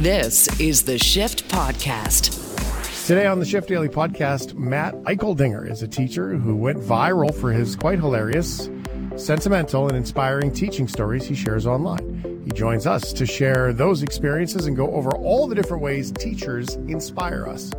This 0.00 0.48
is 0.58 0.84
the 0.84 0.96
Shift 0.96 1.46
Podcast. 1.50 3.06
Today 3.06 3.26
on 3.26 3.38
the 3.38 3.44
Shift 3.44 3.68
Daily 3.68 3.90
Podcast, 3.90 4.54
Matt 4.54 4.94
Eicheldinger 5.02 5.70
is 5.70 5.82
a 5.82 5.88
teacher 5.88 6.36
who 6.38 6.56
went 6.56 6.78
viral 6.78 7.34
for 7.34 7.52
his 7.52 7.76
quite 7.76 7.98
hilarious, 7.98 8.70
sentimental, 9.16 9.88
and 9.88 9.96
inspiring 9.98 10.52
teaching 10.52 10.88
stories 10.88 11.26
he 11.26 11.34
shares 11.34 11.66
online. 11.66 12.42
He 12.46 12.50
joins 12.50 12.86
us 12.86 13.12
to 13.12 13.26
share 13.26 13.74
those 13.74 14.02
experiences 14.02 14.64
and 14.64 14.74
go 14.74 14.90
over 14.92 15.10
all 15.18 15.46
the 15.46 15.54
different 15.54 15.82
ways 15.82 16.10
teachers 16.12 16.76
inspire 16.76 17.46
us. 17.46 17.70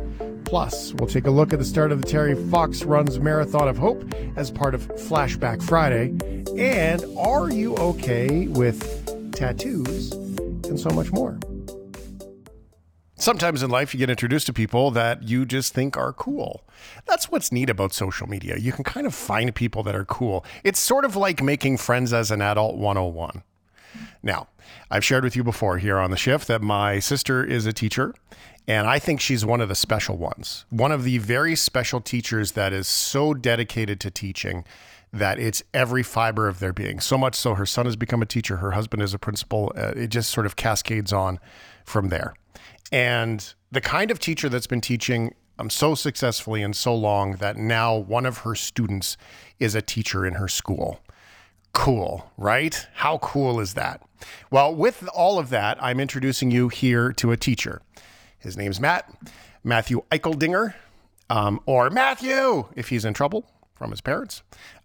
Plus, 0.44 0.94
we'll 0.94 1.08
take 1.08 1.26
a 1.26 1.30
look 1.32 1.52
at 1.52 1.58
the 1.58 1.64
start 1.64 1.90
of 1.90 2.02
the 2.02 2.06
Terry 2.06 2.36
Fox 2.52 2.84
Runs 2.84 3.18
Marathon 3.18 3.66
of 3.66 3.76
Hope 3.76 4.04
as 4.36 4.48
part 4.48 4.76
of 4.76 4.86
Flashback 4.90 5.60
Friday. 5.60 6.14
And 6.56 7.04
are 7.18 7.50
you 7.50 7.74
okay 7.78 8.46
with 8.46 9.32
tattoos 9.32 10.12
and 10.12 10.78
so 10.78 10.90
much 10.90 11.10
more? 11.10 11.36
Sometimes 13.22 13.62
in 13.62 13.70
life, 13.70 13.94
you 13.94 13.98
get 13.98 14.10
introduced 14.10 14.46
to 14.46 14.52
people 14.52 14.90
that 14.90 15.22
you 15.22 15.46
just 15.46 15.72
think 15.72 15.96
are 15.96 16.12
cool. 16.12 16.64
That's 17.06 17.30
what's 17.30 17.52
neat 17.52 17.70
about 17.70 17.94
social 17.94 18.28
media. 18.28 18.56
You 18.56 18.72
can 18.72 18.82
kind 18.82 19.06
of 19.06 19.14
find 19.14 19.54
people 19.54 19.84
that 19.84 19.94
are 19.94 20.04
cool. 20.04 20.44
It's 20.64 20.80
sort 20.80 21.04
of 21.04 21.14
like 21.14 21.40
making 21.40 21.76
friends 21.76 22.12
as 22.12 22.32
an 22.32 22.42
adult 22.42 22.74
101. 22.74 23.44
Now, 24.24 24.48
I've 24.90 25.04
shared 25.04 25.22
with 25.22 25.36
you 25.36 25.44
before 25.44 25.78
here 25.78 25.98
on 25.98 26.10
the 26.10 26.16
shift 26.16 26.48
that 26.48 26.62
my 26.62 26.98
sister 26.98 27.44
is 27.44 27.64
a 27.64 27.72
teacher, 27.72 28.12
and 28.66 28.88
I 28.88 28.98
think 28.98 29.20
she's 29.20 29.46
one 29.46 29.60
of 29.60 29.68
the 29.68 29.76
special 29.76 30.16
ones. 30.16 30.64
One 30.70 30.90
of 30.90 31.04
the 31.04 31.18
very 31.18 31.54
special 31.54 32.00
teachers 32.00 32.52
that 32.52 32.72
is 32.72 32.88
so 32.88 33.34
dedicated 33.34 34.00
to 34.00 34.10
teaching 34.10 34.64
that 35.12 35.38
it's 35.38 35.62
every 35.72 36.02
fiber 36.02 36.48
of 36.48 36.58
their 36.58 36.72
being. 36.72 36.98
So 36.98 37.16
much 37.16 37.36
so, 37.36 37.54
her 37.54 37.66
son 37.66 37.84
has 37.84 37.94
become 37.94 38.20
a 38.20 38.26
teacher, 38.26 38.56
her 38.56 38.72
husband 38.72 39.00
is 39.00 39.14
a 39.14 39.18
principal. 39.20 39.72
Uh, 39.76 39.92
it 39.94 40.08
just 40.08 40.30
sort 40.30 40.44
of 40.44 40.56
cascades 40.56 41.12
on 41.12 41.38
from 41.84 42.08
there. 42.08 42.34
And 42.92 43.54
the 43.72 43.80
kind 43.80 44.10
of 44.10 44.18
teacher 44.18 44.50
that's 44.50 44.66
been 44.66 44.82
teaching 44.82 45.34
um, 45.58 45.70
so 45.70 45.94
successfully 45.94 46.62
and 46.62 46.76
so 46.76 46.94
long 46.94 47.36
that 47.36 47.56
now 47.56 47.96
one 47.96 48.26
of 48.26 48.38
her 48.38 48.54
students 48.54 49.16
is 49.58 49.74
a 49.74 49.82
teacher 49.82 50.26
in 50.26 50.34
her 50.34 50.48
school. 50.48 51.00
Cool, 51.72 52.30
right? 52.36 52.86
How 52.94 53.16
cool 53.18 53.58
is 53.58 53.74
that? 53.74 54.02
Well, 54.50 54.74
with 54.74 55.08
all 55.14 55.38
of 55.38 55.48
that, 55.48 55.82
I'm 55.82 56.00
introducing 56.00 56.50
you 56.50 56.68
here 56.68 57.12
to 57.14 57.32
a 57.32 57.36
teacher. 57.36 57.80
His 58.38 58.56
name's 58.56 58.78
Matt, 58.78 59.10
Matthew 59.64 60.02
Eicheldinger, 60.10 60.74
um, 61.30 61.60
or 61.64 61.88
Matthew, 61.88 62.66
if 62.76 62.88
he's 62.88 63.06
in 63.06 63.14
trouble 63.14 63.48
from 63.74 63.90
his 63.90 64.02
parents, 64.02 64.42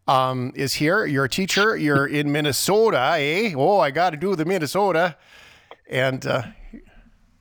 um, 0.08 0.54
is 0.56 0.76
here. 0.76 1.06
You're 1.06 1.26
a 1.26 1.30
teacher. 1.30 1.76
You're 1.76 2.08
in 2.08 2.32
Minnesota, 2.32 3.16
eh? 3.18 3.54
Oh, 3.56 3.80
I 3.80 3.92
got 3.92 4.12
to 4.12 4.18
do 4.18 4.36
the 4.36 4.46
Minnesota. 4.46 5.18
And 5.90 6.26
uh, 6.26 6.44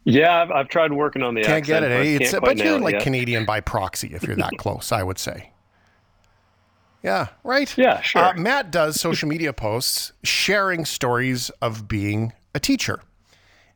yeah, 0.06 0.42
I've, 0.42 0.50
I've 0.52 0.68
tried 0.68 0.92
working 0.92 1.22
on 1.22 1.34
the 1.34 1.42
can't 1.42 1.62
accent, 1.62 1.82
get 1.82 1.90
it. 1.90 1.92
Eh? 1.92 1.98
but, 1.98 2.22
It's, 2.22 2.30
can't 2.30 2.44
but 2.44 2.58
you're 2.58 2.78
like 2.78 2.92
yet. 2.94 3.02
Canadian 3.02 3.44
by 3.44 3.60
proxy 3.60 4.14
if 4.14 4.22
you're 4.22 4.36
that 4.36 4.52
close, 4.58 4.92
I 4.92 5.02
would 5.02 5.18
say. 5.18 5.50
Yeah, 7.02 7.26
right? 7.42 7.76
Yeah, 7.76 8.00
sure. 8.00 8.22
Uh, 8.22 8.34
Matt 8.34 8.70
does 8.70 9.00
social 9.00 9.28
media 9.28 9.52
posts 9.52 10.12
sharing 10.22 10.84
stories 10.84 11.50
of 11.60 11.88
being 11.88 12.32
a 12.54 12.60
teacher. 12.60 13.00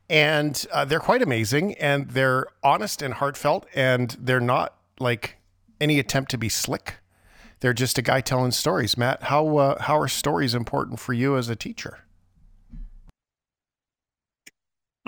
And 0.08 0.66
uh, 0.72 0.84
they're 0.84 1.00
quite 1.00 1.22
amazing 1.22 1.74
and 1.74 2.10
they're 2.10 2.46
honest 2.62 3.02
and 3.02 3.14
heartfelt 3.14 3.66
and 3.74 4.16
they're 4.20 4.40
not 4.40 4.76
like 4.98 5.36
any 5.80 5.98
attempt 5.98 6.30
to 6.32 6.38
be 6.38 6.48
slick. 6.48 6.96
They're 7.60 7.74
just 7.74 7.98
a 7.98 8.02
guy 8.02 8.20
telling 8.20 8.52
stories. 8.52 8.96
Matt, 8.96 9.24
how, 9.24 9.56
uh, 9.56 9.82
how 9.82 9.98
are 9.98 10.08
stories 10.08 10.54
important 10.54 10.98
for 10.98 11.12
you 11.12 11.36
as 11.36 11.48
a 11.48 11.56
teacher? 11.56 11.98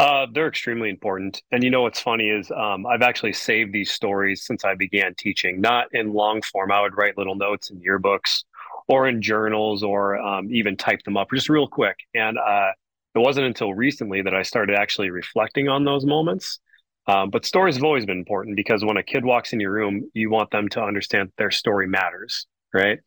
Uh, 0.03 0.27
they're 0.35 0.49
extremely 0.49 0.91
important. 0.91 1.41
And 1.53 1.63
you 1.63 1.71
know 1.71 1.83
what's 1.83 2.01
funny 2.01 2.29
is 2.29 2.51
um, 2.51 2.87
I've 2.87 3.03
actually 3.03 3.35
saved 3.35 3.73
these 3.73 3.93
stories 3.93 4.45
since 4.45 4.65
I 4.65 4.75
began 4.75 5.15
teaching, 5.17 5.61
not 5.61 5.87
in 5.93 6.13
long 6.13 6.43
form. 6.43 6.73
I 6.73 6.81
would 6.81 6.97
write 6.97 7.17
little 7.17 7.37
notes 7.37 7.71
in 7.71 7.81
yearbooks 7.81 8.43
or 8.89 9.07
in 9.07 9.23
journals 9.23 9.85
or 9.85 10.17
um, 10.17 10.49
even 10.51 10.77
type 10.77 11.05
them 11.05 11.17
up 11.17 11.29
just 11.33 11.49
real 11.49 11.69
quick. 11.69 11.95
And 12.17 12.37
uh, 12.37 12.71
it 13.15 13.21
wasn't 13.21 13.47
until 13.47 13.75
recently 13.75 14.23
that 14.23 14.35
I 14.35 14.43
started 14.43 14.75
actually 14.75 15.11
reflecting 15.11 15.69
on 15.69 15.85
those 15.85 16.05
moments. 16.05 16.59
Um, 17.07 17.31
but 17.31 17.47
stories 17.47 17.77
have 17.77 17.85
always 17.85 18.05
been 18.05 18.19
important 18.19 18.57
because 18.57 18.85
when 18.85 18.97
a 18.97 19.05
kid 19.05 19.25
walks 19.25 19.53
in 19.53 19.61
your 19.61 19.71
room, 19.71 20.11
you 20.15 20.31
want 20.31 20.51
them 20.51 20.69
to 20.71 20.83
understand 20.83 21.31
their 21.39 21.53
story 21.53 21.87
matters, 21.87 22.49
right? 22.75 22.99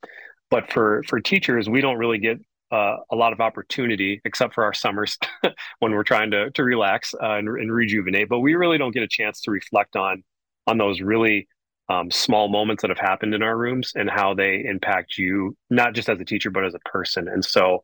But 0.49 0.71
for 0.71 1.03
for 1.09 1.19
teachers, 1.19 1.67
we 1.67 1.81
don't 1.81 1.97
really 1.97 2.19
get 2.19 2.39
uh, 2.75 2.97
a 3.09 3.15
lot 3.15 3.31
of 3.31 3.39
opportunity, 3.39 4.21
except 4.25 4.53
for 4.53 4.65
our 4.65 4.73
summers 4.73 5.17
when 5.79 5.93
we're 5.93 6.03
trying 6.03 6.31
to 6.31 6.51
to 6.51 6.63
relax 6.63 7.13
uh, 7.13 7.37
and, 7.37 7.47
and 7.47 7.71
rejuvenate. 7.71 8.27
But 8.27 8.39
we 8.39 8.55
really 8.55 8.77
don't 8.77 8.93
get 8.93 9.03
a 9.03 9.07
chance 9.07 9.41
to 9.41 9.51
reflect 9.51 9.95
on 9.95 10.23
on 10.67 10.77
those 10.77 10.99
really 10.99 11.47
um, 11.87 12.11
small 12.11 12.49
moments 12.49 12.81
that 12.81 12.89
have 12.89 12.99
happened 12.99 13.33
in 13.33 13.43
our 13.43 13.57
rooms 13.57 13.93
and 13.95 14.09
how 14.09 14.33
they 14.33 14.65
impact 14.65 15.17
you, 15.17 15.55
not 15.69 15.93
just 15.93 16.09
as 16.09 16.19
a 16.19 16.25
teacher, 16.25 16.49
but 16.49 16.65
as 16.65 16.73
a 16.73 16.79
person. 16.79 17.27
And 17.27 17.45
so, 17.45 17.83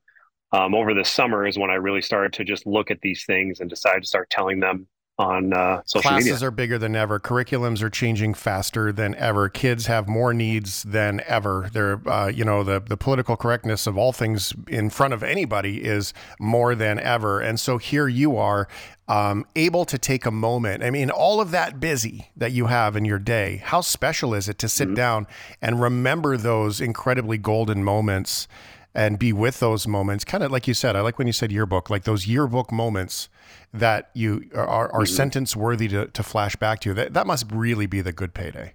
um, 0.52 0.74
over 0.76 0.94
the 0.94 1.06
summer 1.06 1.46
is 1.48 1.58
when 1.58 1.70
I 1.70 1.76
really 1.76 2.02
started 2.02 2.34
to 2.34 2.44
just 2.44 2.66
look 2.66 2.92
at 2.92 3.00
these 3.02 3.24
things 3.26 3.62
and 3.62 3.70
decide 3.70 4.02
to 4.02 4.08
start 4.08 4.30
telling 4.30 4.60
them 4.60 4.88
on 5.22 5.54
uh, 5.54 5.82
social 5.86 6.10
Classes 6.10 6.32
media. 6.32 6.48
are 6.48 6.52
bigger 6.52 6.78
than 6.78 6.96
ever. 6.96 7.20
Curriculums 7.20 7.82
are 7.82 7.90
changing 7.90 8.34
faster 8.34 8.92
than 8.92 9.16
ever. 9.16 9.50
Kids 9.50 9.86
have 9.86 10.08
more 10.08 10.34
needs 10.34 10.84
than 10.84 11.22
ever. 11.28 11.70
They're, 11.72 12.02
uh, 12.08 12.28
you 12.28 12.44
know, 12.44 12.64
the 12.64 12.80
the 12.80 12.98
political 12.98 13.38
correctness 13.38 13.88
of 13.88 13.98
all 13.98 14.12
things 14.12 14.54
in 14.68 14.90
front 14.90 15.14
of 15.14 15.24
anybody 15.24 15.84
is 15.84 16.14
more 16.40 16.76
than 16.76 17.00
ever. 17.00 17.40
And 17.40 17.60
so 17.60 17.78
here 17.78 18.08
you 18.08 18.38
are, 18.38 18.68
um, 19.08 19.46
able 19.56 19.86
to 19.86 19.98
take 19.98 20.26
a 20.26 20.32
moment. 20.32 20.84
I 20.84 20.90
mean, 20.90 21.10
all 21.10 21.40
of 21.42 21.52
that 21.52 21.80
busy 21.80 22.32
that 22.36 22.52
you 22.52 22.68
have 22.68 22.96
in 22.96 23.06
your 23.06 23.20
day. 23.20 23.62
How 23.64 23.82
special 23.82 24.34
is 24.34 24.50
it 24.50 24.58
to 24.60 24.70
sit 24.70 24.96
down 24.96 25.28
and 25.62 25.82
remember 25.82 26.38
those 26.38 26.82
incredibly 26.82 27.38
golden 27.38 27.84
moments? 27.84 28.48
and 28.94 29.18
be 29.18 29.32
with 29.32 29.62
those 29.62 29.88
moments. 29.88 30.26
Kind 30.26 30.44
of 30.44 30.52
like 30.52 30.68
you 30.68 30.74
said, 30.74 30.98
I 30.98 31.00
like 31.02 31.18
when 31.18 31.26
you 31.26 31.32
said 31.32 31.50
yearbook, 31.50 31.90
like 31.90 32.04
those 32.04 32.28
yearbook 32.28 32.74
moments 32.74 33.30
that 33.74 34.10
you 34.14 34.50
are, 34.54 34.68
are 34.68 34.90
Mm-hmm. 35.02 35.06
sentence 35.06 35.56
worthy 35.56 35.88
to, 35.90 36.08
to 36.08 36.24
flash 36.24 36.56
back 36.56 36.80
to. 36.82 36.94
That, 36.94 37.14
that 37.14 37.28
must 37.28 37.52
really 37.52 37.86
be 37.86 38.02
the 38.02 38.12
good 38.12 38.34
payday. 38.34 38.74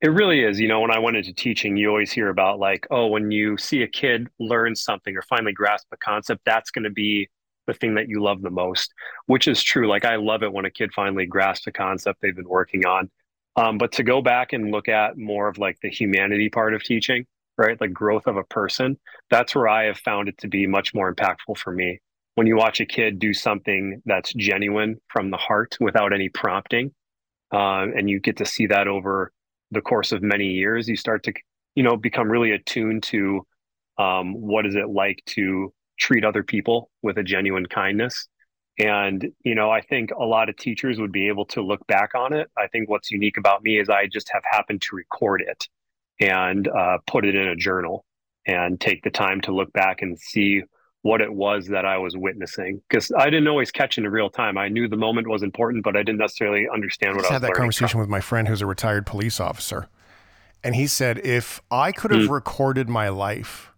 It 0.00 0.08
really 0.08 0.44
is. 0.44 0.60
You 0.60 0.68
know, 0.68 0.80
when 0.80 0.92
I 0.92 0.98
went 0.98 1.16
into 1.16 1.32
teaching, 1.32 1.76
you 1.76 1.88
always 1.88 2.12
hear 2.12 2.28
about 2.28 2.60
like, 2.60 2.86
oh, 2.90 3.08
when 3.08 3.30
you 3.32 3.56
see 3.58 3.82
a 3.82 3.88
kid 3.88 4.28
learn 4.38 4.76
something 4.76 5.16
or 5.16 5.22
finally 5.22 5.52
grasp 5.52 5.88
a 5.92 5.96
concept, 5.96 6.42
that's 6.44 6.70
going 6.70 6.84
to 6.84 6.90
be 6.90 7.28
the 7.66 7.74
thing 7.74 7.94
that 7.96 8.08
you 8.08 8.22
love 8.22 8.40
the 8.40 8.50
most, 8.50 8.94
which 9.26 9.48
is 9.48 9.62
true. 9.62 9.88
Like, 9.88 10.04
I 10.04 10.16
love 10.16 10.42
it 10.42 10.52
when 10.52 10.64
a 10.64 10.70
kid 10.70 10.92
finally 10.94 11.26
grasps 11.26 11.66
a 11.66 11.72
concept 11.72 12.20
they've 12.22 12.34
been 12.36 12.48
working 12.48 12.86
on. 12.86 13.10
Um, 13.56 13.76
but 13.76 13.90
to 13.92 14.04
go 14.04 14.22
back 14.22 14.52
and 14.52 14.70
look 14.70 14.88
at 14.88 15.18
more 15.18 15.48
of 15.48 15.58
like 15.58 15.78
the 15.82 15.90
humanity 15.90 16.48
part 16.48 16.74
of 16.74 16.84
teaching, 16.84 17.26
right? 17.58 17.78
Like 17.80 17.92
growth 17.92 18.26
of 18.26 18.36
a 18.36 18.44
person, 18.44 18.98
that's 19.30 19.54
where 19.54 19.68
I 19.68 19.84
have 19.84 19.98
found 19.98 20.28
it 20.28 20.38
to 20.38 20.48
be 20.48 20.66
much 20.66 20.94
more 20.94 21.12
impactful 21.12 21.58
for 21.58 21.72
me. 21.72 22.00
When 22.36 22.46
you 22.46 22.56
watch 22.56 22.80
a 22.80 22.86
kid 22.86 23.18
do 23.18 23.34
something 23.34 24.00
that's 24.06 24.32
genuine 24.32 25.00
from 25.08 25.30
the 25.30 25.36
heart 25.36 25.76
without 25.80 26.12
any 26.12 26.28
prompting, 26.28 26.92
uh, 27.52 27.86
and 27.96 28.08
you 28.08 28.20
get 28.20 28.36
to 28.36 28.46
see 28.46 28.66
that 28.68 28.86
over 28.86 29.32
the 29.72 29.80
course 29.80 30.12
of 30.12 30.22
many 30.22 30.46
years, 30.46 30.88
you 30.88 30.96
start 30.96 31.24
to, 31.24 31.32
you 31.74 31.82
know, 31.82 31.96
become 31.96 32.30
really 32.30 32.52
attuned 32.52 33.02
to 33.04 33.44
um, 33.98 34.34
what 34.34 34.64
is 34.64 34.76
it 34.76 34.88
like 34.88 35.20
to 35.26 35.72
treat 35.98 36.24
other 36.24 36.44
people 36.44 36.90
with 37.02 37.18
a 37.18 37.24
genuine 37.24 37.66
kindness. 37.66 38.28
And, 38.78 39.32
you 39.42 39.56
know, 39.56 39.70
I 39.72 39.80
think 39.80 40.12
a 40.12 40.24
lot 40.24 40.48
of 40.48 40.56
teachers 40.56 41.00
would 41.00 41.10
be 41.10 41.26
able 41.26 41.46
to 41.46 41.62
look 41.62 41.84
back 41.88 42.14
on 42.14 42.32
it. 42.32 42.48
I 42.56 42.68
think 42.68 42.88
what's 42.88 43.10
unique 43.10 43.36
about 43.36 43.64
me 43.64 43.80
is 43.80 43.88
I 43.88 44.06
just 44.06 44.30
have 44.32 44.44
happened 44.48 44.82
to 44.82 44.94
record 44.94 45.42
it 45.44 45.66
and 46.20 46.68
uh, 46.68 46.98
put 47.06 47.24
it 47.24 47.34
in 47.34 47.48
a 47.48 47.56
journal 47.56 48.04
and 48.46 48.80
take 48.80 49.02
the 49.02 49.10
time 49.10 49.40
to 49.42 49.52
look 49.54 49.72
back 49.72 50.02
and 50.02 50.18
see 50.18 50.62
what 51.02 51.20
it 51.20 51.32
was 51.32 51.68
that 51.68 51.84
I 51.84 51.98
was 51.98 52.16
witnessing. 52.16 52.82
Because 52.88 53.12
I 53.16 53.26
didn't 53.26 53.48
always 53.48 53.70
catch 53.70 53.98
it 53.98 54.04
in 54.04 54.10
real 54.10 54.30
time. 54.30 54.58
I 54.58 54.68
knew 54.68 54.88
the 54.88 54.96
moment 54.96 55.28
was 55.28 55.42
important, 55.42 55.84
but 55.84 55.96
I 55.96 56.02
didn't 56.02 56.18
necessarily 56.18 56.66
understand 56.72 57.12
I 57.12 57.14
what 57.14 57.22
just 57.22 57.30
I 57.30 57.34
had 57.34 57.42
that 57.42 57.54
conversation 57.54 57.92
from. 57.92 58.00
with 58.00 58.08
my 58.08 58.20
friend 58.20 58.48
who's 58.48 58.62
a 58.62 58.66
retired 58.66 59.06
police 59.06 59.40
officer. 59.40 59.88
And 60.62 60.74
he 60.74 60.86
said, 60.86 61.18
if 61.24 61.60
I 61.70 61.92
could 61.92 62.10
have 62.10 62.26
Hmm. 62.26 62.32
recorded 62.32 62.88
my 62.88 63.08
life, 63.08 63.72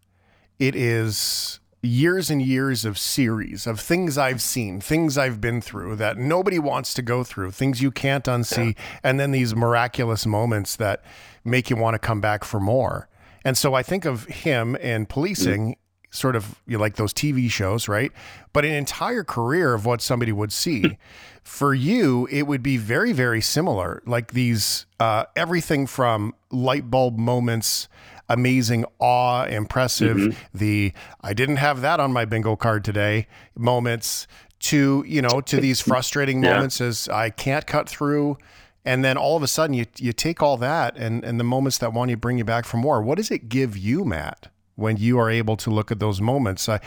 it 0.59 0.75
is 0.75 1.60
years 1.83 2.31
and 2.31 2.43
years 2.43 2.85
of 2.85 2.99
series 2.99 3.67
of 3.67 3.81
things 3.81 4.19
I've 4.19 4.43
seen, 4.43 4.81
things 4.81 5.17
I've 5.17 5.41
been 5.41 5.61
through 5.61 5.97
that 5.97 6.19
nobody 6.19 6.59
wants 6.59 6.93
to 6.95 7.03
go 7.03 7.25
through, 7.25 7.53
things 7.53 7.81
you 7.81 7.91
can't 7.91 8.25
unsee, 8.25 8.77
and 9.03 9.19
then 9.19 9.31
these 9.31 9.55
miraculous 9.55 10.27
moments 10.27 10.77
that 10.77 11.03
make 11.45 11.71
you 11.71 11.77
want 11.77 11.95
to 11.95 11.99
come 11.99 12.21
back 12.21 12.45
for 12.45 12.61
more. 12.61 13.09
And 13.45 13.57
so 13.57 13.75
I 13.75 13.83
think 13.83 14.05
of 14.05 14.27
him 14.27 14.77
and 14.81 15.09
policing 15.09 15.77
sort 16.11 16.37
of 16.37 16.61
you 16.67 16.77
know, 16.77 16.81
like 16.81 16.97
those 16.97 17.15
TV 17.15 17.51
shows, 17.51 17.89
right? 17.89 18.13
But 18.53 18.65
an 18.65 18.73
entire 18.73 19.25
career 19.25 19.75
of 19.75 19.87
what 19.87 20.03
somebody 20.03 20.33
would 20.33 20.53
see. 20.53 20.99
For 21.43 21.73
you, 21.73 22.29
it 22.31 22.43
would 22.43 22.63
be 22.63 22.77
very, 22.77 23.13
very 23.13 23.41
similar. 23.41 24.03
Like 24.05 24.33
these, 24.33 24.87
uh, 25.01 25.25
everything 25.35 25.87
from 25.87 26.35
light 26.51 26.91
bulb 26.91 27.19
moments, 27.19 27.89
amazing 28.31 28.85
awe, 28.99 29.45
impressive, 29.45 30.17
Mm-hmm. 30.17 30.57
the 30.59 30.93
I 31.21 31.35
didn't 31.35 31.57
have 31.57 31.81
that 31.83 32.01
on 32.01 32.13
my 32.13 32.25
bingo 32.25 32.57
card 32.57 32.85
today 32.85 33.27
moments 33.57 34.27
to, 34.61 35.05
you 35.07 35.21
know, 35.21 35.41
to 35.43 35.61
these 35.61 35.81
frustrating 35.91 36.43
Yeah. 36.43 36.55
moments 36.55 36.81
as 36.81 37.09
I 37.09 37.31
can't 37.31 37.67
cut 37.67 37.89
through. 37.89 38.39
And 38.85 39.05
then 39.05 39.17
all 39.19 39.37
of 39.37 39.43
a 39.43 39.47
sudden 39.49 39.75
you, 39.75 39.85
you 39.99 40.13
take 40.15 40.43
all 40.43 40.57
that 40.59 40.97
and, 40.97 41.23
and 41.25 41.39
the 41.39 41.45
moments 41.45 41.79
that 41.79 41.93
want 41.93 42.11
to 42.11 42.17
bring 42.17 42.39
you 42.39 42.45
back 42.45 42.65
for 42.65 42.79
more. 42.79 43.03
What 43.03 43.17
does 43.19 43.31
it 43.31 43.49
give 43.51 43.77
you, 43.77 44.05
Matt, 44.05 44.49
when 44.77 44.97
you 44.97 45.19
are 45.19 45.29
able 45.31 45.57
to 45.59 45.71
look 45.71 45.91
at 45.91 45.99
those 45.99 46.21
moments? 46.21 46.69
I, 46.69 46.81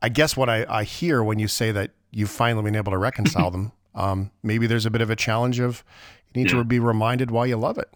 I 0.00 0.08
guess 0.08 0.36
what 0.36 0.48
I, 0.48 0.66
I 0.68 0.82
hear 0.84 1.22
when 1.22 1.38
you 1.38 1.46
say 1.48 1.70
that 1.72 1.90
you've 2.10 2.30
finally 2.30 2.64
been 2.64 2.76
able 2.76 2.92
to 2.92 2.98
reconcile 2.98 3.50
them, 3.56 3.72
um, 3.94 4.30
maybe 4.42 4.66
there's 4.66 4.86
a 4.86 4.90
bit 4.90 5.00
of 5.02 5.10
a 5.10 5.16
challenge 5.16 5.60
of 5.60 5.84
you 6.34 6.42
need 6.42 6.50
to 6.50 6.64
be 6.64 6.78
reminded 6.80 7.30
why 7.30 7.44
you 7.46 7.56
love 7.56 7.78
it. 7.78 7.88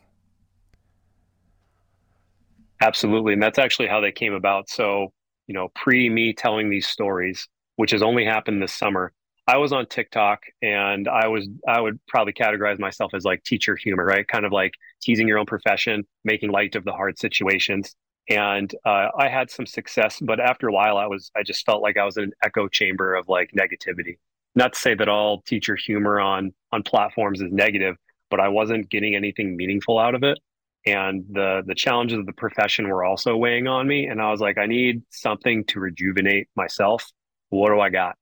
Absolutely. 2.80 3.32
And 3.32 3.42
that's 3.42 3.58
actually 3.58 3.88
how 3.88 4.00
they 4.00 4.12
came 4.12 4.34
about. 4.34 4.68
So, 4.68 5.12
you 5.46 5.54
know, 5.54 5.68
pre 5.74 6.08
me 6.10 6.32
telling 6.32 6.68
these 6.68 6.86
stories, 6.86 7.48
which 7.76 7.90
has 7.92 8.02
only 8.02 8.24
happened 8.24 8.62
this 8.62 8.72
summer, 8.74 9.12
I 9.46 9.58
was 9.58 9.72
on 9.72 9.86
TikTok 9.86 10.42
and 10.60 11.08
I 11.08 11.28
was, 11.28 11.48
I 11.68 11.80
would 11.80 12.00
probably 12.08 12.32
categorize 12.32 12.78
myself 12.78 13.14
as 13.14 13.24
like 13.24 13.44
teacher 13.44 13.76
humor, 13.76 14.04
right? 14.04 14.26
Kind 14.26 14.44
of 14.44 14.52
like 14.52 14.72
teasing 15.00 15.28
your 15.28 15.38
own 15.38 15.46
profession, 15.46 16.04
making 16.24 16.50
light 16.50 16.74
of 16.74 16.84
the 16.84 16.92
hard 16.92 17.18
situations. 17.18 17.94
And 18.28 18.74
uh, 18.84 19.08
I 19.16 19.28
had 19.28 19.50
some 19.50 19.66
success, 19.66 20.18
but 20.20 20.40
after 20.40 20.68
a 20.68 20.72
while, 20.72 20.98
I 20.98 21.06
was, 21.06 21.30
I 21.36 21.44
just 21.44 21.64
felt 21.64 21.80
like 21.80 21.96
I 21.96 22.04
was 22.04 22.16
in 22.16 22.24
an 22.24 22.32
echo 22.42 22.66
chamber 22.66 23.14
of 23.14 23.28
like 23.28 23.52
negativity. 23.56 24.18
Not 24.56 24.72
to 24.72 24.78
say 24.78 24.94
that 24.94 25.08
all 25.08 25.42
teacher 25.42 25.76
humor 25.76 26.18
on 26.18 26.52
on 26.72 26.82
platforms 26.82 27.40
is 27.40 27.52
negative, 27.52 27.96
but 28.30 28.40
I 28.40 28.48
wasn't 28.48 28.88
getting 28.90 29.14
anything 29.14 29.56
meaningful 29.56 29.98
out 29.98 30.14
of 30.14 30.24
it 30.24 30.38
and 30.86 31.24
the 31.30 31.62
the 31.66 31.74
challenges 31.74 32.18
of 32.18 32.26
the 32.26 32.32
profession 32.32 32.88
were 32.88 33.04
also 33.04 33.36
weighing 33.36 33.66
on 33.66 33.86
me 33.86 34.06
and 34.06 34.22
i 34.22 34.30
was 34.30 34.40
like 34.40 34.56
i 34.56 34.66
need 34.66 35.02
something 35.10 35.64
to 35.64 35.80
rejuvenate 35.80 36.48
myself. 36.56 37.10
What 37.50 37.70
do 37.70 37.80
i 37.80 37.90
got? 37.90 38.16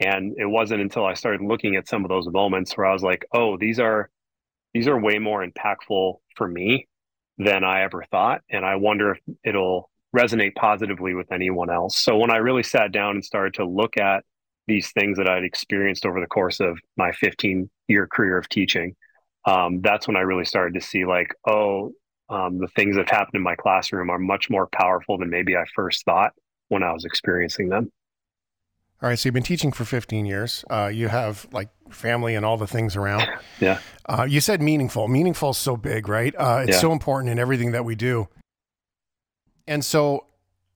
And 0.00 0.34
it 0.38 0.46
wasn't 0.46 0.82
until 0.82 1.04
i 1.04 1.14
started 1.14 1.40
looking 1.40 1.76
at 1.76 1.88
some 1.88 2.04
of 2.04 2.08
those 2.08 2.28
moments 2.28 2.76
where 2.76 2.86
i 2.86 2.92
was 2.92 3.02
like 3.02 3.24
oh 3.32 3.56
these 3.56 3.80
are 3.80 4.10
these 4.74 4.86
are 4.88 5.00
way 5.00 5.18
more 5.18 5.46
impactful 5.46 6.16
for 6.36 6.48
me 6.48 6.86
than 7.38 7.64
i 7.64 7.82
ever 7.82 8.04
thought 8.10 8.42
and 8.50 8.64
i 8.64 8.76
wonder 8.76 9.12
if 9.12 9.20
it'll 9.44 9.90
resonate 10.14 10.54
positively 10.54 11.12
with 11.12 11.32
anyone 11.32 11.70
else. 11.70 11.96
So 11.98 12.16
when 12.16 12.30
i 12.30 12.36
really 12.36 12.62
sat 12.62 12.92
down 12.92 13.16
and 13.16 13.24
started 13.24 13.54
to 13.54 13.64
look 13.64 13.96
at 13.96 14.24
these 14.66 14.92
things 14.92 15.18
that 15.18 15.28
i'd 15.28 15.44
experienced 15.44 16.06
over 16.06 16.20
the 16.20 16.26
course 16.26 16.60
of 16.60 16.78
my 16.96 17.12
15 17.12 17.68
year 17.88 18.06
career 18.06 18.38
of 18.38 18.48
teaching 18.48 18.94
um, 19.46 19.80
that's 19.82 20.06
when 20.06 20.16
I 20.16 20.20
really 20.20 20.44
started 20.44 20.74
to 20.74 20.80
see 20.86 21.04
like, 21.04 21.34
oh, 21.46 21.92
um, 22.30 22.58
the 22.58 22.68
things 22.68 22.96
that 22.96 23.10
happened 23.10 23.34
in 23.34 23.42
my 23.42 23.54
classroom 23.54 24.10
are 24.10 24.18
much 24.18 24.48
more 24.48 24.66
powerful 24.66 25.18
than 25.18 25.28
maybe 25.30 25.56
I 25.56 25.64
first 25.74 26.04
thought 26.04 26.32
when 26.68 26.82
I 26.82 26.92
was 26.92 27.04
experiencing 27.04 27.68
them. 27.68 27.92
All 29.02 29.08
right. 29.10 29.18
So 29.18 29.26
you've 29.26 29.34
been 29.34 29.42
teaching 29.42 29.70
for 29.72 29.84
15 29.84 30.24
years. 30.24 30.64
Uh, 30.70 30.90
you 30.92 31.08
have 31.08 31.46
like 31.52 31.68
family 31.90 32.34
and 32.34 32.46
all 32.46 32.56
the 32.56 32.66
things 32.66 32.96
around. 32.96 33.28
Yeah. 33.60 33.78
Uh, 34.06 34.26
you 34.28 34.40
said 34.40 34.60
meaningful. 34.62 35.06
Meaningful 35.08 35.50
is 35.50 35.56
so 35.58 35.76
big, 35.76 36.08
right? 36.08 36.34
Uh, 36.36 36.60
it's 36.66 36.72
Yeah. 36.76 36.80
so 36.80 36.92
important 36.92 37.30
in 37.30 37.38
everything 37.38 37.72
that 37.72 37.84
we 37.84 37.94
do. 37.94 38.28
And 39.66 39.84
so, 39.84 40.26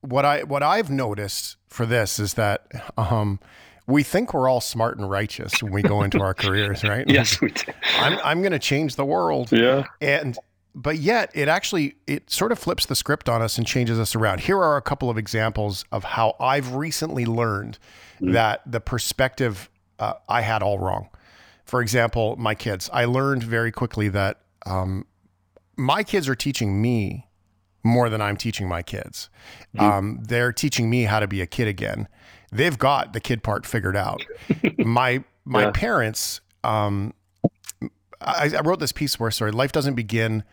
what 0.00 0.24
I 0.24 0.44
what 0.44 0.62
I've 0.62 0.90
noticed 0.90 1.56
for 1.68 1.84
this 1.86 2.18
is 2.18 2.34
that 2.34 2.66
um, 2.96 3.40
we 3.88 4.02
think 4.04 4.32
we're 4.34 4.48
all 4.48 4.60
smart 4.60 4.98
and 4.98 5.10
righteous 5.10 5.60
when 5.62 5.72
we 5.72 5.82
go 5.82 6.02
into 6.02 6.20
our 6.20 6.34
careers, 6.44 6.84
right? 6.84 7.08
Yes, 7.08 7.40
we 7.40 7.50
did. 7.50 7.74
I'm 7.98 8.18
I'm 8.22 8.40
going 8.42 8.52
to 8.52 8.58
change 8.60 8.94
the 8.94 9.04
world, 9.04 9.50
Yeah. 9.50 9.84
and 10.00 10.38
but 10.74 10.98
yet 10.98 11.30
it 11.34 11.48
actually 11.48 11.96
it 12.06 12.30
sort 12.30 12.52
of 12.52 12.58
flips 12.58 12.86
the 12.86 12.94
script 12.94 13.28
on 13.28 13.42
us 13.42 13.58
and 13.58 13.66
changes 13.66 13.98
us 13.98 14.14
around. 14.14 14.40
Here 14.40 14.58
are 14.58 14.76
a 14.76 14.82
couple 14.82 15.10
of 15.10 15.18
examples 15.18 15.84
of 15.90 16.04
how 16.04 16.36
I've 16.38 16.74
recently 16.74 17.26
learned 17.26 17.78
that 18.20 18.60
the 18.70 18.80
perspective 18.80 19.70
uh, 19.98 20.12
I 20.28 20.42
had 20.42 20.62
all 20.62 20.78
wrong. 20.78 21.08
For 21.64 21.80
example, 21.82 22.36
my 22.36 22.54
kids. 22.54 22.88
I 22.92 23.04
learned 23.06 23.42
very 23.42 23.72
quickly 23.72 24.08
that 24.10 24.40
um, 24.66 25.06
my 25.76 26.02
kids 26.02 26.28
are 26.28 26.34
teaching 26.34 26.80
me 26.80 27.26
more 27.84 28.08
than 28.10 28.20
I'm 28.20 28.36
teaching 28.36 28.68
my 28.68 28.82
kids. 28.82 29.30
Um, 29.78 30.20
they're 30.22 30.52
teaching 30.52 30.90
me 30.90 31.04
how 31.04 31.20
to 31.20 31.26
be 31.28 31.40
a 31.40 31.46
kid 31.46 31.68
again. 31.68 32.08
They've 32.50 32.78
got 32.78 33.12
the 33.12 33.20
kid 33.20 33.42
part 33.42 33.66
figured 33.66 33.96
out. 33.96 34.24
my 34.78 35.24
my 35.44 35.62
Yeah. 35.64 35.70
parents. 35.72 36.40
Um, 36.64 37.14
I, 38.20 38.50
I 38.56 38.60
wrote 38.60 38.80
this 38.80 38.92
piece 38.92 39.18
where 39.20 39.30
sorry, 39.30 39.52
life 39.52 39.72
doesn't 39.72 39.94
begin. 39.94 40.44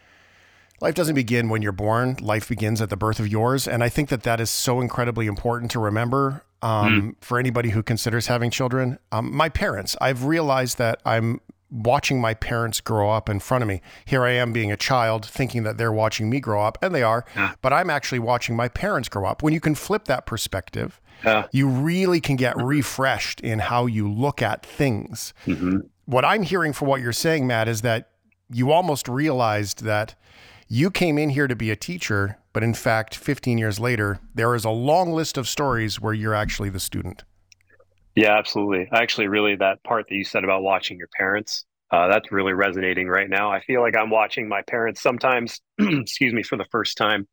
Life 0.81 0.93
doesn't 0.95 1.15
begin 1.15 1.47
when 1.49 1.61
you're 1.61 1.71
born. 1.71 2.17
Life 2.21 2.49
begins 2.49 2.81
at 2.81 2.89
the 2.89 2.97
birth 2.97 3.19
of 3.19 3.27
yours, 3.29 3.65
and 3.67 3.81
I 3.83 3.89
think 3.89 4.09
that 4.09 4.23
that 4.23 4.41
is 4.41 4.49
so 4.49 4.81
incredibly 4.81 5.25
important 5.25 5.71
to 5.71 5.79
remember 5.79 6.43
um, 6.61 7.15
for 7.21 7.39
anybody 7.39 7.69
who 7.69 7.81
considers 7.81 8.27
having 8.27 8.51
children. 8.51 8.99
Um, 9.11 9.33
my 9.33 9.47
parents, 9.47 9.95
I've 10.01 10.25
realized 10.25 10.77
that 10.77 11.01
I'm 11.05 11.39
watching 11.71 12.19
my 12.19 12.33
parents 12.33 12.81
grow 12.81 13.09
up 13.09 13.29
in 13.29 13.39
front 13.39 13.61
of 13.61 13.67
me. 13.69 13.81
Here 14.03 14.23
I 14.25 14.31
am 14.31 14.51
being 14.51 14.69
a 14.71 14.77
child, 14.77 15.25
thinking 15.25 15.63
that 15.63 15.77
they're 15.77 15.93
watching 15.93 16.29
me 16.29 16.39
grow 16.41 16.61
up, 16.61 16.77
and 16.81 16.93
they 16.93 17.03
are, 17.03 17.23
but 17.61 17.71
I'm 17.71 17.89
actually 17.89 18.19
watching 18.19 18.55
my 18.55 18.67
parents 18.67 19.07
grow 19.07 19.25
up. 19.25 19.41
When 19.41 19.53
you 19.53 19.61
can 19.61 19.75
flip 19.75 20.05
that 20.05 20.25
perspective, 20.25 20.99
Yeah. 21.23 21.47
you 21.51 21.67
really 21.67 22.19
can 22.19 22.35
get 22.35 22.55
refreshed 22.57 23.41
in 23.41 23.59
how 23.59 23.85
you 23.85 24.11
look 24.11 24.41
at 24.41 24.65
things. 24.65 25.33
hmm 25.45 25.77
What 26.05 26.25
I'm 26.25 26.43
hearing 26.43 26.73
for 26.73 26.85
what 26.85 27.01
you're 27.01 27.13
saying, 27.13 27.47
Matt, 27.47 27.67
is 27.67 27.81
that 27.81 28.09
you 28.49 28.71
almost 28.71 29.07
realized 29.07 29.83
that 29.83 30.15
you 30.67 30.91
came 30.91 31.17
in 31.17 31.29
here 31.29 31.47
to 31.47 31.55
be 31.55 31.71
a 31.71 31.75
teacher, 31.75 32.37
but 32.53 32.63
in 32.63 32.73
fact, 32.73 33.15
15 33.15 33.57
years 33.57 33.79
later, 33.79 34.19
there 34.33 34.55
is 34.55 34.65
a 34.65 34.69
long 34.69 35.11
list 35.11 35.37
of 35.37 35.47
stories 35.47 36.01
where 36.01 36.13
you're 36.13 36.33
actually 36.33 36.69
the 36.69 36.79
student. 36.79 37.23
Yeah, 38.15 38.37
absolutely. 38.37 38.87
Actually, 38.93 39.27
really, 39.27 39.55
that 39.57 39.83
part 39.83 40.05
that 40.09 40.15
you 40.15 40.23
said 40.23 40.43
about 40.43 40.63
watching 40.63 40.97
your 40.97 41.09
parents, 41.17 41.65
uh, 41.91 42.07
that's 42.07 42.31
really 42.31 42.53
resonating 42.53 43.07
right 43.07 43.29
now. 43.29 43.51
I 43.51 43.61
feel 43.61 43.81
like 43.81 43.95
I'm 43.95 44.09
watching 44.09 44.47
my 44.47 44.61
parents 44.63 45.01
sometimes, 45.01 45.61
excuse 45.79 46.33
me, 46.33 46.41
for 46.41 46.57
the 46.57 46.65
first 46.71 46.97
time, 46.97 47.27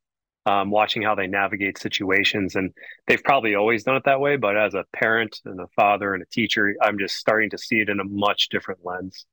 um, 0.47 0.71
watching 0.71 1.03
how 1.03 1.15
they 1.15 1.27
navigate 1.27 1.79
situations. 1.79 2.56
And 2.56 2.73
they've 3.06 3.23
probably 3.23 3.55
always 3.55 3.85
done 3.85 3.97
it 3.97 4.05
that 4.05 4.21
way. 4.21 4.37
But 4.37 4.56
as 4.56 4.75
a 4.75 4.85
parent 4.93 5.41
and 5.44 5.61
a 5.61 5.69
father 5.77 6.15
and 6.15 6.23
a 6.23 6.27
teacher, 6.27 6.75
I'm 6.83 6.99
just 6.99 7.17
starting 7.17 7.50
to 7.50 7.59
see 7.59 7.77
it 7.77 7.89
in 7.89 8.00
a 8.00 8.05
much 8.05 8.49
different 8.49 8.81
lens. 8.85 9.27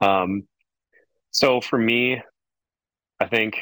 Um, 0.00 0.44
so 1.30 1.60
for 1.60 1.78
me, 1.78 2.20
I 3.20 3.26
think, 3.26 3.58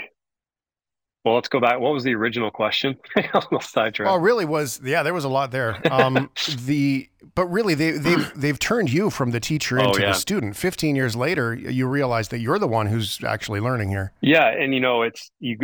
well, 1.25 1.35
let's 1.35 1.49
go 1.49 1.61
back. 1.61 1.81
What 1.81 1.93
was 1.93 2.05
the 2.05 2.15
original 2.15 2.51
question? 2.51 2.97
Sidetracked. 3.61 4.11
Oh, 4.11 4.17
really 4.17 4.45
was 4.45 4.81
yeah, 4.83 5.03
there 5.03 5.13
was 5.13 5.25
a 5.25 5.29
lot 5.29 5.51
there. 5.51 5.77
Um, 5.93 6.31
the 6.65 7.09
but 7.35 7.47
really 7.47 7.75
they 7.75 7.91
they've 7.91 8.33
they've 8.37 8.59
turned 8.59 8.91
you 8.91 9.11
from 9.11 9.33
the 9.33 9.41
teacher 9.41 9.79
Oh, 9.81 9.89
into 9.89 10.01
yeah. 10.01 10.09
the 10.09 10.15
student. 10.15 10.57
15 10.57 10.97
years 10.97 11.17
later, 11.17 11.55
you 11.55 11.87
realize 11.87 12.29
that 12.29 12.39
you're 12.39 12.59
the 12.59 12.69
one 12.69 12.87
who's 12.87 13.23
actually 13.25 13.61
learning 13.61 13.91
here. 13.91 14.13
Yeah, 14.23 14.47
and 14.47 14.73
you 14.73 14.81
know, 14.81 15.03
it's 15.03 15.31
you 15.41 15.59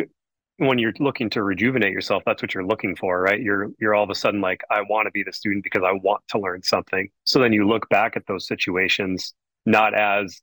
when 0.59 0.79
you're 0.79 0.93
looking 1.01 1.31
to 1.31 1.43
rejuvenate 1.43 1.93
yourself, 1.93 2.23
that's 2.25 2.43
what 2.43 2.55
you're 2.55 2.67
looking 2.67 2.95
for, 2.95 3.21
right? 3.21 3.41
You're 3.41 3.71
you're 3.81 3.95
all 3.95 4.05
of 4.05 4.11
a 4.11 4.15
sudden 4.15 4.41
like, 4.41 4.63
I 4.71 4.83
want 4.83 5.07
to 5.07 5.11
be 5.11 5.23
the 5.23 5.33
student 5.33 5.65
because 5.65 5.83
I 5.85 5.93
want 5.93 6.23
to 6.29 6.39
learn 6.39 6.63
something. 6.63 7.09
So 7.25 7.41
then 7.41 7.53
you 7.53 7.67
look 7.67 7.89
back 7.89 8.17
at 8.17 8.27
those 8.27 8.47
situations 8.47 9.35
not 9.67 9.95
as, 9.95 10.41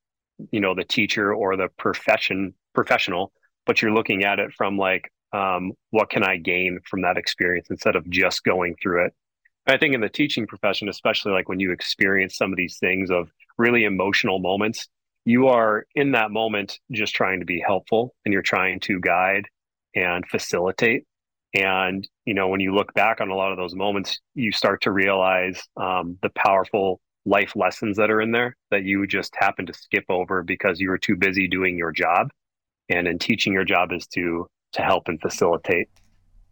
you 0.52 0.60
know, 0.60 0.76
the 0.76 0.84
teacher 0.84 1.34
or 1.34 1.56
the 1.56 1.70
profession 1.78 2.54
professional, 2.74 3.32
but 3.66 3.82
you're 3.82 3.94
looking 3.94 4.24
at 4.24 4.40
it 4.40 4.52
from 4.54 4.78
like, 4.78 5.12
um, 5.34 5.74
what 5.92 6.10
can 6.10 6.24
I 6.24 6.38
gain 6.38 6.80
from 6.90 7.02
that 7.04 7.18
experience 7.18 7.68
instead 7.70 7.96
of 7.96 8.10
just 8.10 8.44
going 8.44 8.76
through 8.82 9.06
it. 9.06 9.14
I 9.68 9.78
think 9.78 9.94
in 9.94 10.02
the 10.02 10.10
teaching 10.10 10.48
profession, 10.48 10.90
especially 10.90 11.32
like 11.34 11.48
when 11.48 11.60
you 11.60 11.72
experience 11.72 12.36
some 12.36 12.52
of 12.52 12.58
these 12.58 12.78
things 12.80 13.12
of 13.12 13.30
really 13.58 13.84
emotional 13.84 14.40
moments, 14.40 14.88
you 15.24 15.48
are 15.48 15.86
in 15.94 16.14
that 16.14 16.32
moment 16.32 16.80
just 16.92 17.14
trying 17.14 17.40
to 17.40 17.46
be 17.46 17.64
helpful 17.66 18.16
and 18.26 18.34
you're 18.34 18.42
trying 18.42 18.80
to 18.82 19.00
guide 19.00 19.46
and 19.96 20.26
facilitate. 20.28 21.06
And, 21.54 22.08
you 22.26 22.34
know, 22.34 22.48
when 22.48 22.62
you 22.62 22.74
look 22.74 22.94
back 22.94 23.20
on 23.20 23.30
a 23.30 23.36
lot 23.36 23.52
of 23.52 23.58
those 23.58 23.76
moments, 23.76 24.20
you 24.36 24.52
start 24.52 24.82
to 24.84 24.92
realize 24.92 25.62
um, 25.76 26.18
the 26.22 26.30
powerful 26.30 27.02
life 27.26 27.54
lessons 27.56 27.98
that 27.98 28.10
are 28.10 28.22
in 28.22 28.32
there 28.32 28.56
that 28.72 28.84
you 28.84 29.06
just 29.06 29.36
happen 29.38 29.66
to 29.66 29.74
skip 29.74 30.06
over 30.10 30.44
because 30.44 30.80
you 30.80 30.90
were 30.90 30.98
too 30.98 31.16
busy 31.16 31.48
doing 31.48 31.78
your 31.78 31.92
job. 31.92 32.30
And 32.90 33.08
in 33.08 33.20
teaching, 33.20 33.54
your 33.54 33.66
job 33.66 33.92
is 33.92 34.08
to 34.08 34.48
to 34.74 34.82
help 34.82 35.08
and 35.08 35.20
facilitate. 35.22 35.90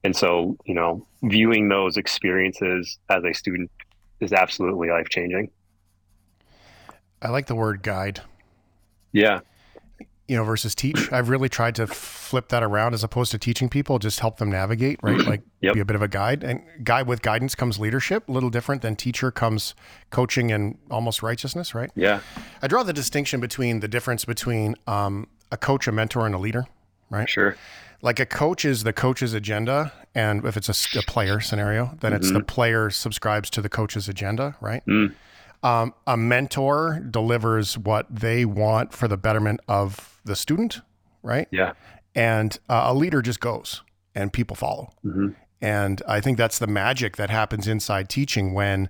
And 0.03 0.15
so, 0.15 0.57
you 0.65 0.73
know, 0.73 1.07
viewing 1.23 1.69
those 1.69 1.97
experiences 1.97 2.97
as 3.09 3.23
a 3.23 3.33
student 3.33 3.71
is 4.19 4.33
absolutely 4.33 4.89
life 4.89 5.09
changing. 5.09 5.49
I 7.21 7.29
like 7.29 7.47
the 7.47 7.55
word 7.55 7.81
guide. 7.81 8.21
Yeah. 9.11 9.39
You 10.29 10.35
know, 10.35 10.43
versus 10.43 10.75
teach. 10.75 11.11
I've 11.11 11.27
really 11.29 11.49
tried 11.49 11.75
to 11.75 11.87
flip 11.87 12.49
that 12.49 12.61
around 12.61 12.93
as 12.93 13.03
opposed 13.03 13.31
to 13.31 13.37
teaching 13.39 13.67
people, 13.67 13.97
just 13.99 14.19
help 14.19 14.37
them 14.37 14.51
navigate, 14.51 14.99
right? 15.01 15.17
Like 15.17 15.41
Yep. 15.61 15.73
be 15.73 15.79
a 15.79 15.85
bit 15.85 15.95
of 15.95 16.01
a 16.01 16.07
guide. 16.07 16.43
And 16.43 16.61
guide 16.83 17.07
with 17.07 17.21
guidance 17.21 17.55
comes 17.55 17.79
leadership, 17.79 18.29
a 18.29 18.31
little 18.31 18.49
different 18.49 18.81
than 18.81 18.95
teacher 18.95 19.31
comes 19.31 19.73
coaching 20.09 20.51
and 20.51 20.77
almost 20.89 21.21
righteousness, 21.23 21.73
right? 21.75 21.91
Yeah. 21.95 22.21
I 22.61 22.67
draw 22.67 22.83
the 22.83 22.93
distinction 22.93 23.39
between 23.41 23.79
the 23.79 23.87
difference 23.87 24.23
between 24.23 24.75
um, 24.87 25.27
a 25.51 25.57
coach, 25.57 25.87
a 25.87 25.91
mentor, 25.91 26.25
and 26.25 26.35
a 26.35 26.37
leader, 26.37 26.65
right? 27.09 27.27
Sure. 27.27 27.57
Like 28.01 28.19
a 28.21 28.25
coach 28.25 28.63
is 28.63 28.83
the 28.83 28.93
coach's 28.93 29.33
agenda, 29.33 29.91
and 30.15 30.45
if 30.45 30.55
it's 30.55 30.69
a 30.69 31.01
player 31.01 31.41
scenario, 31.41 31.97
then 31.99 32.13
it's 32.13 32.31
the 32.31 32.41
player 32.41 32.89
subscribes 32.89 33.49
to 33.49 33.61
the 33.61 33.67
coach's 33.67 34.07
agenda, 34.07 34.55
right? 34.61 34.85
Mm. 34.85 35.13
Um, 35.61 35.93
a 36.07 36.15
mentor 36.15 37.01
delivers 37.11 37.77
what 37.77 38.05
they 38.09 38.45
want 38.45 38.93
for 38.93 39.09
the 39.09 39.17
betterment 39.17 39.59
of 39.67 40.18
the 40.29 40.35
student, 40.37 40.79
right? 41.23 41.47
Yeah. 41.51 41.73
And 42.15 42.57
uh, 42.69 42.83
a 42.85 42.93
leader 42.93 43.21
just 43.21 43.39
goes, 43.41 43.81
and 44.15 44.31
people 44.31 44.55
follow. 44.55 44.93
Mhm. 45.05 45.35
And 45.61 46.01
I 46.07 46.21
think 46.21 46.37
that's 46.37 46.57
the 46.59 46.67
magic 46.67 47.17
that 47.17 47.29
happens 47.29 47.67
inside 47.67 48.07
teaching 48.07 48.53
when 48.53 48.87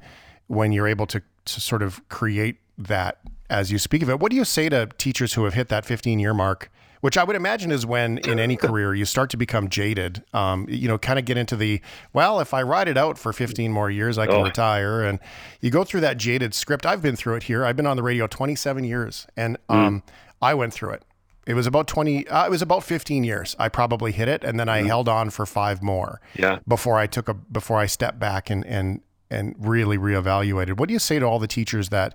when 0.48 0.72
you're 0.72 0.88
able 0.88 1.08
to 1.08 1.22
to 1.46 1.60
sort 1.62 1.82
of 1.82 2.08
create 2.10 2.58
that 2.78 3.18
as 3.50 3.72
you 3.72 3.80
speak 3.80 4.04
of 4.04 4.10
it. 4.10 4.20
What 4.20 4.30
do 4.30 4.36
you 4.36 4.46
say 4.46 4.70
to 4.70 4.88
teachers 5.00 5.34
who 5.34 5.44
have 5.46 5.56
hit 5.56 5.70
that 5.70 5.84
15 5.86 6.20
year 6.20 6.34
mark? 6.34 6.70
Which 7.02 7.18
I 7.18 7.24
would 7.24 7.36
imagine 7.38 7.72
is 7.72 7.86
when 7.86 8.18
in 8.20 8.40
any 8.40 8.56
career 8.66 8.94
you 8.94 9.06
start 9.06 9.30
to 9.32 9.38
become 9.38 9.70
jaded. 9.70 10.22
Um, 10.34 10.68
you 10.70 10.88
know, 10.88 10.98
kind 10.98 11.18
of 11.18 11.26
get 11.26 11.38
into 11.38 11.56
the 11.56 11.82
well, 12.14 12.40
if 12.40 12.54
I 12.54 12.62
ride 12.62 12.88
it 12.88 12.98
out 12.98 13.18
for 13.18 13.32
15 13.34 13.72
more 13.72 13.90
years, 13.90 14.18
I 14.18 14.28
can 14.28 14.36
Oh. 14.36 14.44
retire. 14.44 15.02
And 15.04 15.18
you 15.62 15.72
go 15.72 15.84
through 15.84 16.02
that 16.02 16.18
jaded 16.18 16.54
script. 16.54 16.86
I've 16.86 17.02
been 17.02 17.16
through 17.16 17.36
it 17.36 17.44
here. 17.44 17.66
I've 17.66 17.76
been 17.78 17.88
on 17.88 17.96
the 17.98 18.04
radio 18.04 18.28
27 18.28 18.84
years, 18.84 19.26
and 19.38 19.58
um, 19.70 20.04
I 20.42 20.54
went 20.54 20.74
through 20.74 20.92
it. 20.92 21.04
It 21.50 21.56
was 21.56 21.66
about 21.66 21.88
20. 21.88 22.28
Uh, 22.28 22.46
it 22.46 22.50
was 22.52 22.62
about 22.62 22.84
15 22.84 23.24
years. 23.24 23.56
I 23.58 23.70
probably 23.70 24.12
hit 24.12 24.28
it, 24.28 24.44
and 24.44 24.60
then 24.60 24.70
I 24.70 24.84
held 24.84 25.10
on 25.10 25.32
for 25.32 25.48
five 25.48 25.82
more 25.82 26.22
Yeah. 26.36 26.60
before 26.68 27.00
I 27.00 27.08
took 27.08 27.28
a 27.28 27.34
before 27.34 27.80
I 27.80 27.88
stepped 27.88 28.20
back 28.20 28.52
and 28.52 28.64
and 28.68 29.02
and 29.32 29.56
really 29.58 29.98
reevaluated. 29.98 30.78
What 30.78 30.88
do 30.90 30.94
you 30.94 31.00
say 31.00 31.18
to 31.18 31.26
all 31.26 31.40
the 31.40 31.48
teachers 31.48 31.90
that 31.90 32.14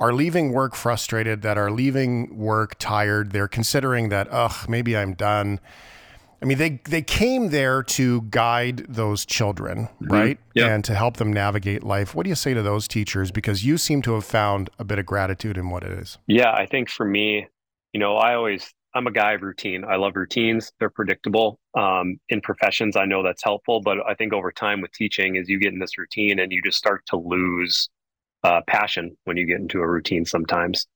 are 0.00 0.12
leaving 0.12 0.52
work 0.52 0.74
frustrated, 0.74 1.42
that 1.42 1.56
are 1.56 1.70
leaving 1.70 2.36
work 2.36 2.74
tired? 2.80 3.30
They're 3.30 3.48
considering 3.48 4.08
that, 4.08 4.26
ugh, 4.32 4.68
maybe 4.68 4.96
I'm 4.96 5.14
done. 5.14 5.60
I 6.42 6.44
mean, 6.44 6.58
they 6.58 6.80
they 6.90 7.02
came 7.02 7.50
there 7.50 7.84
to 7.84 8.22
guide 8.30 8.84
those 8.88 9.24
children, 9.24 9.88
right, 10.00 10.38
Yeah. 10.54 10.66
and 10.74 10.84
to 10.84 10.94
help 10.94 11.18
them 11.18 11.32
navigate 11.32 11.84
life. 11.84 12.16
What 12.16 12.24
do 12.24 12.30
you 12.30 12.34
say 12.36 12.52
to 12.52 12.62
those 12.62 12.88
teachers? 12.88 13.30
Because 13.30 13.64
you 13.64 13.78
seem 13.78 14.02
to 14.02 14.14
have 14.14 14.24
found 14.24 14.70
a 14.78 14.84
bit 14.84 14.98
of 14.98 15.06
gratitude 15.06 15.56
in 15.56 15.70
what 15.70 15.84
it 15.84 15.92
is. 15.92 16.18
Yeah, 16.26 16.50
I 16.52 16.66
think 16.66 16.90
for 16.90 17.06
me, 17.06 17.46
you 17.96 18.00
know, 18.00 18.16
I 18.16 18.34
always 18.34 18.74
I'm 18.94 19.06
a 19.06 19.10
guy 19.10 19.32
of 19.32 19.40
routine. 19.40 19.82
I 19.82 19.96
love 19.96 20.16
routines. 20.16 20.70
They're 20.78 20.90
predictable. 20.90 21.58
Um, 21.74 22.18
in 22.28 22.42
professions, 22.42 22.94
I 22.94 23.06
know 23.06 23.22
that's 23.22 23.42
helpful, 23.42 23.80
but 23.80 23.96
I 24.06 24.12
think 24.12 24.34
over 24.34 24.52
time 24.52 24.82
with 24.82 24.92
teaching, 24.92 25.36
is 25.36 25.48
you 25.48 25.58
get 25.58 25.72
in 25.72 25.78
this 25.78 25.96
routine 25.96 26.38
and 26.38 26.52
you 26.52 26.60
just 26.60 26.76
start 26.76 27.06
to 27.06 27.16
lose 27.16 27.88
uh, 28.44 28.60
passion 28.66 29.16
when 29.24 29.38
you 29.38 29.46
get 29.46 29.60
into 29.60 29.78
a 29.78 29.88
routine 29.88 30.26
sometimes. 30.26 30.86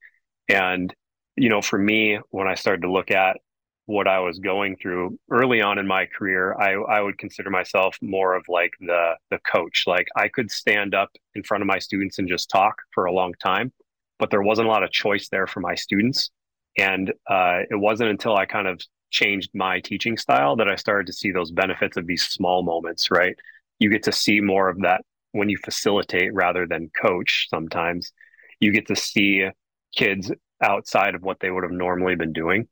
And 0.50 0.94
you 1.36 1.48
know, 1.48 1.62
for 1.62 1.78
me, 1.78 2.18
when 2.32 2.46
I 2.46 2.54
started 2.54 2.82
to 2.82 2.92
look 2.92 3.10
at 3.10 3.38
what 3.86 4.06
I 4.06 4.18
was 4.18 4.38
going 4.38 4.76
through 4.76 5.18
early 5.30 5.62
on 5.62 5.78
in 5.78 5.86
my 5.86 6.04
career, 6.04 6.54
I, 6.60 6.72
I 6.74 7.00
would 7.00 7.16
consider 7.16 7.48
myself 7.48 7.96
more 8.02 8.34
of 8.34 8.44
like 8.46 8.72
the 8.78 9.14
the 9.30 9.38
coach. 9.38 9.84
Like 9.86 10.08
I 10.16 10.28
could 10.28 10.50
stand 10.50 10.94
up 10.94 11.08
in 11.34 11.44
front 11.44 11.62
of 11.62 11.66
my 11.66 11.78
students 11.78 12.18
and 12.18 12.28
just 12.28 12.50
talk 12.50 12.74
for 12.92 13.06
a 13.06 13.12
long 13.12 13.32
time, 13.42 13.72
but 14.18 14.30
there 14.30 14.42
wasn't 14.42 14.68
a 14.68 14.70
lot 14.70 14.82
of 14.82 14.90
choice 14.90 15.30
there 15.30 15.46
for 15.46 15.60
my 15.60 15.74
students. 15.74 16.30
And 16.76 17.10
uh, 17.28 17.60
it 17.70 17.78
wasn't 17.78 18.10
until 18.10 18.36
I 18.36 18.46
kind 18.46 18.68
of 18.68 18.80
changed 19.10 19.50
my 19.54 19.80
teaching 19.80 20.16
style 20.16 20.56
that 20.56 20.68
I 20.68 20.76
started 20.76 21.06
to 21.08 21.12
see 21.12 21.32
those 21.32 21.50
benefits 21.50 21.96
of 21.96 22.06
these 22.06 22.22
small 22.22 22.62
moments, 22.62 23.10
right? 23.10 23.36
You 23.78 23.90
get 23.90 24.04
to 24.04 24.12
see 24.12 24.40
more 24.40 24.68
of 24.68 24.80
that 24.82 25.02
when 25.32 25.48
you 25.48 25.58
facilitate 25.58 26.32
rather 26.32 26.66
than 26.66 26.90
coach 27.00 27.48
sometimes. 27.50 28.12
You 28.60 28.72
get 28.72 28.86
to 28.88 28.96
see 28.96 29.48
kids 29.94 30.30
outside 30.62 31.14
of 31.14 31.22
what 31.22 31.40
they 31.40 31.50
would 31.50 31.64
have 31.64 31.72
normally 31.72 32.14
been 32.14 32.32
doing. 32.32 32.68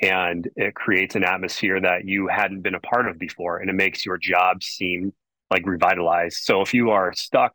And 0.00 0.48
it 0.56 0.74
creates 0.74 1.14
an 1.14 1.24
atmosphere 1.24 1.80
that 1.80 2.04
you 2.04 2.28
hadn't 2.28 2.62
been 2.62 2.74
a 2.74 2.80
part 2.80 3.08
of 3.08 3.18
before. 3.18 3.58
And 3.58 3.70
it 3.70 3.74
makes 3.74 4.04
your 4.04 4.18
job 4.18 4.62
seem 4.62 5.12
like 5.50 5.66
revitalized. 5.66 6.38
So 6.42 6.60
if 6.60 6.74
you 6.74 6.90
are 6.90 7.12
stuck, 7.14 7.54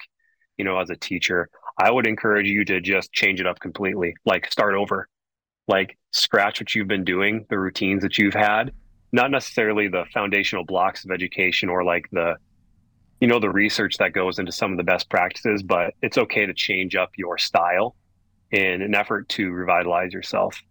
you 0.58 0.66
know, 0.66 0.80
as 0.80 0.90
a 0.90 0.96
teacher, 0.96 1.50
I 1.78 1.92
would 1.92 2.08
encourage 2.08 2.48
you 2.48 2.66
to 2.66 2.82
just 2.82 3.12
change 3.12 3.40
it 3.40 3.48
up 3.48 3.60
completely, 3.60 4.16
like 4.26 4.52
start 4.52 4.74
over 4.76 5.08
like 5.70 5.98
scratch 6.12 6.60
what 6.60 6.76
you've 6.76 6.88
been 6.88 7.06
doing, 7.06 7.46
the 7.50 7.60
routines 7.60 8.02
that 8.02 8.18
you've 8.18 8.34
had, 8.34 8.74
not 9.12 9.32
necessarily 9.32 9.88
the 9.88 10.04
foundational 10.14 10.66
blocks 10.66 11.06
of 11.06 11.12
education 11.12 11.70
or 11.70 11.84
like 11.84 12.10
the 12.12 12.36
you 13.22 13.28
know 13.28 13.40
the 13.40 13.50
research 13.50 13.98
that 13.98 14.14
goes 14.14 14.40
into 14.40 14.52
some 14.52 14.72
of 14.72 14.78
the 14.78 14.84
best 14.84 15.10
practices, 15.10 15.62
but 15.62 15.94
it's 16.02 16.18
okay 16.18 16.46
to 16.46 16.54
change 16.54 16.96
up 16.96 17.12
your 17.18 17.38
style 17.38 17.96
in 18.52 18.82
an 18.82 18.96
effort 18.96 19.28
to 19.30 19.52
revitalize 19.52 20.14
yourself. 20.14 20.62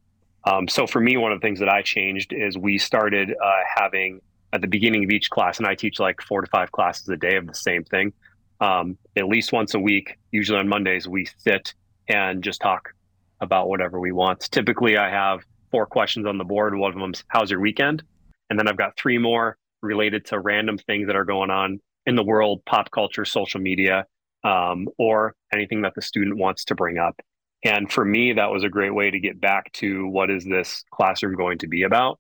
Um, 0.45 0.67
so 0.67 0.87
for 0.87 1.01
me, 1.01 1.17
one 1.17 1.31
of 1.31 1.41
the 1.41 1.47
things 1.47 1.61
that 1.61 1.69
I 1.69 1.83
changed 1.83 2.33
is 2.33 2.57
we 2.57 2.79
started 2.79 3.31
uh, 3.31 3.51
having 3.77 4.21
at 4.55 4.63
the 4.63 4.67
beginning 4.67 5.05
of 5.05 5.11
each 5.11 5.29
class, 5.29 5.59
and 5.59 5.67
I 5.67 5.75
teach 5.75 6.01
like 6.01 6.23
four 6.23 6.41
to 6.41 6.47
five 6.47 6.73
classes 6.73 7.07
a 7.11 7.17
day 7.17 7.37
of 7.37 7.47
the 7.47 7.55
same 7.55 7.85
thing. 7.85 8.15
Um, 8.61 8.97
at 9.15 9.29
least 9.29 9.53
once 9.53 9.75
a 9.75 9.79
week, 9.79 10.19
usually 10.33 10.59
on 10.59 10.69
Mondays, 10.69 11.07
we 11.07 11.29
sit 11.37 11.75
and 12.09 12.43
just 12.43 12.63
talk 12.63 12.95
about 13.41 13.69
whatever 13.69 14.01
we 14.01 14.13
want. 14.13 14.41
Typically, 14.51 14.97
I 14.97 15.11
have 15.11 15.45
four 15.71 15.87
questions 15.87 16.27
on 16.27 16.39
the 16.39 16.45
board. 16.45 16.75
One 16.77 16.93
of 16.93 16.99
them's 16.99 17.25
"How's 17.29 17.51
your 17.51 17.61
weekend?" 17.61 18.03
and 18.51 18.59
then 18.59 18.69
I've 18.69 18.77
got 18.77 18.97
three 18.97 19.19
more 19.19 19.57
related 19.83 20.27
to 20.27 20.41
random 20.41 20.79
things 20.79 21.07
that 21.07 21.17
are 21.17 21.25
going 21.25 21.51
on 21.51 21.81
in 22.07 22.17
the 22.17 22.25
world, 22.25 22.63
pop 22.65 22.91
culture, 22.91 23.25
social 23.25 23.61
media, 23.61 24.07
um, 24.45 24.89
or 24.99 25.35
anything 25.53 25.83
that 25.83 25.95
the 25.95 26.03
student 26.03 26.39
wants 26.39 26.65
to 26.67 26.75
bring 26.75 26.99
up. 26.99 27.21
And 27.65 27.91
for 27.91 28.05
me, 28.05 28.35
that 28.35 28.51
was 28.51 28.65
a 28.65 28.69
great 28.69 28.95
way 28.95 29.11
to 29.11 29.19
get 29.19 29.41
back 29.41 29.73
to 29.75 30.07
what 30.09 30.31
is 30.31 30.45
this 30.45 30.85
classroom 30.93 31.35
going 31.35 31.59
to 31.59 31.67
be 31.67 31.83
about? 31.83 32.19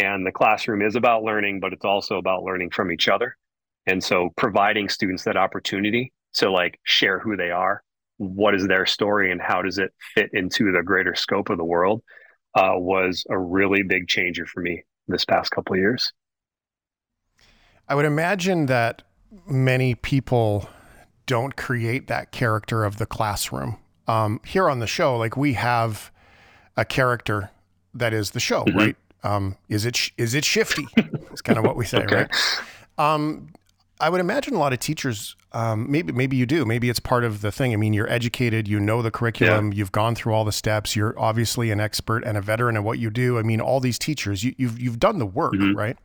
And 0.00 0.24
the 0.24 0.32
classroom 0.32 0.82
is 0.82 0.94
about 0.94 1.24
learning, 1.24 1.60
but 1.60 1.72
it's 1.72 1.84
also 1.84 2.16
about 2.16 2.44
learning 2.44 2.70
from 2.70 2.92
each 2.92 3.08
other. 3.08 3.36
And 3.86 4.02
so 4.02 4.30
providing 4.36 4.88
students 4.88 5.24
that 5.24 5.36
opportunity 5.36 6.12
to 6.34 6.50
like 6.50 6.78
share 6.84 7.18
who 7.18 7.36
they 7.36 7.50
are, 7.50 7.82
what 8.18 8.54
is 8.54 8.66
their 8.66 8.86
story, 8.86 9.32
and 9.32 9.40
how 9.40 9.62
does 9.62 9.78
it 9.78 9.92
fit 10.14 10.30
into 10.32 10.70
the 10.72 10.82
greater 10.82 11.14
scope 11.14 11.50
of 11.50 11.58
the 11.58 11.64
world 11.64 12.02
uh, 12.54 12.72
was 12.74 13.24
a 13.30 13.38
really 13.38 13.82
big 13.82 14.08
changer 14.08 14.46
for 14.46 14.60
me 14.62 14.84
this 15.06 15.24
past 15.24 15.50
couple 15.50 15.74
of 15.74 15.78
years. 15.80 16.12
I 17.88 17.94
would 17.94 18.04
imagine 18.04 18.66
that 18.66 19.02
many 19.46 19.94
people 19.94 20.68
don't 21.26 21.56
create 21.56 22.06
that 22.08 22.32
character 22.32 22.84
of 22.84 22.98
the 22.98 23.06
classroom. 23.06 23.78
Um, 24.06 24.40
here 24.44 24.68
on 24.70 24.78
the 24.78 24.86
show, 24.86 25.16
like 25.16 25.36
we 25.36 25.54
have 25.54 26.10
a 26.76 26.84
character 26.84 27.50
that 27.94 28.12
is 28.12 28.30
the 28.30 28.40
show, 28.40 28.70
right? 28.72 28.96
Um, 29.22 29.56
is 29.68 29.84
it 29.84 29.96
sh- 29.96 30.10
is 30.16 30.34
it 30.34 30.44
shifty? 30.44 30.86
It's 31.30 31.42
kind 31.42 31.58
of 31.58 31.64
what 31.64 31.76
we 31.76 31.84
say, 31.84 31.98
Okay. 32.04 32.16
right? 32.16 32.30
Um, 32.96 33.50
I 34.00 34.08
would 34.10 34.20
imagine 34.20 34.54
a 34.54 34.58
lot 34.58 34.72
of 34.72 34.78
teachers, 34.78 35.34
um, 35.52 35.90
maybe 35.90 36.12
maybe 36.12 36.36
you 36.36 36.46
do, 36.46 36.64
maybe 36.64 36.88
it's 36.88 37.00
part 37.00 37.24
of 37.24 37.40
the 37.40 37.50
thing. 37.50 37.72
I 37.72 37.76
mean, 37.76 37.92
you're 37.92 38.10
educated, 38.10 38.68
you 38.68 38.78
know 38.78 39.02
the 39.02 39.10
curriculum, 39.10 39.72
you've 39.72 39.92
gone 39.92 40.14
through 40.14 40.34
all 40.34 40.44
the 40.44 40.52
steps, 40.52 40.94
you're 40.94 41.18
obviously 41.18 41.70
an 41.70 41.80
expert 41.80 42.22
and 42.24 42.36
a 42.38 42.40
veteran 42.40 42.76
in 42.76 42.84
what 42.84 42.98
you 42.98 43.10
do. 43.10 43.38
I 43.38 43.42
mean, 43.42 43.60
all 43.60 43.80
these 43.80 43.98
teachers, 43.98 44.44
you, 44.44 44.54
you've 44.56 44.78
you've 44.80 45.00
done 45.00 45.18
the 45.18 45.26
work, 45.26 45.54
right? 45.74 45.96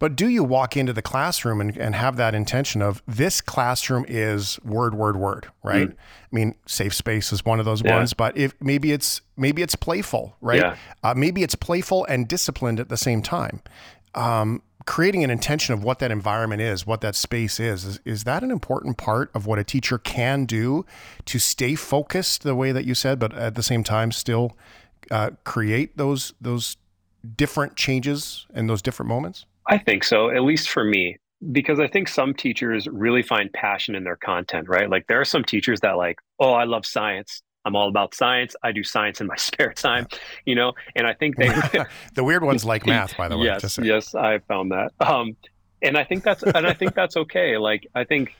But 0.00 0.14
do 0.14 0.28
you 0.28 0.44
walk 0.44 0.76
into 0.76 0.92
the 0.92 1.02
classroom 1.02 1.60
and, 1.60 1.76
and 1.76 1.92
have 1.96 2.16
that 2.18 2.32
intention 2.32 2.82
of 2.82 3.02
this 3.08 3.40
classroom 3.40 4.04
is 4.06 4.60
word, 4.64 4.94
word, 4.94 5.16
word, 5.16 5.48
right? 5.64 5.90
I 5.90 5.96
mean, 6.30 6.54
safe 6.66 6.94
space 6.94 7.32
is 7.32 7.44
one 7.44 7.58
of 7.58 7.64
those 7.64 7.82
Yeah. 7.82 7.96
ones, 7.96 8.14
but 8.14 8.36
if 8.36 8.54
maybe 8.60 8.92
it's 8.92 9.22
maybe 9.36 9.60
it's 9.60 9.74
playful, 9.74 10.36
right? 10.40 10.60
Yeah. 10.60 10.76
Uh, 11.02 11.14
maybe 11.16 11.42
it's 11.42 11.56
playful 11.56 12.04
and 12.04 12.28
disciplined 12.28 12.78
at 12.78 12.88
the 12.90 12.96
same 12.96 13.22
time. 13.22 13.60
Um, 14.14 14.62
creating 14.88 15.22
an 15.22 15.28
intention 15.28 15.74
of 15.74 15.84
what 15.84 15.98
that 15.98 16.10
environment 16.10 16.62
is, 16.62 16.86
what 16.86 17.02
that 17.02 17.14
space 17.14 17.60
is, 17.60 17.84
is, 17.84 18.00
is 18.06 18.24
that 18.24 18.42
an 18.42 18.50
important 18.50 18.96
part 18.96 19.30
of 19.34 19.44
what 19.44 19.58
a 19.58 19.62
teacher 19.62 19.98
can 19.98 20.46
do 20.46 20.82
to 21.26 21.38
stay 21.38 21.74
focused 21.74 22.42
the 22.42 22.54
way 22.54 22.72
that 22.72 22.86
you 22.86 22.94
said, 22.94 23.18
but 23.18 23.34
at 23.34 23.54
the 23.54 23.62
same 23.62 23.84
time 23.84 24.10
still 24.10 24.56
uh, 25.10 25.28
create 25.44 25.98
those 25.98 26.32
those 26.40 26.78
different 27.36 27.76
changes 27.76 28.46
and 28.54 28.66
those 28.66 28.80
different 28.80 29.10
moments? 29.10 29.44
I 29.66 29.76
think 29.76 30.04
so, 30.04 30.30
at 30.30 30.42
least 30.42 30.70
for 30.70 30.84
me, 30.84 31.18
because 31.52 31.78
I 31.78 31.86
think 31.86 32.08
some 32.08 32.32
teachers 32.32 32.88
really 32.88 33.22
find 33.22 33.52
passion 33.52 33.94
in 33.94 34.04
their 34.04 34.16
content, 34.16 34.70
right? 34.70 34.88
Like 34.88 35.06
there 35.06 35.20
are 35.20 35.26
some 35.26 35.44
teachers 35.44 35.80
that 35.80 35.98
like, 35.98 36.16
oh, 36.40 36.54
I 36.54 36.64
love 36.64 36.86
science. 36.86 37.42
I'm 37.68 37.76
all 37.76 37.88
about 37.88 38.14
science. 38.14 38.56
I 38.62 38.72
do 38.72 38.82
science 38.82 39.20
in 39.20 39.26
my 39.26 39.36
spare 39.48 39.72
time, 39.72 40.06
you 40.46 40.54
know, 40.54 40.72
and 40.96 41.06
I 41.06 41.12
think 41.12 41.36
they 41.36 41.48
the 42.14 42.24
weird 42.24 42.42
ones 42.42 42.64
like 42.64 42.86
math, 42.86 43.16
by 43.16 43.28
the 43.28 43.36
way. 43.36 43.44
yes, 43.44 43.74
so- 43.74 43.82
yes, 43.82 44.14
I 44.14 44.38
found 44.38 44.72
that. 44.72 44.92
Um, 45.00 45.36
and 45.82 45.96
I 45.96 46.04
think 46.04 46.24
that's 46.24 46.42
and 46.42 46.66
I 46.66 46.72
think 46.72 46.94
that's 46.94 47.16
okay. 47.16 47.58
Like 47.58 47.86
I 47.94 48.04
think 48.04 48.34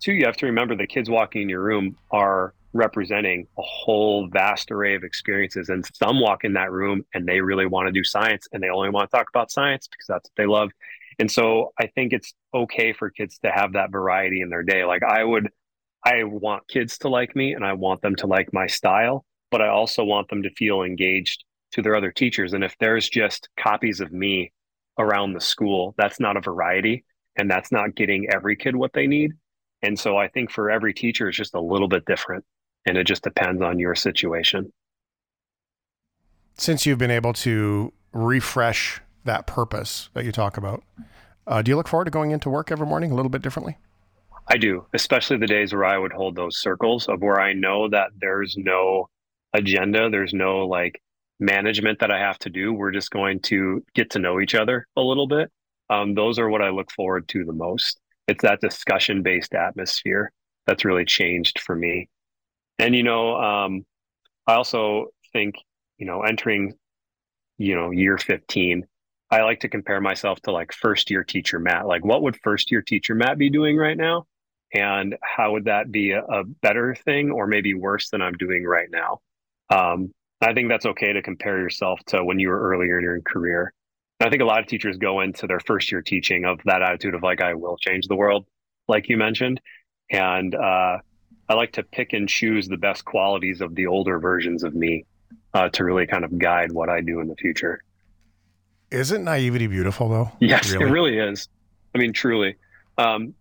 too, 0.00 0.12
you 0.12 0.24
have 0.24 0.36
to 0.38 0.46
remember 0.46 0.74
the 0.74 0.86
kids 0.86 1.08
walking 1.08 1.42
in 1.42 1.48
your 1.48 1.62
room 1.62 1.96
are 2.10 2.54
representing 2.72 3.46
a 3.58 3.62
whole 3.62 4.26
vast 4.28 4.70
array 4.70 4.94
of 4.94 5.04
experiences. 5.04 5.68
And 5.68 5.84
some 5.94 6.20
walk 6.20 6.44
in 6.44 6.54
that 6.54 6.72
room 6.72 7.04
and 7.14 7.26
they 7.26 7.40
really 7.40 7.66
want 7.66 7.86
to 7.86 7.92
do 7.92 8.02
science 8.02 8.48
and 8.52 8.62
they 8.62 8.68
only 8.68 8.90
want 8.90 9.10
to 9.10 9.16
talk 9.16 9.28
about 9.28 9.50
science 9.50 9.86
because 9.86 10.06
that's 10.06 10.28
what 10.30 10.36
they 10.36 10.46
love. 10.46 10.70
And 11.18 11.30
so 11.30 11.72
I 11.78 11.86
think 11.88 12.12
it's 12.12 12.32
okay 12.54 12.92
for 12.92 13.10
kids 13.10 13.38
to 13.44 13.50
have 13.50 13.74
that 13.74 13.90
variety 13.92 14.40
in 14.40 14.48
their 14.48 14.62
day. 14.62 14.84
Like 14.84 15.02
I 15.02 15.22
would, 15.22 15.50
I 16.04 16.24
want 16.24 16.66
kids 16.68 16.98
to 16.98 17.08
like 17.08 17.36
me 17.36 17.52
and 17.52 17.64
I 17.64 17.74
want 17.74 18.02
them 18.02 18.16
to 18.16 18.26
like 18.26 18.52
my 18.52 18.66
style, 18.66 19.24
but 19.50 19.60
I 19.62 19.68
also 19.68 20.04
want 20.04 20.28
them 20.28 20.42
to 20.42 20.50
feel 20.50 20.82
engaged 20.82 21.44
to 21.72 21.82
their 21.82 21.94
other 21.94 22.10
teachers. 22.10 22.52
And 22.52 22.64
if 22.64 22.76
there's 22.78 23.08
just 23.08 23.48
copies 23.56 24.00
of 24.00 24.12
me 24.12 24.52
around 24.98 25.32
the 25.32 25.40
school, 25.40 25.94
that's 25.96 26.20
not 26.20 26.36
a 26.36 26.40
variety 26.40 27.04
and 27.36 27.50
that's 27.50 27.72
not 27.72 27.94
getting 27.94 28.28
every 28.30 28.56
kid 28.56 28.76
what 28.76 28.92
they 28.92 29.06
need. 29.06 29.32
And 29.82 29.98
so 29.98 30.16
I 30.16 30.28
think 30.28 30.50
for 30.50 30.70
every 30.70 30.92
teacher, 30.92 31.28
it's 31.28 31.38
just 31.38 31.54
a 31.54 31.60
little 31.60 31.88
bit 31.88 32.04
different 32.04 32.44
and 32.86 32.96
it 32.96 33.06
just 33.06 33.22
depends 33.22 33.62
on 33.62 33.78
your 33.78 33.94
situation. 33.94 34.72
Since 36.56 36.84
you've 36.84 36.98
been 36.98 37.10
able 37.10 37.32
to 37.34 37.92
refresh 38.12 39.00
that 39.24 39.46
purpose 39.46 40.10
that 40.14 40.24
you 40.24 40.32
talk 40.32 40.56
about, 40.56 40.82
uh, 41.46 41.62
do 41.62 41.70
you 41.70 41.76
look 41.76 41.88
forward 41.88 42.04
to 42.04 42.10
going 42.10 42.30
into 42.32 42.50
work 42.50 42.70
every 42.70 42.86
morning 42.86 43.10
a 43.10 43.14
little 43.14 43.30
bit 43.30 43.42
differently? 43.42 43.78
I 44.48 44.56
do, 44.56 44.86
especially 44.92 45.38
the 45.38 45.46
days 45.46 45.72
where 45.72 45.84
I 45.84 45.96
would 45.96 46.12
hold 46.12 46.36
those 46.36 46.58
circles 46.58 47.08
of 47.08 47.22
where 47.22 47.40
I 47.40 47.52
know 47.52 47.88
that 47.88 48.10
there's 48.18 48.56
no 48.56 49.08
agenda, 49.52 50.10
there's 50.10 50.34
no 50.34 50.66
like 50.66 51.00
management 51.38 52.00
that 52.00 52.10
I 52.10 52.18
have 52.18 52.38
to 52.40 52.50
do. 52.50 52.72
We're 52.72 52.90
just 52.90 53.10
going 53.10 53.40
to 53.40 53.84
get 53.94 54.10
to 54.10 54.18
know 54.18 54.40
each 54.40 54.54
other 54.54 54.86
a 54.96 55.00
little 55.00 55.26
bit. 55.26 55.50
Um, 55.90 56.14
those 56.14 56.38
are 56.38 56.48
what 56.48 56.62
I 56.62 56.70
look 56.70 56.90
forward 56.90 57.28
to 57.28 57.44
the 57.44 57.52
most. 57.52 58.00
It's 58.28 58.42
that 58.42 58.60
discussion 58.60 59.22
based 59.22 59.54
atmosphere 59.54 60.32
that's 60.66 60.84
really 60.84 61.04
changed 61.04 61.60
for 61.60 61.74
me. 61.74 62.08
And, 62.78 62.94
you 62.94 63.02
know, 63.02 63.36
um, 63.36 63.84
I 64.46 64.54
also 64.54 65.08
think, 65.32 65.56
you 65.98 66.06
know, 66.06 66.22
entering, 66.22 66.74
you 67.58 67.74
know, 67.74 67.90
year 67.90 68.18
15, 68.18 68.86
I 69.30 69.42
like 69.42 69.60
to 69.60 69.68
compare 69.68 70.00
myself 70.00 70.40
to 70.42 70.52
like 70.52 70.72
first 70.72 71.10
year 71.10 71.24
teacher 71.24 71.58
Matt. 71.58 71.86
Like, 71.86 72.04
what 72.04 72.22
would 72.22 72.36
first 72.42 72.70
year 72.70 72.82
teacher 72.82 73.14
Matt 73.14 73.38
be 73.38 73.50
doing 73.50 73.76
right 73.76 73.96
now? 73.96 74.26
And 74.72 75.16
how 75.22 75.52
would 75.52 75.66
that 75.66 75.92
be 75.92 76.12
a, 76.12 76.22
a 76.22 76.44
better 76.44 76.94
thing 76.94 77.30
or 77.30 77.46
maybe 77.46 77.74
worse 77.74 78.10
than 78.10 78.22
I'm 78.22 78.34
doing 78.34 78.64
right 78.64 78.88
now? 78.90 79.20
Um, 79.70 80.12
I 80.40 80.54
think 80.54 80.68
that's 80.68 80.86
okay 80.86 81.12
to 81.12 81.22
compare 81.22 81.58
yourself 81.58 82.00
to 82.06 82.24
when 82.24 82.38
you 82.38 82.48
were 82.48 82.60
earlier 82.70 82.98
in 82.98 83.04
your 83.04 83.20
career. 83.20 83.72
And 84.18 84.26
I 84.26 84.30
think 84.30 84.42
a 84.42 84.46
lot 84.46 84.60
of 84.60 84.66
teachers 84.66 84.96
go 84.96 85.20
into 85.20 85.46
their 85.46 85.60
first 85.60 85.92
year 85.92 86.02
teaching 86.02 86.44
of 86.44 86.60
that 86.64 86.82
attitude 86.82 87.14
of 87.14 87.22
like, 87.22 87.40
I 87.40 87.54
will 87.54 87.76
change 87.76 88.08
the 88.08 88.16
world, 88.16 88.46
like 88.88 89.08
you 89.08 89.16
mentioned. 89.16 89.60
And 90.10 90.54
uh, 90.54 90.98
I 91.48 91.54
like 91.54 91.72
to 91.72 91.82
pick 91.82 92.12
and 92.12 92.28
choose 92.28 92.68
the 92.68 92.76
best 92.76 93.04
qualities 93.04 93.60
of 93.60 93.74
the 93.74 93.86
older 93.86 94.18
versions 94.18 94.64
of 94.64 94.74
me 94.74 95.04
uh, 95.54 95.68
to 95.70 95.84
really 95.84 96.06
kind 96.06 96.24
of 96.24 96.38
guide 96.38 96.72
what 96.72 96.88
I 96.88 97.00
do 97.00 97.20
in 97.20 97.28
the 97.28 97.36
future. 97.36 97.82
Isn't 98.90 99.24
naivety 99.24 99.66
beautiful 99.66 100.08
though? 100.08 100.32
Yes, 100.40 100.70
really? 100.72 100.84
it 100.84 100.90
really 100.90 101.18
is. 101.18 101.48
I 101.94 101.98
mean, 101.98 102.12
truly. 102.12 102.56
Um, 102.98 103.34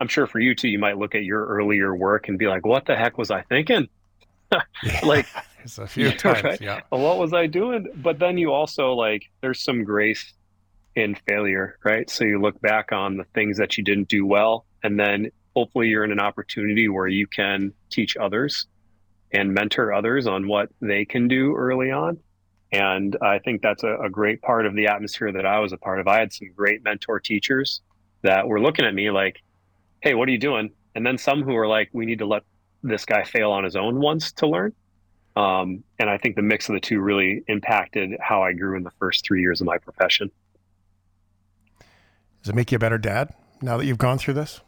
I'm 0.00 0.08
sure 0.08 0.26
for 0.26 0.38
you 0.38 0.54
too, 0.54 0.68
you 0.68 0.78
might 0.78 0.98
look 0.98 1.14
at 1.14 1.24
your 1.24 1.44
earlier 1.46 1.94
work 1.94 2.28
and 2.28 2.38
be 2.38 2.46
like, 2.46 2.64
what 2.64 2.86
the 2.86 2.96
heck 2.96 3.18
was 3.18 3.30
I 3.30 3.42
thinking? 3.42 3.88
like, 5.02 5.26
it's 5.64 5.78
a 5.78 5.86
few 5.88 6.12
times. 6.12 6.44
Right? 6.44 6.60
Yeah. 6.60 6.80
What 6.90 7.18
was 7.18 7.32
I 7.32 7.46
doing? 7.46 7.88
But 7.96 8.18
then 8.18 8.38
you 8.38 8.52
also 8.52 8.92
like, 8.92 9.24
there's 9.40 9.62
some 9.62 9.84
grace 9.84 10.32
in 10.94 11.16
failure, 11.28 11.78
right? 11.84 12.08
So 12.10 12.24
you 12.24 12.40
look 12.40 12.60
back 12.60 12.92
on 12.92 13.16
the 13.16 13.24
things 13.34 13.58
that 13.58 13.76
you 13.76 13.84
didn't 13.84 14.08
do 14.08 14.26
well, 14.26 14.64
and 14.82 14.98
then 14.98 15.30
hopefully 15.54 15.88
you're 15.88 16.04
in 16.04 16.12
an 16.12 16.20
opportunity 16.20 16.88
where 16.88 17.06
you 17.06 17.26
can 17.26 17.72
teach 17.90 18.16
others 18.16 18.66
and 19.32 19.52
mentor 19.52 19.92
others 19.92 20.26
on 20.26 20.48
what 20.48 20.70
they 20.80 21.04
can 21.04 21.28
do 21.28 21.54
early 21.54 21.90
on. 21.90 22.18
And 22.72 23.16
I 23.22 23.38
think 23.38 23.62
that's 23.62 23.82
a, 23.82 23.96
a, 24.04 24.10
great 24.10 24.42
part 24.42 24.66
of 24.66 24.74
the 24.74 24.88
atmosphere 24.88 25.32
that 25.32 25.46
I 25.46 25.60
was 25.60 25.72
a 25.72 25.78
part 25.78 26.00
of. 26.00 26.08
I 26.08 26.18
had 26.18 26.32
some 26.32 26.48
great 26.54 26.84
mentor 26.84 27.18
teachers 27.18 27.80
that 28.22 28.46
were 28.46 28.60
looking 28.60 28.84
at 28.84 28.94
me 28.94 29.10
like, 29.10 29.42
hey, 30.00 30.14
what 30.14 30.28
are 30.28 30.32
you 30.32 30.38
doing? 30.38 30.70
And 30.94 31.06
then 31.06 31.18
some 31.18 31.42
who 31.42 31.56
are 31.56 31.66
like, 31.66 31.90
we 31.92 32.06
need 32.06 32.18
to 32.18 32.26
let 32.26 32.42
this 32.82 33.04
guy 33.04 33.24
fail 33.24 33.50
on 33.50 33.64
his 33.64 33.76
own 33.76 34.00
once 34.00 34.32
to 34.32 34.46
learn. 34.46 34.72
Um, 35.36 35.84
and 35.98 36.10
I 36.10 36.18
think 36.18 36.36
the 36.36 36.42
mix 36.42 36.68
of 36.68 36.74
the 36.74 36.80
two 36.80 37.00
really 37.00 37.44
impacted 37.46 38.16
how 38.20 38.42
I 38.42 38.52
grew 38.52 38.76
in 38.76 38.82
the 38.82 38.90
first 38.98 39.24
three 39.24 39.40
years 39.40 39.60
of 39.60 39.66
my 39.66 39.78
profession. 39.78 40.30
Does 42.42 42.50
it 42.50 42.54
make 42.54 42.72
you 42.72 42.76
a 42.76 42.78
better 42.78 42.98
dad 42.98 43.32
now 43.62 43.76
that 43.76 43.86
you've 43.86 43.98
gone 43.98 44.18
through 44.18 44.34
this? 44.34 44.60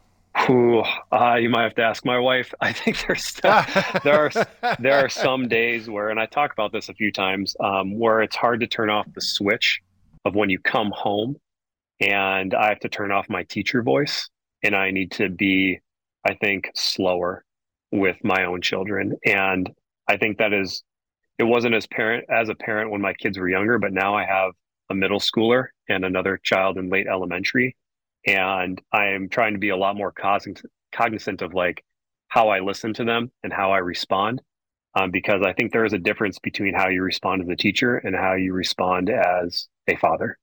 Ooh, 0.49 0.81
uh, 1.11 1.35
you 1.35 1.49
might 1.49 1.63
have 1.63 1.75
to 1.75 1.83
ask 1.83 2.05
my 2.05 2.17
wife. 2.17 2.53
I 2.61 2.71
think 2.71 3.05
there's 3.05 3.33
there 4.03 4.25
are 4.25 4.31
there 4.79 5.05
are 5.05 5.09
some 5.09 5.47
days 5.47 5.89
where, 5.89 6.09
and 6.09 6.19
I 6.19 6.25
talk 6.25 6.53
about 6.53 6.71
this 6.71 6.89
a 6.89 6.93
few 6.93 7.11
times, 7.11 7.55
um, 7.59 7.97
where 7.97 8.21
it's 8.21 8.35
hard 8.35 8.61
to 8.61 8.67
turn 8.67 8.89
off 8.89 9.07
the 9.13 9.21
switch 9.21 9.81
of 10.25 10.35
when 10.35 10.49
you 10.49 10.59
come 10.59 10.91
home, 10.95 11.35
and 11.99 12.53
I 12.53 12.69
have 12.69 12.79
to 12.81 12.89
turn 12.89 13.11
off 13.11 13.29
my 13.29 13.43
teacher 13.43 13.83
voice, 13.83 14.29
and 14.63 14.75
I 14.75 14.91
need 14.91 15.11
to 15.13 15.29
be, 15.29 15.79
I 16.25 16.35
think, 16.35 16.69
slower 16.75 17.43
with 17.91 18.17
my 18.23 18.45
own 18.45 18.61
children, 18.61 19.17
and 19.25 19.69
I 20.07 20.17
think 20.17 20.37
that 20.37 20.53
is, 20.53 20.83
it 21.37 21.43
wasn't 21.43 21.75
as 21.75 21.87
parent 21.87 22.25
as 22.29 22.49
a 22.49 22.55
parent 22.55 22.91
when 22.91 23.01
my 23.01 23.13
kids 23.13 23.37
were 23.37 23.49
younger, 23.49 23.79
but 23.79 23.93
now 23.93 24.15
I 24.15 24.25
have 24.25 24.51
a 24.91 24.95
middle 24.95 25.19
schooler 25.19 25.67
and 25.89 26.05
another 26.05 26.39
child 26.43 26.77
in 26.77 26.89
late 26.89 27.07
elementary. 27.07 27.75
And 28.27 28.79
i'm 28.93 29.29
trying 29.29 29.53
to 29.53 29.59
be 29.59 29.69
a 29.69 29.77
lot 29.77 29.95
more 29.95 30.13
cognizant 30.91 31.41
of 31.41 31.53
like 31.55 31.83
how 32.27 32.49
i 32.49 32.59
listen 32.59 32.93
to 32.93 33.03
them 33.03 33.31
and 33.43 33.51
how 33.51 33.71
i 33.71 33.79
respond 33.79 34.41
um, 34.93 35.09
because 35.09 35.41
i 35.43 35.53
think 35.53 35.71
there 35.71 35.85
is 35.85 35.93
a 35.93 35.97
difference 35.97 36.37
between 36.37 36.75
how 36.75 36.87
you 36.89 37.01
respond 37.01 37.41
as 37.41 37.49
a 37.49 37.55
teacher 37.55 37.97
and 37.97 38.15
how 38.15 38.33
you 38.33 38.53
respond 38.53 39.09
as 39.09 39.67
a 39.87 39.95
father. 39.95 40.37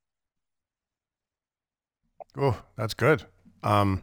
Oh 2.36 2.60
that's 2.76 2.94
good. 2.94 3.24
Um, 3.62 4.02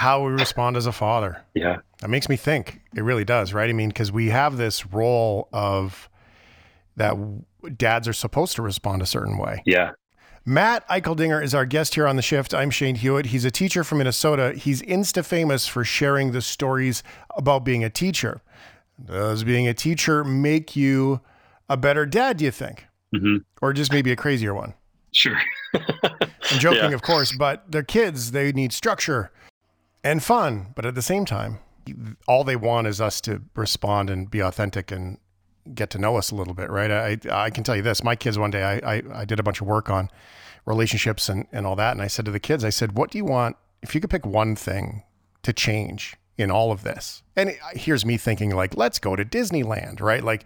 how 0.00 0.24
we 0.24 0.32
respond 0.32 0.78
as 0.78 0.86
a 0.86 0.92
father 0.92 1.42
yeah 1.54 1.76
that 1.98 2.08
makes 2.08 2.26
me 2.26 2.34
think 2.34 2.80
it 2.96 3.02
really 3.02 3.24
does 3.24 3.52
right 3.52 3.68
i 3.68 3.72
mean 3.74 3.90
because 3.90 4.10
we 4.10 4.30
have 4.30 4.56
this 4.56 4.86
role 4.86 5.46
of 5.52 6.08
that 6.96 7.14
dads 7.76 8.08
are 8.08 8.14
supposed 8.14 8.56
to 8.56 8.62
respond 8.62 9.02
a 9.02 9.06
certain 9.06 9.36
way 9.36 9.62
yeah 9.66 9.90
Matt 10.46 10.88
Eicheldinger 10.88 11.44
is 11.44 11.54
our 11.54 11.66
guest 11.66 11.96
here 11.96 12.08
on 12.08 12.16
the 12.16 12.22
shift. 12.22 12.54
I'm 12.54 12.70
Shane 12.70 12.94
Hewitt. 12.94 13.26
He's 13.26 13.44
a 13.44 13.50
teacher 13.50 13.84
from 13.84 13.98
Minnesota. 13.98 14.54
He's 14.54 14.80
insta 14.80 15.22
famous 15.22 15.66
for 15.66 15.84
sharing 15.84 16.32
the 16.32 16.40
stories 16.40 17.02
about 17.36 17.62
being 17.62 17.84
a 17.84 17.90
teacher. 17.90 18.40
Does 19.04 19.44
being 19.44 19.68
a 19.68 19.74
teacher 19.74 20.24
make 20.24 20.74
you 20.74 21.20
a 21.68 21.76
better 21.76 22.06
dad, 22.06 22.38
do 22.38 22.46
you 22.46 22.50
think? 22.50 22.86
Mm-hmm. 23.14 23.36
Or 23.60 23.74
just 23.74 23.92
maybe 23.92 24.12
a 24.12 24.16
crazier 24.16 24.54
one? 24.54 24.72
Sure. 25.12 25.38
I'm 25.74 26.58
joking, 26.58 26.90
yeah. 26.90 26.94
of 26.94 27.02
course, 27.02 27.36
but 27.36 27.70
their 27.70 27.82
kids, 27.82 28.30
they 28.30 28.50
need 28.50 28.72
structure 28.72 29.30
and 30.04 30.22
fun. 30.22 30.72
But 30.74 30.86
at 30.86 30.94
the 30.94 31.02
same 31.02 31.24
time, 31.24 31.58
all 32.26 32.44
they 32.44 32.56
want 32.56 32.86
is 32.86 33.00
us 33.00 33.20
to 33.22 33.42
respond 33.54 34.10
and 34.10 34.30
be 34.30 34.40
authentic 34.40 34.90
and 34.90 35.18
get 35.74 35.90
to 35.90 35.98
know 35.98 36.16
us 36.16 36.30
a 36.30 36.34
little 36.34 36.54
bit, 36.54 36.70
right? 36.70 36.90
I 36.90 37.18
I 37.30 37.50
can 37.50 37.64
tell 37.64 37.76
you 37.76 37.82
this: 37.82 38.02
my 38.02 38.16
kids 38.16 38.38
one 38.38 38.50
day, 38.50 38.62
I 38.62 38.96
I, 38.96 39.02
I 39.14 39.24
did 39.24 39.38
a 39.38 39.42
bunch 39.42 39.60
of 39.60 39.66
work 39.66 39.90
on 39.90 40.10
relationships 40.66 41.28
and 41.28 41.46
and 41.52 41.66
all 41.66 41.76
that, 41.76 41.92
and 41.92 42.02
I 42.02 42.06
said 42.06 42.24
to 42.26 42.30
the 42.30 42.40
kids, 42.40 42.64
I 42.64 42.70
said, 42.70 42.96
"What 42.96 43.10
do 43.10 43.18
you 43.18 43.24
want? 43.24 43.56
If 43.82 43.94
you 43.94 44.00
could 44.00 44.10
pick 44.10 44.26
one 44.26 44.56
thing 44.56 45.04
to 45.42 45.52
change 45.52 46.16
in 46.38 46.50
all 46.50 46.72
of 46.72 46.82
this?" 46.82 47.22
And 47.36 47.56
here's 47.72 48.04
me 48.04 48.16
thinking, 48.16 48.54
like, 48.54 48.76
let's 48.76 48.98
go 48.98 49.16
to 49.16 49.24
Disneyland, 49.24 50.00
right? 50.00 50.22
Like, 50.22 50.44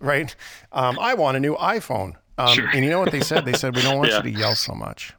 right? 0.00 0.34
Um, 0.72 0.98
I 0.98 1.14
want 1.14 1.36
a 1.36 1.40
new 1.40 1.54
iPhone. 1.56 2.14
Um, 2.38 2.54
sure. 2.54 2.68
And 2.72 2.84
you 2.84 2.90
know 2.90 3.00
what 3.00 3.12
they 3.12 3.20
said? 3.20 3.44
They 3.44 3.52
said 3.52 3.74
we 3.74 3.82
don't 3.82 3.98
want 3.98 4.10
yeah. 4.10 4.18
you 4.18 4.22
to 4.24 4.30
yell 4.30 4.54
so 4.54 4.74
much. 4.74 5.14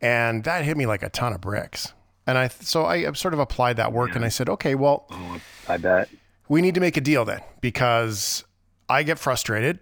And 0.00 0.44
that 0.44 0.64
hit 0.64 0.76
me 0.76 0.86
like 0.86 1.02
a 1.02 1.08
ton 1.08 1.32
of 1.32 1.40
bricks. 1.40 1.92
And 2.26 2.36
I 2.36 2.48
so 2.48 2.84
I 2.84 3.10
sort 3.12 3.34
of 3.34 3.40
applied 3.40 3.76
that 3.78 3.92
work, 3.92 4.10
yeah. 4.10 4.16
and 4.16 4.24
I 4.24 4.28
said, 4.28 4.48
okay, 4.48 4.74
well, 4.74 5.06
oh, 5.10 5.40
I 5.66 5.78
bet 5.78 6.08
we 6.48 6.62
need 6.62 6.74
to 6.74 6.80
make 6.80 6.96
a 6.96 7.00
deal 7.00 7.24
then 7.24 7.40
because 7.60 8.44
I 8.88 9.02
get 9.02 9.18
frustrated 9.18 9.78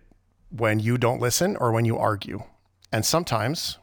when 0.50 0.80
you 0.80 0.98
don't 0.98 1.20
listen 1.20 1.56
or 1.56 1.72
when 1.72 1.84
you 1.84 1.96
argue. 1.96 2.42
And 2.92 3.04
sometimes 3.04 3.78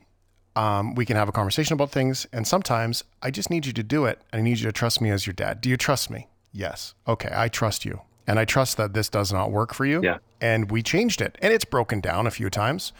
um, 0.56 0.96
we 0.96 1.06
can 1.06 1.16
have 1.16 1.30
a 1.30 1.32
conversation 1.32 1.74
about 1.74 1.92
things. 1.92 2.28
And 2.34 2.46
sometimes 2.46 3.04
I 3.22 3.32
just 3.32 3.50
need 3.50 3.66
you 3.66 3.74
to 3.74 3.84
do 3.84 4.06
it. 4.06 4.22
I 4.32 4.42
need 4.42 4.60
you 4.60 4.66
to 4.66 4.72
trust 4.72 5.02
me 5.02 5.10
as 5.10 5.26
your 5.26 5.34
dad. 5.34 5.62
Do 5.62 5.70
you 5.70 5.78
trust 5.78 6.10
me? 6.10 6.28
Yes. 6.52 6.94
Okay. 7.08 7.32
I 7.34 7.48
trust 7.48 7.86
you. 7.86 8.02
And 8.28 8.40
I 8.40 8.46
trust 8.46 8.78
that 8.78 8.94
this 8.94 9.10
does 9.10 9.34
not 9.34 9.52
work 9.52 9.74
for 9.74 9.86
you. 9.86 10.02
Yeah. 10.02 10.20
And 10.40 10.72
we 10.72 10.82
changed 10.82 11.22
it. 11.22 11.38
And 11.42 11.54
it's 11.54 11.66
broken 11.66 12.00
down 12.00 12.28
a 12.28 12.32
few 12.32 12.50
times. 12.50 12.94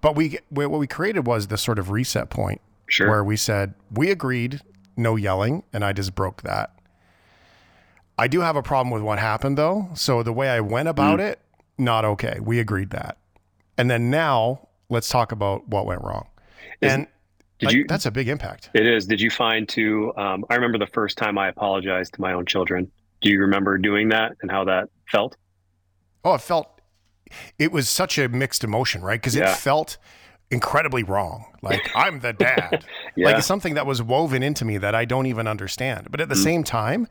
But 0.00 0.14
we, 0.14 0.38
what 0.50 0.70
we 0.70 0.86
created 0.86 1.26
was 1.26 1.46
this 1.46 1.62
sort 1.62 1.78
of 1.78 1.90
reset 1.90 2.28
point 2.28 2.60
sure. 2.88 3.08
where 3.08 3.24
we 3.24 3.36
said, 3.36 3.74
we 3.90 4.10
agreed 4.10 4.60
no 4.96 5.16
yelling. 5.16 5.62
And 5.72 5.84
I 5.84 5.92
just 5.92 6.14
broke 6.14 6.42
that. 6.42 6.72
I 8.18 8.28
do 8.28 8.40
have 8.40 8.56
a 8.56 8.62
problem 8.62 8.90
with 8.90 9.02
what 9.02 9.18
happened 9.18 9.58
though. 9.58 9.90
So 9.94 10.22
the 10.22 10.32
way 10.32 10.48
I 10.48 10.60
went 10.60 10.88
about 10.88 11.20
mm. 11.20 11.30
it, 11.30 11.40
not 11.78 12.04
okay. 12.04 12.38
We 12.40 12.60
agreed 12.60 12.90
that. 12.90 13.18
And 13.76 13.90
then 13.90 14.10
now 14.10 14.68
let's 14.88 15.08
talk 15.08 15.32
about 15.32 15.68
what 15.68 15.84
went 15.84 16.02
wrong. 16.02 16.26
Is, 16.80 16.92
and 16.92 17.06
like, 17.60 17.74
you, 17.74 17.84
that's 17.86 18.06
a 18.06 18.10
big 18.10 18.28
impact. 18.28 18.70
It 18.72 18.86
is. 18.86 19.06
Did 19.06 19.20
you 19.20 19.30
find 19.30 19.68
to, 19.70 20.14
um, 20.16 20.44
I 20.48 20.54
remember 20.54 20.78
the 20.78 20.86
first 20.86 21.18
time 21.18 21.36
I 21.36 21.48
apologized 21.48 22.14
to 22.14 22.20
my 22.20 22.32
own 22.32 22.46
children 22.46 22.90
Do 23.20 23.30
you 23.30 23.40
remember 23.40 23.78
doing 23.78 24.10
that 24.10 24.32
and 24.42 24.50
how 24.50 24.64
that 24.64 24.88
felt? 25.10 25.36
Oh, 26.24 26.34
it 26.34 26.40
felt, 26.40 26.80
it 27.58 27.72
was 27.72 27.88
such 27.88 28.18
a 28.18 28.28
mixed 28.28 28.64
emotion, 28.64 29.02
right? 29.02 29.20
Because 29.20 29.34
Yeah. 29.34 29.52
it 29.52 29.56
felt 29.56 29.96
incredibly 30.50 31.02
wrong. 31.02 31.44
Like 31.62 31.90
I'm 31.94 32.20
the 32.20 32.32
dad. 32.32 32.84
Yeah. 33.16 33.26
Like 33.26 33.38
it's 33.38 33.46
something 33.46 33.74
that 33.74 33.86
was 33.86 34.02
woven 34.02 34.42
into 34.42 34.64
me 34.64 34.78
that 34.78 34.94
I 34.94 35.04
don't 35.04 35.26
even 35.26 35.46
understand. 35.46 36.08
But 36.10 36.20
at 36.20 36.28
the 36.28 36.34
Mm. 36.34 36.44
same 36.44 36.64
time, 36.64 37.08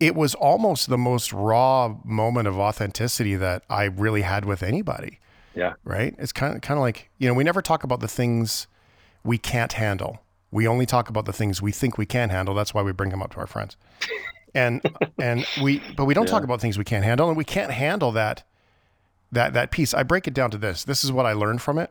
it 0.00 0.14
was 0.14 0.34
almost 0.34 0.88
the 0.88 0.98
most 0.98 1.32
raw 1.32 1.94
moment 2.04 2.48
of 2.48 2.58
authenticity 2.58 3.36
that 3.36 3.62
I 3.70 3.84
really 3.84 4.22
had 4.22 4.44
with 4.44 4.62
anybody. 4.62 5.18
Yeah. 5.54 5.74
Right? 5.84 6.14
It's 6.18 6.32
kind 6.32 6.54
of 6.56 6.60
kind 6.62 6.78
of 6.78 6.82
like, 6.82 7.10
you 7.18 7.28
know, 7.28 7.34
we 7.34 7.44
never 7.44 7.62
talk 7.62 7.84
about 7.84 8.00
the 8.00 8.08
things 8.08 8.66
we 9.24 9.38
can't 9.38 9.72
handle. 9.74 10.20
We 10.50 10.66
only 10.66 10.86
talk 10.86 11.08
about 11.08 11.24
the 11.24 11.32
things 11.32 11.62
we 11.62 11.72
think 11.72 11.96
we 11.98 12.06
can 12.06 12.28
handle. 12.30 12.54
That's 12.54 12.74
why 12.74 12.82
we 12.82 12.92
bring 12.92 13.10
them 13.10 13.22
up 13.22 13.32
to 13.34 13.38
our 13.40 13.46
friends. 13.46 13.76
And 14.54 14.82
and 15.18 15.46
we 15.62 15.80
but 15.96 16.04
we 16.04 16.14
don't 16.14 16.26
talk 16.26 16.40
Yeah. 16.42 16.44
about 16.44 16.60
things 16.60 16.76
we 16.78 16.84
can't 16.84 17.04
handle 17.04 17.28
and 17.28 17.36
we 17.36 17.44
can't 17.44 17.70
handle 17.72 18.12
that 18.12 18.42
that 19.30 19.52
that 19.54 19.70
piece. 19.70 19.94
I 19.94 20.02
break 20.02 20.26
it 20.28 20.34
down 20.34 20.50
to 20.50 20.58
this. 20.58 20.84
This 20.84 21.02
is 21.04 21.10
what 21.12 21.24
I 21.26 21.32
learned 21.32 21.62
from 21.62 21.78
it. 21.78 21.90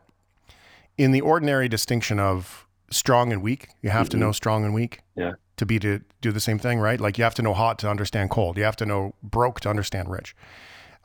In 0.98 1.12
the 1.12 1.20
ordinary 1.20 1.68
distinction 1.68 2.18
of 2.20 2.66
strong 2.90 3.32
and 3.32 3.42
weak, 3.42 3.68
you 3.80 3.90
have 3.90 4.08
to 4.10 4.16
know 4.16 4.32
strong 4.32 4.64
and 4.64 4.74
weak 4.74 5.00
Yeah. 5.16 5.32
to 5.56 5.64
be 5.66 5.78
to 5.78 6.00
do 6.20 6.30
the 6.32 6.40
same 6.40 6.58
thing, 6.58 6.78
right? 6.78 7.00
Like 7.00 7.16
you 7.18 7.24
have 7.24 7.34
to 7.36 7.42
know 7.42 7.54
hot 7.54 7.78
to 7.80 7.90
understand 7.90 8.30
cold. 8.30 8.58
You 8.58 8.64
have 8.64 8.76
to 8.76 8.86
know 8.86 9.14
broke 9.22 9.60
to 9.60 9.70
understand 9.70 10.10
rich. 10.10 10.36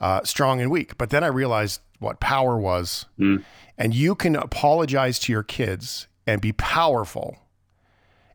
Uh, 0.00 0.22
strong 0.24 0.60
and 0.60 0.70
weak. 0.70 0.96
But 0.98 1.10
then 1.10 1.24
I 1.24 1.28
realized 1.28 1.80
what 1.98 2.20
power 2.20 2.56
was, 2.58 3.06
Mm. 3.18 3.42
and 3.76 3.94
you 3.94 4.14
can 4.14 4.36
apologize 4.36 5.18
to 5.20 5.32
your 5.32 5.42
kids 5.42 6.06
and 6.26 6.40
be 6.40 6.52
powerful, 6.52 7.36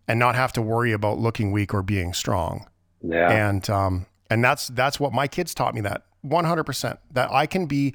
and 0.07 0.19
not 0.19 0.35
have 0.35 0.51
to 0.53 0.61
worry 0.61 0.91
about 0.91 1.19
looking 1.19 1.51
weak 1.53 1.73
or 1.73 1.81
being 1.81 2.13
strong 2.13 2.65
Yeah. 3.01 3.29
and 3.31 3.69
um 3.69 4.05
and 4.29 4.43
that's 4.43 4.67
that's 4.69 4.99
what 4.99 5.13
my 5.13 5.27
kids 5.27 5.53
taught 5.53 5.73
me 5.75 5.81
that 5.81 6.03
100% 6.25 6.97
that 7.11 7.31
I 7.31 7.45
can 7.45 7.65
be 7.67 7.93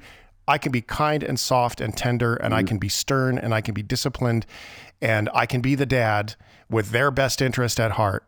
I 0.49 0.57
can 0.57 0.71
be 0.71 0.81
kind 0.81 1.21
and 1.21 1.39
soft 1.39 1.79
and 1.79 1.95
tender 1.95 2.33
and 2.33 2.55
I 2.55 2.63
mm. 2.63 2.67
can 2.67 2.77
be 2.79 2.89
stern 2.89 3.37
and 3.37 3.53
I 3.53 3.61
can 3.61 3.75
be 3.75 3.83
disciplined 3.83 4.47
and 4.99 5.29
I 5.31 5.45
can 5.45 5.61
be 5.61 5.75
the 5.75 5.85
dad 5.85 6.35
with 6.71 6.89
their 6.89 7.11
best 7.11 7.39
interest 7.39 7.79
at 7.79 7.91
heart. 7.91 8.25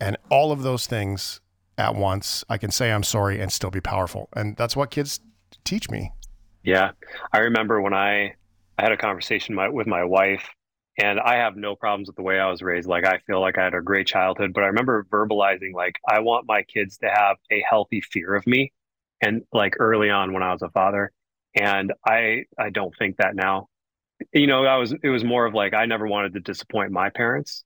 And 0.00 0.16
all 0.30 0.52
of 0.52 0.62
those 0.62 0.86
things 0.86 1.40
at 1.76 1.96
once 1.96 2.44
I 2.48 2.58
can 2.58 2.70
say 2.70 2.92
I'm 2.92 3.02
sorry 3.02 3.40
and 3.40 3.52
still 3.52 3.70
be 3.70 3.80
powerful. 3.80 4.28
And 4.36 4.56
that's 4.56 4.76
what 4.76 4.92
kids 4.92 5.18
teach 5.64 5.90
me. 5.90 6.12
Yeah, 6.62 6.92
I 7.32 7.38
remember 7.38 7.82
when 7.82 7.92
I 7.92 8.36
I 8.78 8.82
had 8.82 8.92
a 8.92 8.96
conversation 8.96 9.56
my, 9.56 9.68
with 9.68 9.86
my 9.86 10.04
wife, 10.04 10.48
and 10.98 11.20
I 11.20 11.36
have 11.36 11.56
no 11.56 11.76
problems 11.76 12.08
with 12.08 12.16
the 12.16 12.22
way 12.22 12.38
I 12.38 12.50
was 12.50 12.62
raised. 12.62 12.88
Like 12.88 13.04
I 13.04 13.18
feel 13.26 13.40
like 13.40 13.58
I 13.58 13.64
had 13.64 13.74
a 13.74 13.80
great 13.80 14.06
childhood, 14.06 14.52
but 14.52 14.62
I 14.62 14.68
remember 14.68 15.06
verbalizing 15.10 15.74
like 15.74 15.98
I 16.08 16.20
want 16.20 16.46
my 16.46 16.62
kids 16.62 16.98
to 16.98 17.08
have 17.08 17.36
a 17.50 17.62
healthy 17.68 18.00
fear 18.00 18.34
of 18.34 18.46
me, 18.46 18.72
and 19.20 19.42
like 19.52 19.74
early 19.80 20.10
on 20.10 20.32
when 20.32 20.42
I 20.42 20.52
was 20.52 20.62
a 20.62 20.70
father, 20.70 21.12
and 21.54 21.92
I 22.06 22.44
I 22.58 22.70
don't 22.70 22.94
think 22.98 23.16
that 23.18 23.34
now. 23.34 23.68
You 24.32 24.46
know, 24.46 24.64
I 24.64 24.76
was 24.76 24.92
it 25.02 25.08
was 25.08 25.24
more 25.24 25.46
of 25.46 25.54
like 25.54 25.74
I 25.74 25.86
never 25.86 26.06
wanted 26.06 26.34
to 26.34 26.40
disappoint 26.40 26.92
my 26.92 27.10
parents, 27.10 27.64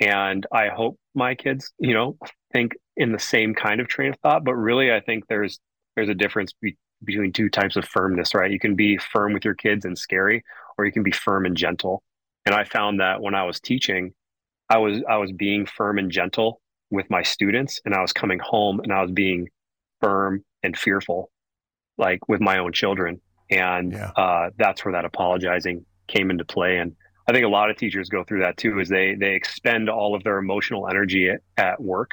and 0.00 0.46
I 0.52 0.68
hope 0.68 0.98
my 1.14 1.34
kids, 1.34 1.72
you 1.78 1.94
know, 1.94 2.16
think 2.52 2.74
in 2.96 3.12
the 3.12 3.18
same 3.18 3.54
kind 3.54 3.80
of 3.80 3.88
train 3.88 4.10
of 4.10 4.18
thought. 4.20 4.44
But 4.44 4.54
really, 4.54 4.92
I 4.92 5.00
think 5.00 5.26
there's 5.28 5.58
there's 5.96 6.08
a 6.08 6.14
difference 6.14 6.52
be- 6.60 6.76
between 7.04 7.32
two 7.32 7.48
types 7.48 7.76
of 7.76 7.84
firmness, 7.84 8.34
right? 8.34 8.50
You 8.50 8.60
can 8.60 8.74
be 8.76 8.96
firm 8.98 9.32
with 9.32 9.44
your 9.44 9.54
kids 9.54 9.84
and 9.84 9.98
scary, 9.98 10.44
or 10.76 10.86
you 10.86 10.92
can 10.92 11.02
be 11.02 11.10
firm 11.12 11.46
and 11.46 11.56
gentle. 11.56 12.02
And 12.46 12.54
I 12.54 12.64
found 12.64 13.00
that 13.00 13.20
when 13.20 13.34
I 13.34 13.44
was 13.44 13.60
teaching, 13.60 14.14
I 14.70 14.78
was 14.78 15.02
I 15.08 15.16
was 15.16 15.32
being 15.32 15.66
firm 15.66 15.98
and 15.98 16.10
gentle 16.10 16.60
with 16.90 17.10
my 17.10 17.22
students, 17.22 17.80
and 17.84 17.94
I 17.94 18.00
was 18.00 18.12
coming 18.12 18.38
home 18.38 18.80
and 18.80 18.92
I 18.92 19.02
was 19.02 19.10
being 19.10 19.48
firm 20.00 20.44
and 20.62 20.76
fearful, 20.76 21.30
like 21.98 22.28
with 22.28 22.40
my 22.40 22.58
own 22.58 22.72
children. 22.72 23.20
And 23.50 23.92
Yeah. 23.92 24.10
uh, 24.16 24.50
that's 24.56 24.84
where 24.84 24.92
that 24.92 25.04
apologizing 25.04 25.84
came 26.06 26.30
into 26.30 26.44
play. 26.44 26.78
And 26.78 26.96
I 27.28 27.32
think 27.32 27.44
a 27.44 27.48
lot 27.48 27.70
of 27.70 27.76
teachers 27.76 28.08
go 28.08 28.24
through 28.24 28.40
that 28.42 28.56
too, 28.56 28.78
is 28.80 28.88
they 28.88 29.14
they 29.14 29.34
expend 29.34 29.88
all 29.90 30.14
of 30.14 30.24
their 30.24 30.38
emotional 30.38 30.88
energy 30.88 31.30
at, 31.30 31.40
at 31.56 31.80
work 31.80 32.12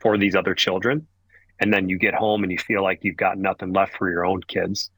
for 0.00 0.18
these 0.18 0.34
other 0.36 0.54
children 0.54 1.06
and 1.58 1.72
then 1.72 1.88
you 1.88 1.98
get 1.98 2.14
home 2.14 2.42
and 2.42 2.52
you 2.52 2.58
feel 2.58 2.82
like 2.82 3.00
you've 3.02 3.16
got 3.16 3.38
nothing 3.38 3.72
left 3.72 3.96
for 3.96 4.10
your 4.10 4.26
own 4.26 4.42
kids 4.42 4.90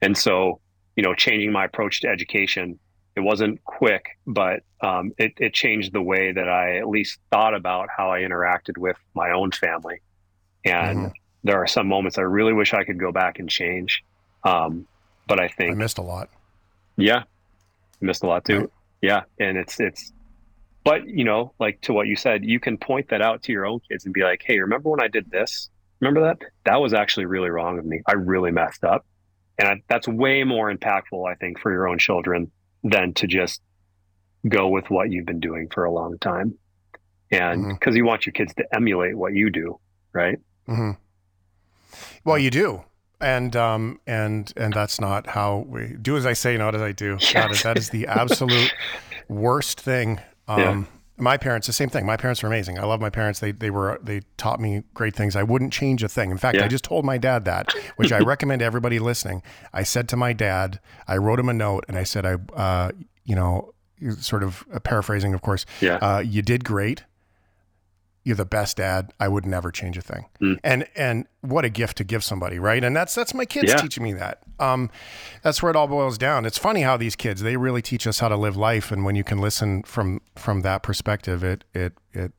and 0.00 0.16
so 0.16 0.60
you 0.96 1.02
know 1.02 1.14
changing 1.14 1.52
my 1.52 1.66
approach 1.66 2.00
to 2.00 2.08
education 2.08 2.78
it 3.14 3.20
wasn't 3.20 3.62
quick 3.64 4.06
but 4.26 4.60
um, 4.80 5.12
it, 5.18 5.32
it 5.36 5.52
changed 5.52 5.92
the 5.92 6.00
way 6.02 6.32
that 6.32 6.48
i 6.48 6.78
at 6.78 6.88
least 6.88 7.18
thought 7.30 7.54
about 7.54 7.88
how 7.94 8.10
i 8.10 8.20
interacted 8.20 8.78
with 8.78 8.96
my 9.14 9.30
own 9.32 9.50
family 9.50 10.00
and 10.64 10.98
Mhm. 10.98 11.12
there 11.44 11.62
are 11.62 11.66
some 11.66 11.86
moments 11.86 12.16
i 12.16 12.22
really 12.22 12.54
wish 12.54 12.72
i 12.72 12.84
could 12.84 12.98
go 12.98 13.12
back 13.12 13.38
and 13.38 13.50
change 13.50 14.02
um, 14.44 14.86
but 15.28 15.38
i 15.38 15.46
think 15.46 15.72
I 15.72 15.74
missed 15.74 15.98
a 15.98 16.02
lot. 16.02 16.28
Yeah. 16.96 17.22
Missed 18.00 18.24
a 18.24 18.26
lot 18.26 18.44
too. 18.44 18.58
Right. 18.58 18.70
yeah. 19.02 19.22
And 19.38 19.56
it's 19.56 19.78
it's 19.78 20.12
but 20.84 21.06
you 21.06 21.24
know 21.24 21.52
like 21.60 21.80
to 21.82 21.92
what 21.92 22.06
you 22.08 22.16
said 22.16 22.44
you 22.44 22.58
can 22.58 22.76
point 22.78 23.10
that 23.10 23.22
out 23.22 23.42
to 23.44 23.52
your 23.52 23.66
own 23.66 23.80
kids 23.88 24.04
and 24.04 24.12
be 24.14 24.22
like 24.22 24.42
hey 24.44 24.58
remember 24.58 24.90
when 24.90 25.00
i 25.00 25.08
did 25.08 25.30
this? 25.30 25.70
Remember 26.00 26.22
that? 26.22 26.38
That 26.64 26.76
was 26.76 26.94
actually 26.94 27.26
really 27.26 27.50
wrong 27.50 27.78
of 27.78 27.84
me. 27.84 28.00
I 28.06 28.12
really 28.12 28.52
messed 28.52 28.84
up. 28.84 29.04
And 29.58 29.66
I, 29.66 29.82
that's 29.88 30.06
way 30.08 30.44
more 30.44 30.72
impactful 30.72 31.30
i 31.30 31.34
think 31.34 31.60
for 31.60 31.70
your 31.72 31.88
own 31.88 31.98
children 31.98 32.50
than 32.82 33.14
to 33.14 33.26
just 33.26 33.60
go 34.48 34.68
with 34.68 34.88
what 34.88 35.10
you've 35.10 35.26
been 35.26 35.40
doing 35.40 35.68
for 35.68 35.84
a 35.84 35.92
long 35.92 36.18
time. 36.18 36.56
And 37.30 37.68
because 37.68 37.94
you 37.94 38.04
want 38.06 38.24
your 38.24 38.32
kids 38.32 38.54
to 38.54 38.64
emulate 38.74 39.16
what 39.16 39.34
you 39.34 39.50
do 39.50 39.78
right? 40.12 40.38
Hmm 40.66 40.92
Well, 42.24 42.38
you 42.38 42.50
do, 42.50 42.84
and 43.20 43.54
um, 43.56 44.00
and 44.06 44.52
and 44.56 44.72
that's 44.72 45.00
not 45.00 45.26
how 45.26 45.66
we 45.68 45.96
do 46.00 46.16
as 46.16 46.26
I 46.26 46.32
say, 46.34 46.56
not 46.56 46.74
as 46.74 46.82
I 46.82 46.92
do. 46.92 47.18
That 47.32 47.50
is, 47.50 47.62
that 47.62 47.76
is 47.78 47.90
the 47.90 48.06
absolute 48.06 48.72
worst 49.28 49.80
thing. 49.80 50.20
Um, 50.46 50.58
Yeah. 50.60 50.84
My 51.20 51.36
parents, 51.36 51.66
the 51.66 51.72
same 51.72 51.88
thing. 51.88 52.06
My 52.06 52.16
parents 52.16 52.44
were 52.44 52.46
amazing. 52.46 52.78
I 52.78 52.84
love 52.84 53.00
my 53.00 53.10
parents. 53.10 53.40
They 53.40 53.50
they 53.50 53.70
were 53.70 53.98
they 54.00 54.20
taught 54.36 54.60
me 54.60 54.84
great 54.94 55.16
things. 55.16 55.34
I 55.34 55.42
wouldn't 55.42 55.72
change 55.72 56.04
a 56.04 56.08
thing. 56.08 56.30
In 56.30 56.38
fact, 56.38 56.56
Yeah. 56.56 56.64
I 56.64 56.68
just 56.68 56.84
told 56.84 57.04
my 57.04 57.18
dad 57.18 57.44
that, 57.46 57.72
which 57.96 58.12
I 58.12 58.18
recommend 58.20 58.60
to 58.60 58.64
everybody 58.64 59.00
listening. 59.00 59.42
I 59.72 59.82
said 59.82 60.08
to 60.10 60.16
my 60.16 60.32
dad, 60.32 60.78
I 61.08 61.16
wrote 61.16 61.40
him 61.40 61.48
a 61.48 61.52
note, 61.52 61.84
and 61.88 61.98
I 61.98 62.04
said, 62.04 62.24
I, 62.24 62.34
uh, 62.54 62.92
you 63.24 63.34
know, 63.34 63.74
sort 64.20 64.44
of 64.44 64.64
paraphrasing, 64.84 65.34
of 65.34 65.42
course. 65.42 65.66
yeah 65.80 65.96
Uh, 65.96 66.20
you 66.20 66.40
did 66.40 66.64
great. 66.64 67.02
You're 68.24 68.36
the 68.36 68.44
best 68.44 68.76
dad. 68.76 69.12
I 69.18 69.28
would 69.28 69.46
never 69.46 69.70
change 69.70 69.96
a 69.96 70.02
thing. 70.02 70.26
Mm. 70.42 70.58
And 70.62 70.86
and 70.94 71.26
what 71.40 71.64
a 71.64 71.70
gift 71.70 71.96
to 71.98 72.04
give 72.04 72.22
somebody, 72.22 72.58
right? 72.58 72.84
And 72.84 72.94
that's 72.94 73.14
that's 73.14 73.32
my 73.32 73.44
kids 73.46 73.70
Yeah. 73.70 73.76
teaching 73.76 74.02
me 74.02 74.12
that. 74.14 74.42
Um, 74.58 74.90
that's 75.42 75.62
where 75.62 75.70
it 75.70 75.76
all 75.76 75.86
boils 75.86 76.18
down. 76.18 76.44
It's 76.44 76.58
funny 76.58 76.82
how 76.82 76.96
these 76.96 77.16
kids 77.16 77.40
they 77.42 77.56
really 77.56 77.80
teach 77.82 78.06
us 78.06 78.18
how 78.18 78.28
to 78.28 78.36
live 78.36 78.56
life, 78.56 78.90
and 78.92 79.04
when 79.04 79.16
you 79.16 79.24
can 79.24 79.38
listen 79.40 79.82
from 79.84 80.20
from 80.36 80.60
that 80.62 80.82
perspective, 80.82 81.42
it 81.42 81.64
it 81.72 81.94
it 82.12 82.32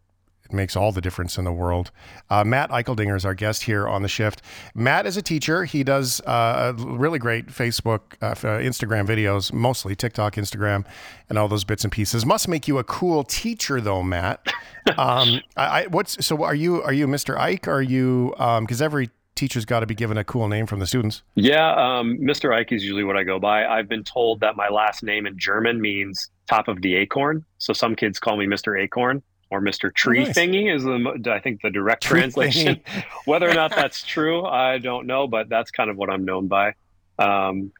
makes 0.51 0.75
all 0.75 0.91
the 0.91 1.01
difference 1.01 1.37
in 1.37 1.45
the 1.45 1.51
world. 1.51 1.91
Uh, 2.29 2.43
Matt 2.43 2.69
Eicheldinger 2.69 3.15
is 3.15 3.25
our 3.25 3.33
guest 3.33 3.63
here 3.63 3.87
on 3.87 4.01
the 4.01 4.07
shift. 4.07 4.41
Matt 4.73 5.05
is 5.05 5.17
a 5.17 5.21
teacher. 5.21 5.65
He 5.65 5.83
does 5.83 6.21
uh, 6.21 6.73
really 6.77 7.19
great 7.19 7.47
Facebook, 7.47 8.15
uh, 8.21 8.27
uh, 8.27 8.59
Instagram 8.59 9.07
videos, 9.07 9.51
mostly 9.53 9.95
TikTok, 9.95 10.35
Instagram, 10.35 10.85
and 11.29 11.37
all 11.37 11.47
those 11.47 11.63
bits 11.63 11.83
and 11.83 11.91
pieces. 11.91 12.25
Must 12.25 12.47
make 12.47 12.67
you 12.67 12.77
a 12.77 12.83
cool 12.83 13.23
teacher, 13.23 13.81
though, 13.81 14.03
Matt. 14.03 14.47
um, 14.97 15.41
I, 15.55 15.83
I, 15.83 15.87
what's 15.87 16.25
so? 16.25 16.43
Are 16.43 16.55
you 16.55 16.81
are 16.83 16.93
you 16.93 17.07
Mr. 17.07 17.37
Ike? 17.37 17.67
Are 17.67 17.81
you 17.81 18.33
because 18.61 18.81
every 18.81 19.09
teacher's 19.39 19.63
got 19.63 19.79
to 19.79 19.85
be 19.85 19.95
given 19.95 20.17
a 20.17 20.23
cool 20.23 20.49
name 20.49 20.67
from 20.67 20.79
the 20.79 20.85
students. 20.85 21.23
Yeah, 21.35 21.71
um, 21.71 22.17
Mr. 22.19 22.53
Ike 22.53 22.73
is 22.73 22.83
usually 22.83 23.05
what 23.05 23.15
I 23.15 23.23
go 23.23 23.39
by. 23.39 23.65
I've 23.65 23.87
been 23.87 24.03
told 24.03 24.41
that 24.41 24.57
my 24.57 24.67
last 24.67 25.01
name 25.01 25.25
in 25.25 25.39
German 25.39 25.79
means 25.79 26.29
top 26.47 26.67
of 26.67 26.81
the 26.81 26.95
acorn. 26.95 27.45
So 27.57 27.71
some 27.71 27.95
kids 27.95 28.19
call 28.19 28.35
me 28.35 28.45
Mr. 28.47 28.79
Acorn 28.79 29.23
or 29.51 29.61
Mr. 29.61 29.93
Tree 29.93 30.21
Oh, 30.21 30.23
nice. 30.25 30.37
Thingy 30.37 30.73
is 30.73 30.83
the 30.83 31.31
I 31.31 31.39
think 31.39 31.61
the 31.61 31.69
direct 31.69 32.03
Tree 32.03 32.19
translation. 32.19 32.75
thingy. 32.75 33.03
Whether 33.25 33.49
or 33.49 33.53
not 33.53 33.71
that's 33.75 34.03
true, 34.03 34.45
I 34.45 34.77
don't 34.77 35.07
know, 35.07 35.27
but 35.27 35.49
that's 35.49 35.71
kind 35.71 35.89
of 35.89 35.97
what 35.97 36.09
I'm 36.09 36.25
known 36.25 36.47
by. 36.47 36.73
Um, 37.17 37.71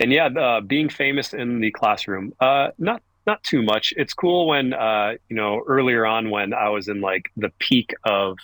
and 0.00 0.10
yeah, 0.10 0.26
uh, 0.26 0.60
being 0.60 0.88
famous 0.88 1.32
in 1.34 1.60
the 1.60 1.70
classroom, 1.70 2.32
uh, 2.40 2.70
not 2.78 3.02
not 3.26 3.42
too 3.44 3.62
much. 3.62 3.94
It's 3.96 4.14
cool 4.14 4.48
when 4.48 4.72
uh, 4.72 5.12
you 5.28 5.36
know 5.36 5.62
earlier 5.66 6.04
on 6.04 6.30
when 6.30 6.52
I 6.54 6.70
was 6.70 6.88
in 6.88 7.00
like 7.00 7.30
the 7.36 7.50
peak 7.58 7.94
of 8.04 8.38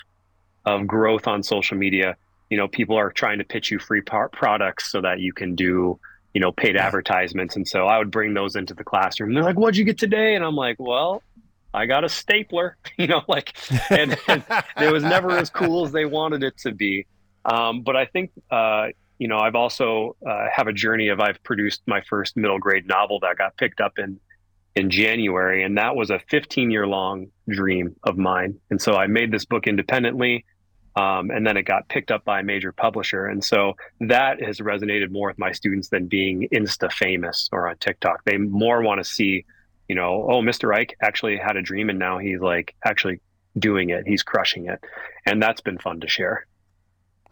of 0.65 0.87
growth 0.87 1.27
on 1.27 1.43
social 1.43 1.77
media. 1.77 2.17
You 2.51 2.57
know, 2.59 2.69
people 2.69 2.97
are 2.97 3.11
trying 3.11 3.39
to 3.39 3.45
pitch 3.45 3.71
you 3.71 3.79
free 3.79 4.01
par- 4.03 4.29
products 4.29 4.91
so 4.93 5.01
that 5.01 5.19
you 5.21 5.33
can 5.33 5.55
do 5.55 5.99
you 6.35 6.41
know 6.41 6.53
paid 6.53 6.77
advertisements, 6.77 7.57
and 7.57 7.67
so 7.67 7.87
I 7.87 7.99
would 7.99 8.11
bring 8.13 8.35
those 8.35 8.55
into 8.55 8.75
the 8.75 8.85
classroom. 8.85 9.35
They're 9.35 9.43
like, 9.43 9.57
"What'd 9.59 9.77
you 9.77 9.85
get 9.85 9.99
today?" 9.99 10.35
And 10.37 10.45
I'm 10.45 10.55
like, 10.57 10.77
"Well." 10.79 11.23
I 11.79 11.87
got 11.87 12.05
a 12.05 12.09
stapler, 12.09 12.77
you 12.99 13.07
know, 13.07 13.23
like, 13.29 13.57
and, 13.91 14.17
and 14.29 14.45
it 14.81 14.93
was 14.93 15.03
never 15.03 15.31
as 15.31 15.51
cool 15.51 15.85
as 15.87 15.93
they 15.93 16.05
wanted 16.05 16.43
it 16.43 16.57
to 16.59 16.73
be. 16.73 17.07
Um, 17.45 17.83
but 17.83 17.97
I 17.97 18.07
think, 18.07 18.31
uh, 18.51 18.89
you 19.19 19.29
know, 19.29 19.39
I've 19.39 19.55
also 19.55 20.17
uh, 20.29 20.47
have 20.53 20.67
a 20.67 20.73
journey 20.73 21.09
of 21.09 21.21
I've 21.21 21.43
produced 21.43 21.83
my 21.87 22.01
first 22.03 22.37
middle 22.37 22.59
grade 22.59 22.87
novel 22.87 23.21
that 23.21 23.37
got 23.37 23.57
picked 23.57 23.81
up 23.81 23.99
in 23.99 24.21
in 24.79 24.91
January, 24.91 25.65
and 25.65 25.77
that 25.77 25.97
was 25.97 26.11
a 26.11 26.21
15 26.31 26.71
year 26.71 26.87
long 26.87 27.29
dream 27.49 27.97
of 28.05 28.17
mine. 28.17 28.59
And 28.71 28.81
so 28.81 28.95
I 28.95 29.07
made 29.09 29.33
this 29.33 29.45
book 29.45 29.67
independently. 29.67 30.45
Um, 30.97 31.31
and 31.31 31.47
then 31.47 31.57
it 31.57 31.63
got 31.63 31.89
picked 31.89 32.11
up 32.11 32.25
by 32.25 32.41
a 32.41 32.43
major 32.43 32.73
publisher. 32.73 33.27
And 33.27 33.45
so 33.45 33.75
that 34.01 34.43
has 34.43 34.59
resonated 34.59 35.11
more 35.13 35.29
with 35.29 35.39
my 35.39 35.53
students 35.53 35.91
than 35.91 36.09
being 36.09 36.49
Insta 36.53 36.91
famous 36.91 37.49
or 37.53 37.69
on 37.69 37.77
TikTok. 37.77 38.25
They 38.25 38.37
more 38.37 38.83
want 38.83 38.99
to 38.99 39.05
see, 39.05 39.45
you 39.89 39.95
know, 39.95 40.27
oh, 40.31 40.43
Mr. 40.43 40.75
Ike 40.75 40.97
actually 41.03 41.39
had 41.39 41.57
a 41.57 41.63
dream 41.63 41.89
and 41.91 41.99
now 41.99 42.19
he's 42.19 42.41
like 42.41 42.75
actually 42.85 43.21
doing 43.59 43.91
it. 43.91 44.07
He's 44.07 44.23
crushing 44.23 44.67
it. 44.67 44.85
And 45.27 45.43
that's 45.43 45.61
been 45.61 45.79
fun 45.79 46.01
to 46.01 46.09
share. 46.09 46.47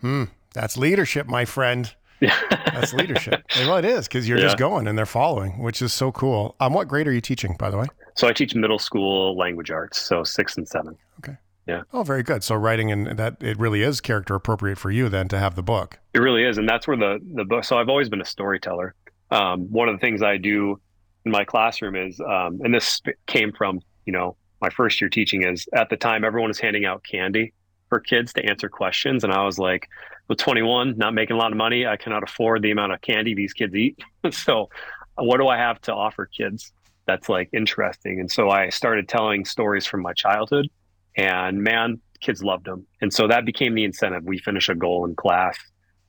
Hmm. 0.00 0.24
That's 0.54 0.76
leadership, 0.76 1.26
my 1.26 1.44
friend. 1.44 1.94
That's 2.20 2.94
leadership. 2.94 3.42
well, 3.56 3.76
it 3.76 3.84
is 3.84 4.08
because 4.08 4.26
you're 4.26 4.38
yeah. 4.38 4.44
just 4.44 4.58
going 4.58 4.88
and 4.88 4.96
they're 4.96 5.04
following, 5.04 5.62
which 5.62 5.82
is 5.82 5.92
so 5.92 6.10
cool. 6.12 6.56
Um, 6.60 6.72
what 6.72 6.88
grade 6.88 7.06
are 7.06 7.12
you 7.12 7.20
teaching, 7.20 7.56
by 7.58 7.70
the 7.70 7.76
way? 7.76 7.86
So 8.14 8.26
I 8.26 8.32
teach 8.32 8.54
middle 8.54 8.78
school 8.78 9.36
language 9.36 9.70
arts, 9.70 10.00
so 10.00 10.24
six 10.24 10.56
and 10.56 10.66
seven. 10.66 10.96
Okay. 11.18 11.36
Yeah. 11.66 11.82
Oh, 11.92 12.02
very 12.02 12.22
good. 12.22 12.42
So 12.42 12.54
writing 12.54 12.90
and 12.90 13.18
that 13.18 13.36
it 13.42 13.58
really 13.58 13.82
is 13.82 14.00
character 14.00 14.34
appropriate 14.34 14.78
for 14.78 14.90
you 14.90 15.10
then 15.10 15.28
to 15.28 15.38
have 15.38 15.56
the 15.56 15.62
book. 15.62 15.98
It 16.14 16.20
really 16.20 16.44
is, 16.44 16.56
and 16.56 16.66
that's 16.66 16.88
where 16.88 16.96
the 16.96 17.18
the 17.34 17.44
book. 17.44 17.64
So 17.64 17.76
I've 17.76 17.90
always 17.90 18.08
been 18.08 18.22
a 18.22 18.26
storyteller. 18.26 18.94
Um, 19.30 19.70
one 19.70 19.88
of 19.88 19.94
the 19.94 19.98
things 19.98 20.22
I 20.22 20.38
do 20.38 20.80
in 21.26 21.32
my 21.32 21.44
classroom 21.44 21.96
is, 21.96 22.20
um, 22.20 22.60
and 22.64 22.72
this 22.72 23.02
came 23.26 23.52
from 23.52 23.80
you 24.06 24.12
know 24.12 24.36
my 24.62 24.70
first 24.70 25.00
year 25.00 25.10
teaching 25.10 25.42
is 25.46 25.66
at 25.74 25.90
the 25.90 25.96
time 25.96 26.24
everyone 26.24 26.48
was 26.48 26.58
handing 26.58 26.86
out 26.86 27.04
candy 27.04 27.52
for 27.90 28.00
kids 28.00 28.32
to 28.34 28.44
answer 28.44 28.68
questions, 28.68 29.24
and 29.24 29.32
I 29.32 29.44
was 29.44 29.58
like, 29.58 29.88
with 30.28 30.38
21, 30.38 30.96
not 30.96 31.14
making 31.14 31.36
a 31.36 31.38
lot 31.38 31.52
of 31.52 31.58
money, 31.58 31.86
I 31.86 31.96
cannot 31.96 32.22
afford 32.22 32.62
the 32.62 32.70
amount 32.70 32.92
of 32.92 33.00
candy 33.00 33.34
these 33.34 33.52
kids 33.52 33.74
eat. 33.74 33.98
so, 34.30 34.70
what 35.16 35.38
do 35.38 35.48
I 35.48 35.56
have 35.56 35.80
to 35.82 35.94
offer 35.94 36.26
kids? 36.26 36.72
That's 37.06 37.28
like 37.28 37.48
interesting. 37.52 38.18
And 38.18 38.30
so 38.30 38.50
I 38.50 38.68
started 38.70 39.08
telling 39.08 39.44
stories 39.44 39.86
from 39.86 40.02
my 40.02 40.12
childhood 40.12 40.68
and 41.16 41.62
man, 41.62 42.00
kids 42.20 42.42
loved 42.42 42.66
them. 42.66 42.86
And 43.00 43.12
so 43.12 43.28
that 43.28 43.46
became 43.46 43.74
the 43.74 43.84
incentive. 43.84 44.24
We 44.24 44.38
finish 44.38 44.68
a 44.68 44.74
goal 44.74 45.06
in 45.06 45.14
class, 45.14 45.56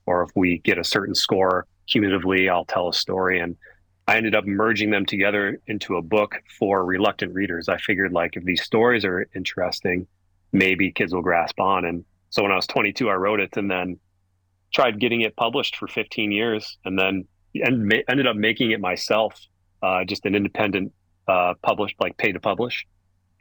or 0.06 0.22
if 0.22 0.30
we 0.34 0.58
get 0.58 0.76
a 0.76 0.84
certain 0.84 1.14
score 1.14 1.66
cumulatively, 1.86 2.48
I'll 2.48 2.64
tell 2.64 2.88
a 2.88 2.92
story. 2.92 3.40
And 3.40 3.56
I 4.08 4.16
ended 4.16 4.34
up 4.34 4.46
merging 4.46 4.90
them 4.90 5.04
together 5.04 5.60
into 5.66 5.96
a 5.96 6.02
book 6.02 6.36
for 6.58 6.82
reluctant 6.82 7.34
readers. 7.34 7.68
I 7.68 7.76
figured 7.76 8.10
like 8.10 8.36
if 8.36 8.44
these 8.44 8.62
stories 8.62 9.04
are 9.04 9.28
interesting, 9.36 10.06
maybe 10.50 10.90
kids 10.90 11.12
will 11.12 11.20
grasp 11.20 11.60
on. 11.60 11.84
And 11.84 12.06
so 12.30 12.42
when 12.42 12.50
I 12.50 12.56
was 12.56 12.66
22, 12.66 13.10
I 13.10 13.14
wrote 13.14 13.38
it 13.38 13.54
and 13.58 13.70
then 13.70 14.00
tried 14.72 14.98
getting 14.98 15.20
it 15.20 15.36
published 15.36 15.76
for 15.76 15.86
15 15.86 16.32
years 16.32 16.78
and 16.86 16.98
then 16.98 17.26
ended 17.54 18.26
up 18.26 18.34
making 18.34 18.70
it 18.70 18.80
myself, 18.80 19.38
uh, 19.82 20.04
just 20.04 20.24
an 20.24 20.34
independent 20.34 20.94
uh, 21.28 21.52
published, 21.62 21.96
like 22.00 22.16
pay 22.16 22.32
to 22.32 22.40
publish. 22.40 22.86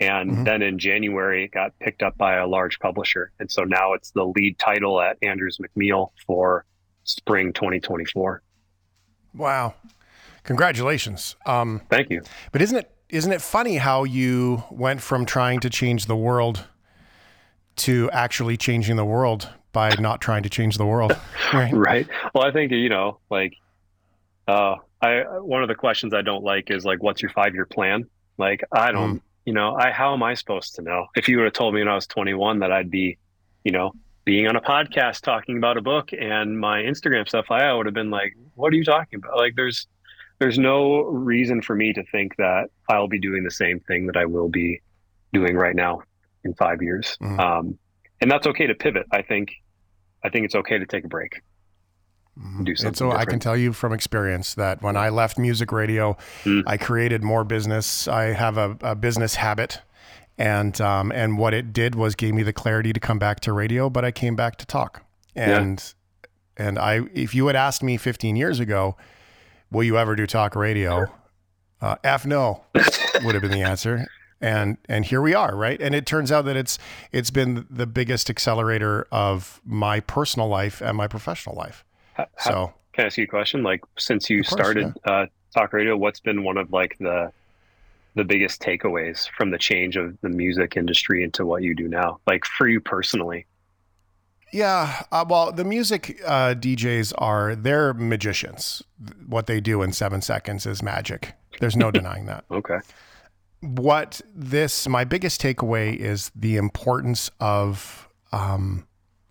And 0.02 0.32
mm-hmm. 0.32 0.44
then 0.44 0.62
in 0.62 0.80
January, 0.80 1.46
it 1.46 1.52
got 1.52 1.80
picked 1.80 2.04
up 2.04 2.18
by 2.18 2.36
a 2.36 2.46
large 2.46 2.78
publisher. 2.80 3.32
And 3.40 3.50
so 3.50 3.64
now 3.64 3.94
it's 3.94 4.12
the 4.12 4.26
lead 4.26 4.60
title 4.60 5.00
at 5.00 5.18
Andrews 5.22 5.60
McMeel 5.60 6.10
for 6.26 6.66
spring 7.06 7.54
2024. 7.54 8.42
Wow. 9.34 9.76
Congratulations. 10.48 11.36
Um, 11.46 11.82
Thank 11.90 12.10
you. 12.10 12.24
But 12.52 12.62
isn't 12.62 12.78
it 12.78 12.92
isn't 13.10 13.32
it 13.32 13.42
funny 13.42 13.78
how 13.78 14.04
you 14.04 14.64
went 14.70 15.02
from 15.02 15.26
trying 15.26 15.60
to 15.62 15.70
change 15.70 16.08
the 16.08 16.16
world 16.16 16.66
to 17.78 18.10
actually 18.12 18.58
changing 18.58 18.96
the 18.96 19.06
world 19.06 19.50
by 19.72 19.92
not 20.00 20.20
trying 20.20 20.44
to 20.44 20.50
change 20.50 20.78
the 20.78 20.86
world? 20.86 21.16
Right. 21.54 21.72
right. 21.74 22.08
Well, 22.36 22.44
I 22.44 22.52
think 22.52 22.74
you 22.74 22.90
know, 22.90 23.20
like, 23.30 23.54
uh, 24.50 24.76
I 25.02 25.22
one 25.40 25.62
of 25.62 25.70
the 25.70 25.76
questions 25.76 26.14
I 26.14 26.22
don't 26.22 26.44
like 26.44 26.70
is 26.70 26.84
like, 26.84 27.02
what's 27.02 27.22
your 27.22 27.32
five 27.32 27.54
year 27.54 27.66
plan? 27.66 28.10
Like, 28.38 28.64
I 28.72 28.92
don't. 28.92 29.20
Mm 29.20 29.22
you 29.48 29.54
know, 29.54 29.78
I 29.80 29.92
how 29.92 30.14
am 30.14 30.22
I 30.24 30.34
supposed 30.34 30.76
to 30.76 30.82
know? 30.82 31.08
If 31.16 31.30
you 31.30 31.38
would 31.38 31.46
have 31.46 31.54
told 31.54 31.74
me 31.74 31.80
when 31.80 31.88
I 31.88 31.96
was 31.96 32.06
21 32.06 32.60
that 32.60 32.74
I'd 32.74 32.92
be, 32.92 33.18
you 33.64 33.72
know, 33.72 33.94
being 34.26 34.46
on 34.46 34.58
a 34.58 34.62
podcast 34.62 35.22
talking 35.22 35.58
about 35.58 35.78
a 35.78 35.82
book 35.82 36.10
and 36.12 36.60
my 36.60 36.82
Instagram 36.82 37.26
stuff, 37.30 37.46
I 37.50 37.74
would 37.74 37.86
have 37.86 37.96
been 37.96 38.10
like, 38.10 38.36
"What 38.56 38.74
are 38.74 38.76
you 38.76 38.84
talking 38.84 39.20
about?" 39.20 39.38
Like, 39.38 39.56
there's 39.56 39.88
there's 40.40 40.60
no 40.60 41.04
reason 41.04 41.62
for 41.62 41.76
me 41.76 41.94
to 41.94 42.04
think 42.12 42.36
that 42.38 42.70
I'll 42.90 43.08
be 43.08 43.20
doing 43.20 43.44
the 43.44 43.52
same 43.52 43.80
thing 43.82 44.08
that 44.08 44.18
I 44.18 44.26
will 44.26 44.50
be 44.50 44.82
doing 45.34 45.56
right 45.56 45.76
now 45.76 46.02
in 46.44 46.54
five 46.54 46.82
years. 46.82 47.18
Mm-hmm. 47.22 47.40
Um, 47.40 47.78
and 48.22 48.30
that's 48.30 48.48
okay 48.48 48.68
to 48.68 48.76
pivot. 48.76 49.08
I 49.12 49.22
think 49.22 49.52
I 50.24 50.30
think 50.30 50.46
it's 50.46 50.56
okay 50.56 50.78
to 50.78 50.86
take 50.86 51.06
a 51.06 51.08
break. 51.08 51.42
Mm-hmm. 52.38 52.64
do 52.66 52.76
something. 52.76 52.88
And 52.90 52.98
so 52.98 53.06
different. 53.06 53.28
I 53.28 53.32
can 53.32 53.40
tell 53.40 53.58
you 53.58 53.74
from 53.74 53.94
experience 53.94 54.54
that 54.56 54.82
when 54.84 54.96
I 54.96 55.10
left 55.10 55.40
music 55.40 55.72
radio, 55.72 56.16
mm. 56.44 56.64
I 56.68 56.78
created 56.78 57.24
more 57.24 57.44
business. 57.44 58.08
I 58.08 58.26
have 58.26 58.58
a, 58.58 58.78
a 58.82 58.96
business 58.96 59.36
habit. 59.36 59.82
And 60.38 60.80
um, 60.82 61.12
and 61.12 61.40
what 61.40 61.56
it 61.56 61.74
did 61.74 61.96
was 61.96 62.14
gave 62.14 62.36
me 62.36 62.44
the 62.44 62.54
clarity 62.54 62.94
to 62.94 63.00
come 63.00 63.18
back 63.18 63.40
to 63.42 63.54
radio, 63.54 63.90
but 63.90 64.06
I 64.06 64.12
came 64.12 64.36
back 64.36 64.58
to 64.58 64.68
talk. 64.68 65.04
And 65.36 65.84
yeah. 66.60 66.68
and 66.68 66.78
I 66.78 67.02
if 67.12 67.34
you 67.34 67.48
had 67.48 67.56
asked 67.56 67.82
me 67.82 67.98
15 67.98 68.36
years 68.36 68.60
ago, 68.60 68.96
will 69.72 69.84
you 69.84 69.98
ever 69.98 70.16
do 70.16 70.26
talk 70.26 70.56
radio? 70.56 71.08
Uh, 71.82 71.96
F 72.04 72.26
no 72.26 72.64
would 73.24 73.36
have 73.36 73.42
been 73.42 73.52
the 73.52 73.62
answer 73.62 74.08
and 74.42 74.78
and 74.90 75.06
here 75.06 75.22
we 75.22 75.34
are 75.34 75.56
right 75.56 75.80
and 75.82 75.94
it 75.96 76.06
turns 76.06 76.32
out 76.32 76.46
that 76.46 76.56
it's 76.56 76.78
it's 77.12 77.30
been 77.30 77.66
the 77.70 77.86
biggest 77.88 78.30
accelerator 78.30 79.08
of 79.12 79.62
my 79.66 80.00
personal 80.00 80.48
life 80.48 80.82
and 80.82 80.96
my 80.98 81.08
professional 81.08 81.56
life 81.56 81.84
how, 82.14 82.26
so 82.40 82.74
can 82.98 83.04
I 83.04 83.06
ask 83.08 83.18
you 83.20 83.26
a 83.26 83.28
question? 83.28 83.62
Like 83.62 83.82
since 84.00 84.28
you 84.28 84.42
course, 84.42 84.60
started 84.60 84.92
yeah. 85.06 85.12
uh, 85.14 85.26
talk 85.54 85.72
radio, 85.72 85.96
what's 85.96 86.20
been 86.20 86.44
one 86.44 86.58
of 86.58 86.74
like 86.74 86.98
the 87.00 87.32
the 88.16 88.24
biggest 88.24 88.60
takeaways 88.60 89.30
from 89.38 89.52
the 89.52 89.60
change 89.60 89.96
of 89.98 90.20
the 90.22 90.30
music 90.30 90.76
industry 90.76 91.24
into 91.24 91.46
what 91.46 91.62
you 91.62 91.76
do 91.76 91.88
now? 91.88 92.20
Like 92.26 92.44
for 92.44 92.68
you 92.68 92.82
personally? 92.82 93.46
Yeah, 94.52 95.04
uh, 95.12 95.26
well, 95.28 95.52
the 95.52 95.66
music 95.66 96.22
uh, 96.26 96.54
DJs 96.54 97.14
are 97.18 97.56
they're 97.56 97.94
magicians. 97.94 98.82
What 99.28 99.48
they 99.48 99.60
do 99.60 99.82
in 99.82 99.92
seven 99.92 100.22
seconds 100.22 100.66
is 100.66 100.82
magic. 100.82 101.34
There's 101.60 101.76
no 101.76 101.92
denying 101.92 102.26
that. 102.28 102.46
Okay. 102.50 102.80
What 103.62 104.22
this 104.34 104.88
my 104.88 105.04
biggest 105.04 105.42
takeaway 105.42 105.96
is 105.96 106.32
the 106.36 106.58
importance 106.58 107.30
of 107.40 108.08
um, 108.32 108.88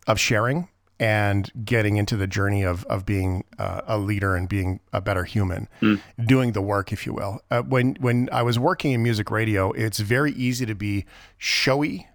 of 0.07 0.19
sharing 0.21 0.69
and 0.99 1.51
getting 1.65 1.97
into 1.97 2.17
the 2.17 2.27
journey 2.27 2.63
of 2.63 2.85
of 2.87 3.07
being 3.07 3.45
uh, 3.59 3.83
a 3.87 3.99
leader 3.99 4.35
and 4.35 4.49
being 4.49 4.81
a 4.93 5.01
better 5.01 5.25
human, 5.25 5.69
mm. 5.81 6.01
doing 6.27 6.53
the 6.53 6.63
work, 6.63 6.93
if 6.93 7.07
you 7.07 7.13
will. 7.13 7.41
Uh, 7.51 7.63
when 7.63 7.97
when 8.01 8.29
I 8.33 8.43
was 8.43 8.59
working 8.59 8.93
in 8.93 9.03
music 9.03 9.31
radio, 9.31 9.73
it's 9.73 10.01
very 10.01 10.33
easy 10.33 10.67
to 10.67 10.75
be 10.75 11.07
showy, 11.39 12.09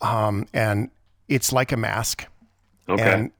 um, 0.00 0.46
and 0.54 0.90
it's 1.28 1.52
like 1.52 1.72
a 1.72 1.76
mask. 1.76 2.26
Okay. 2.88 3.02
And 3.02 3.30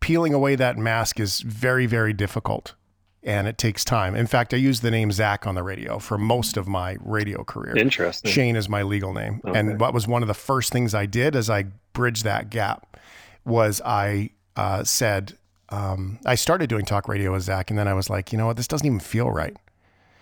peeling 0.00 0.32
away 0.32 0.54
that 0.56 0.78
mask 0.78 1.20
is 1.20 1.40
very 1.40 1.86
very 1.86 2.12
difficult, 2.12 2.74
and 3.22 3.46
it 3.46 3.58
takes 3.58 3.84
time. 3.84 4.14
In 4.14 4.26
fact, 4.26 4.54
I 4.54 4.56
use 4.56 4.80
the 4.80 4.90
name 4.90 5.12
Zach 5.12 5.46
on 5.46 5.54
the 5.54 5.62
radio 5.62 5.98
for 5.98 6.18
most 6.18 6.56
of 6.56 6.66
my 6.66 6.96
radio 7.00 7.44
career. 7.44 7.76
Interesting. 7.76 8.30
Shane 8.30 8.56
is 8.56 8.68
my 8.68 8.82
legal 8.82 9.12
name, 9.12 9.40
okay. 9.44 9.58
and 9.58 9.80
what 9.80 9.92
was 9.92 10.06
one 10.08 10.22
of 10.22 10.28
the 10.28 10.34
first 10.34 10.72
things 10.72 10.94
I 10.94 11.06
did 11.06 11.36
as 11.36 11.50
I 11.50 11.66
bridged 11.92 12.24
that 12.24 12.50
gap 12.50 12.96
was 13.44 13.80
I 13.84 14.30
uh, 14.56 14.84
said, 14.84 15.36
um, 15.70 16.18
I 16.24 16.34
started 16.34 16.68
doing 16.68 16.84
talk 16.84 17.08
radio 17.08 17.32
with 17.32 17.42
Zach, 17.42 17.70
and 17.70 17.78
then 17.78 17.88
I 17.88 17.94
was 17.94 18.08
like, 18.08 18.32
you 18.32 18.38
know 18.38 18.46
what, 18.46 18.56
this 18.56 18.68
doesn't 18.68 18.86
even 18.86 19.00
feel 19.00 19.30
right. 19.30 19.56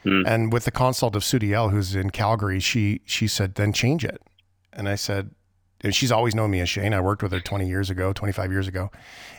Mm. 0.04 0.24
And 0.26 0.52
with 0.52 0.64
the 0.64 0.70
consult 0.70 1.16
of 1.16 1.22
Sudiel, 1.22 1.70
who's 1.70 1.94
in 1.94 2.10
Calgary, 2.10 2.60
she 2.60 3.00
she 3.04 3.26
said, 3.26 3.56
then 3.56 3.72
change 3.72 4.04
it. 4.04 4.22
And 4.72 4.88
I 4.88 4.94
said, 4.94 5.30
she's 5.94 6.12
always 6.12 6.34
known 6.34 6.50
me 6.50 6.60
as 6.60 6.68
Shane. 6.68 6.94
I 6.94 7.00
worked 7.00 7.22
with 7.22 7.32
her 7.32 7.40
20 7.40 7.66
years 7.68 7.90
ago, 7.90 8.12
25 8.12 8.50
years 8.50 8.68
ago. 8.68 8.90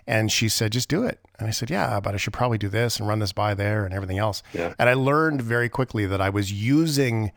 And 0.06 0.32
she 0.32 0.50
said, 0.50 0.72
just 0.72 0.90
do 0.90 1.04
it. 1.04 1.20
And 1.40 1.48
I 1.48 1.52
said, 1.52 1.70
yeah, 1.70 2.00
but 2.00 2.14
I 2.14 2.18
should 2.18 2.34
probably 2.34 2.58
do 2.58 2.70
this 2.70 3.00
and 3.00 3.08
run 3.08 3.20
this 3.20 3.34
by 3.34 3.54
there 3.54 3.86
and 3.86 3.94
everything 3.94 4.18
else. 4.18 4.44
Yeah. 4.54 4.74
And 4.80 4.90
I 4.90 4.94
learned 4.94 5.42
very 5.42 5.70
quickly 5.70 6.06
that 6.06 6.22
I 6.22 6.30
was 6.30 6.52
using 6.52 7.32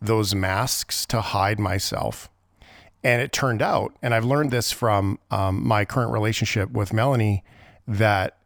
those 0.00 0.34
masks 0.34 1.06
to 1.06 1.20
hide 1.20 1.58
myself 1.58 2.28
and 3.06 3.22
it 3.22 3.30
turned 3.30 3.62
out, 3.62 3.96
and 4.02 4.12
I've 4.12 4.24
learned 4.24 4.50
this 4.50 4.72
from 4.72 5.20
um, 5.30 5.64
my 5.64 5.84
current 5.84 6.10
relationship 6.10 6.72
with 6.72 6.92
Melanie, 6.92 7.44
that 7.86 8.38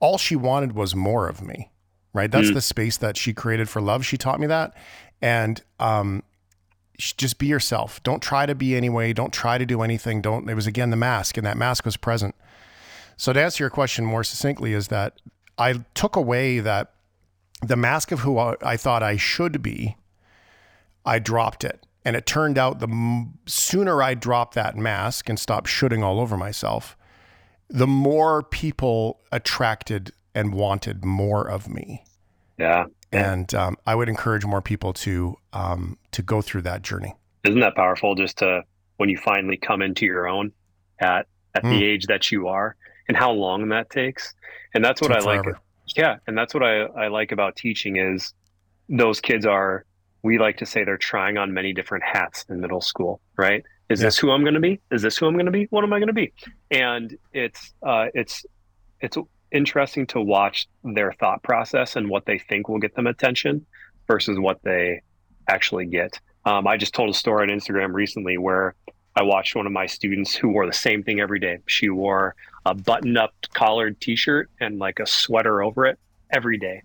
all 0.00 0.18
she 0.18 0.34
wanted 0.34 0.72
was 0.72 0.96
more 0.96 1.28
of 1.28 1.40
me. 1.40 1.70
Right. 2.12 2.28
That's 2.28 2.50
mm. 2.50 2.54
the 2.54 2.62
space 2.62 2.96
that 2.96 3.16
she 3.16 3.32
created 3.32 3.68
for 3.68 3.80
love. 3.80 4.04
She 4.04 4.16
taught 4.16 4.40
me 4.40 4.48
that. 4.48 4.74
And 5.22 5.62
um, 5.78 6.24
just 6.98 7.38
be 7.38 7.46
yourself. 7.46 8.02
Don't 8.02 8.22
try 8.22 8.46
to 8.46 8.54
be 8.54 8.76
anyway. 8.76 9.12
Don't 9.12 9.32
try 9.32 9.58
to 9.58 9.66
do 9.66 9.82
anything. 9.82 10.20
Don't. 10.22 10.48
It 10.48 10.54
was 10.54 10.66
again 10.66 10.90
the 10.90 10.96
mask, 10.96 11.36
and 11.36 11.46
that 11.46 11.56
mask 11.56 11.84
was 11.84 11.96
present. 11.96 12.34
So 13.16 13.32
to 13.32 13.42
answer 13.42 13.62
your 13.62 13.70
question 13.70 14.04
more 14.04 14.24
succinctly, 14.24 14.72
is 14.72 14.88
that 14.88 15.20
I 15.58 15.84
took 15.94 16.16
away 16.16 16.60
that 16.60 16.92
the 17.62 17.76
mask 17.76 18.12
of 18.12 18.20
who 18.20 18.38
I 18.38 18.76
thought 18.76 19.02
I 19.02 19.16
should 19.16 19.62
be. 19.62 19.96
I 21.04 21.20
dropped 21.20 21.62
it 21.62 21.86
and 22.06 22.14
it 22.14 22.24
turned 22.24 22.56
out 22.56 22.78
the 22.78 23.26
sooner 23.46 24.00
I 24.00 24.14
dropped 24.14 24.54
that 24.54 24.76
mask 24.76 25.28
and 25.28 25.38
stopped 25.38 25.68
shooting 25.68 26.04
all 26.04 26.20
over 26.20 26.36
myself, 26.36 26.96
the 27.68 27.86
more 27.86 28.44
people 28.44 29.20
attracted 29.32 30.12
and 30.32 30.54
wanted 30.54 31.04
more 31.04 31.48
of 31.48 31.68
me. 31.68 32.04
Yeah. 32.58 32.84
And 33.16 33.54
um, 33.54 33.76
I 33.86 33.94
would 33.94 34.08
encourage 34.08 34.44
more 34.44 34.62
people 34.62 34.92
to 34.94 35.36
um, 35.52 35.98
to 36.12 36.22
go 36.22 36.42
through 36.42 36.62
that 36.62 36.82
journey. 36.82 37.14
Isn't 37.44 37.60
that 37.60 37.74
powerful? 37.74 38.14
Just 38.14 38.38
to 38.38 38.62
when 38.96 39.08
you 39.08 39.18
finally 39.18 39.56
come 39.56 39.82
into 39.82 40.06
your 40.06 40.28
own, 40.28 40.52
at 41.00 41.26
at 41.54 41.62
mm. 41.62 41.70
the 41.70 41.84
age 41.84 42.06
that 42.06 42.30
you 42.30 42.48
are 42.48 42.76
and 43.08 43.16
how 43.16 43.30
long 43.32 43.68
that 43.68 43.90
takes. 43.90 44.34
And 44.74 44.84
that's 44.84 45.00
what 45.00 45.12
I 45.12 45.20
forever. 45.20 45.52
like. 45.52 45.60
Yeah, 45.96 46.16
and 46.26 46.36
that's 46.36 46.52
what 46.52 46.62
I, 46.62 46.82
I 46.82 47.08
like 47.08 47.32
about 47.32 47.56
teaching 47.56 47.96
is 47.96 48.34
those 48.88 49.20
kids 49.20 49.46
are 49.46 49.84
we 50.22 50.38
like 50.38 50.56
to 50.58 50.66
say 50.66 50.82
they're 50.82 50.96
trying 50.96 51.38
on 51.38 51.54
many 51.54 51.72
different 51.72 52.04
hats 52.04 52.44
in 52.48 52.60
middle 52.60 52.80
school, 52.80 53.20
right? 53.36 53.62
Is 53.88 54.00
yeah. 54.00 54.08
this 54.08 54.18
who 54.18 54.32
I'm 54.32 54.42
going 54.42 54.54
to 54.54 54.60
be? 54.60 54.80
Is 54.90 55.02
this 55.02 55.16
who 55.16 55.26
I'm 55.26 55.34
going 55.34 55.46
to 55.46 55.52
be? 55.52 55.66
What 55.70 55.84
am 55.84 55.92
I 55.92 55.98
going 55.98 56.08
to 56.08 56.12
be? 56.12 56.32
And 56.72 57.16
it's 57.32 57.72
uh, 57.84 58.06
it's 58.14 58.44
it's 59.00 59.16
interesting 59.52 60.06
to 60.08 60.20
watch 60.20 60.68
their 60.84 61.12
thought 61.12 61.42
process 61.42 61.96
and 61.96 62.08
what 62.08 62.26
they 62.26 62.38
think 62.38 62.68
will 62.68 62.78
get 62.78 62.94
them 62.94 63.06
attention 63.06 63.64
versus 64.06 64.38
what 64.38 64.60
they 64.62 65.02
actually 65.48 65.86
get. 65.86 66.20
Um, 66.44 66.66
I 66.66 66.76
just 66.76 66.94
told 66.94 67.10
a 67.10 67.14
story 67.14 67.50
on 67.50 67.56
Instagram 67.56 67.92
recently 67.92 68.38
where 68.38 68.74
I 69.16 69.22
watched 69.22 69.56
one 69.56 69.66
of 69.66 69.72
my 69.72 69.86
students 69.86 70.34
who 70.34 70.48
wore 70.48 70.66
the 70.66 70.72
same 70.72 71.02
thing 71.02 71.20
every 71.20 71.40
day. 71.40 71.58
She 71.66 71.88
wore 71.88 72.34
a 72.64 72.74
button 72.74 73.16
up 73.16 73.34
collared 73.54 74.00
t 74.00 74.14
shirt 74.14 74.50
and 74.60 74.78
like 74.78 75.00
a 75.00 75.06
sweater 75.06 75.62
over 75.62 75.86
it 75.86 75.98
every 76.30 76.58
day. 76.58 76.82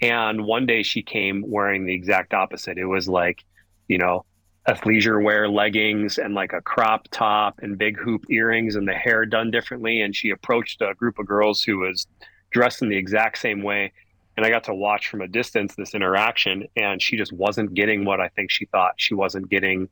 And 0.00 0.44
one 0.44 0.66
day 0.66 0.82
she 0.82 1.02
came 1.02 1.44
wearing 1.46 1.84
the 1.86 1.94
exact 1.94 2.34
opposite. 2.34 2.78
It 2.78 2.86
was 2.86 3.08
like, 3.08 3.44
you 3.88 3.98
know, 3.98 4.24
athleisure 4.68 5.22
wear 5.22 5.48
leggings 5.48 6.18
and 6.18 6.34
like 6.34 6.52
a 6.52 6.60
crop 6.60 7.06
top 7.10 7.60
and 7.62 7.78
big 7.78 7.98
hoop 7.98 8.24
earrings 8.30 8.74
and 8.74 8.86
the 8.88 8.94
hair 8.94 9.24
done 9.24 9.50
differently. 9.50 10.00
And 10.00 10.14
she 10.14 10.30
approached 10.30 10.82
a 10.82 10.94
group 10.94 11.18
of 11.18 11.26
girls 11.26 11.62
who 11.62 11.78
was 11.78 12.06
dressed 12.50 12.82
in 12.82 12.88
the 12.88 12.96
exact 12.96 13.38
same 13.38 13.62
way. 13.62 13.92
And 14.36 14.44
I 14.44 14.50
got 14.50 14.64
to 14.64 14.74
watch 14.74 15.08
from 15.08 15.22
a 15.22 15.28
distance 15.28 15.74
this 15.74 15.94
interaction, 15.94 16.66
and 16.76 17.00
she 17.00 17.16
just 17.16 17.32
wasn't 17.32 17.72
getting 17.72 18.04
what 18.04 18.20
I 18.20 18.28
think 18.28 18.50
she 18.50 18.66
thought. 18.66 18.94
She 18.98 19.14
wasn't 19.14 19.48
getting, 19.48 19.88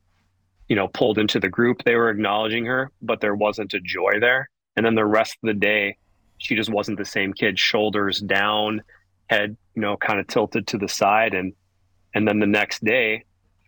you 0.69 0.75
know, 0.75 0.87
pulled 0.87 1.17
into 1.17 1.39
the 1.39 1.49
group. 1.49 1.83
They 1.83 1.95
were 1.95 2.11
acknowledging 2.11 2.65
her, 2.65 2.91
but 3.01 3.21
there 3.21 3.33
wasn't 3.33 3.73
a 3.73 3.79
joy 3.79 4.19
there. 4.19 4.49
And 4.75 4.85
then 4.85 4.93
the 4.93 5.05
rest 5.05 5.37
of 5.41 5.47
the 5.47 5.53
day, 5.55 5.97
she 6.37 6.55
just 6.55 6.69
wasn't 6.69 6.99
the 6.99 7.05
same 7.05 7.33
kid, 7.33 7.57
shoulders 7.57 8.19
down, 8.19 8.83
head, 9.29 9.57
you 9.73 9.81
know, 9.81 9.97
kind 9.97 10.19
of 10.19 10.27
tilted 10.27 10.67
to 10.67 10.77
the 10.77 10.89
side. 10.89 11.33
And 11.33 11.53
and 12.13 12.27
then 12.27 12.39
the 12.39 12.45
next 12.45 12.83
day, 12.83 13.25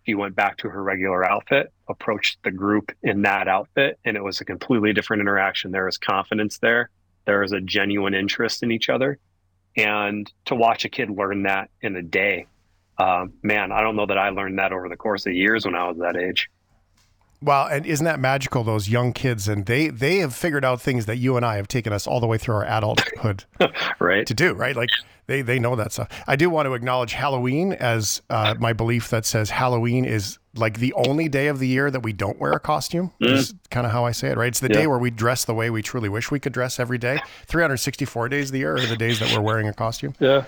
she 0.08 0.16
went 0.16 0.36
back 0.36 0.58
to 0.58 0.70
her 0.70 0.82
regular 0.82 1.30
outfit, 1.30 1.72
approached 1.90 2.40
the 2.44 2.52
group 2.52 2.92
in 3.04 3.24
that 3.24 3.50
outfit, 3.50 4.00
and 4.06 4.16
it 4.16 4.24
was 4.24 4.40
a 4.40 4.46
completely 4.46 4.94
different 4.94 5.22
interaction. 5.22 5.72
There 5.72 5.86
was 5.86 5.98
confidence 5.98 6.60
there. 6.60 6.90
There 7.26 7.42
was 7.42 7.52
a 7.52 7.60
genuine 7.60 8.14
interest 8.14 8.64
in 8.64 8.72
each 8.72 8.88
other. 8.88 9.20
And 9.76 10.32
to 10.46 10.56
watch 10.56 10.86
a 10.86 10.90
kid 10.90 11.10
learn 11.10 11.44
that 11.44 11.70
in 11.82 11.96
a 11.98 12.02
day, 12.02 12.48
uh, 12.98 13.26
man, 13.44 13.74
I 13.74 13.82
don't 13.82 13.98
know 13.98 14.06
that 14.06 14.18
I 14.18 14.30
learned 14.30 14.60
that 14.60 14.72
over 14.72 14.88
the 14.88 14.96
course 14.96 15.26
of 15.26 15.34
years 15.34 15.66
when 15.66 15.76
I 15.76 15.90
was 15.90 15.98
that 15.98 16.16
age. 16.16 16.50
Well, 17.42 17.68
and 17.68 17.86
isn't 17.86 18.06
that 18.06 18.20
magical? 18.20 18.64
Those 18.64 18.90
young 18.90 19.14
kids, 19.14 19.48
and 19.48 19.66
they 19.68 19.90
they 19.90 20.18
have 20.18 20.34
figured 20.34 20.66
out 20.66 20.82
things 20.82 21.06
that 21.06 21.18
you 21.18 21.38
and 21.38 21.46
I 21.46 21.58
have 21.58 21.68
taken 21.68 21.94
us 21.94 22.08
all 22.08 22.20
the 22.20 22.26
way 22.26 22.40
through 22.40 22.56
our 22.56 22.66
adulthood, 22.66 23.44
right? 24.00 24.26
To 24.26 24.34
do 24.34 24.54
right, 24.54 24.76
like 24.76 24.90
they 25.28 25.42
they 25.42 25.60
know 25.60 25.76
that 25.76 25.92
stuff. 25.92 26.08
I 26.26 26.36
do 26.36 26.50
want 26.50 26.68
to 26.68 26.74
acknowledge 26.74 27.14
Halloween 27.14 27.74
as 27.74 28.22
uh, 28.30 28.56
my 28.60 28.74
belief 28.74 29.10
that 29.10 29.26
says 29.26 29.50
Halloween 29.50 30.06
is 30.06 30.40
like 30.56 30.80
the 30.80 30.94
only 30.94 31.28
day 31.28 31.48
of 31.48 31.60
the 31.60 31.68
year 31.68 31.92
that 31.92 32.00
we 32.00 32.14
don't 32.14 32.40
wear 32.40 32.54
a 32.54 32.60
costume. 32.60 33.12
Mm. 33.22 33.34
Is 33.34 33.54
kind 33.70 33.86
of 33.86 33.92
how 33.92 34.06
I 34.06 34.12
say 34.12 34.30
it, 34.30 34.38
right? 34.38 34.48
It's 34.48 34.62
the 34.62 34.70
yeah. 34.70 34.82
day 34.82 34.88
where 34.88 34.98
we 34.98 35.12
dress 35.12 35.44
the 35.46 35.54
way 35.54 35.70
we 35.70 35.82
truly 35.82 36.08
wish 36.10 36.32
we 36.32 36.40
could 36.40 36.54
dress 36.54 36.80
every 36.80 36.98
day. 36.98 37.20
364 37.46 38.30
days 38.30 38.48
of 38.48 38.54
the 38.54 38.60
year 38.60 38.76
are 38.76 38.86
the 38.86 38.96
days 38.96 39.20
that 39.20 39.32
we're 39.34 39.44
wearing 39.44 39.68
a 39.68 39.74
costume. 39.74 40.16
Yeah. 40.20 40.46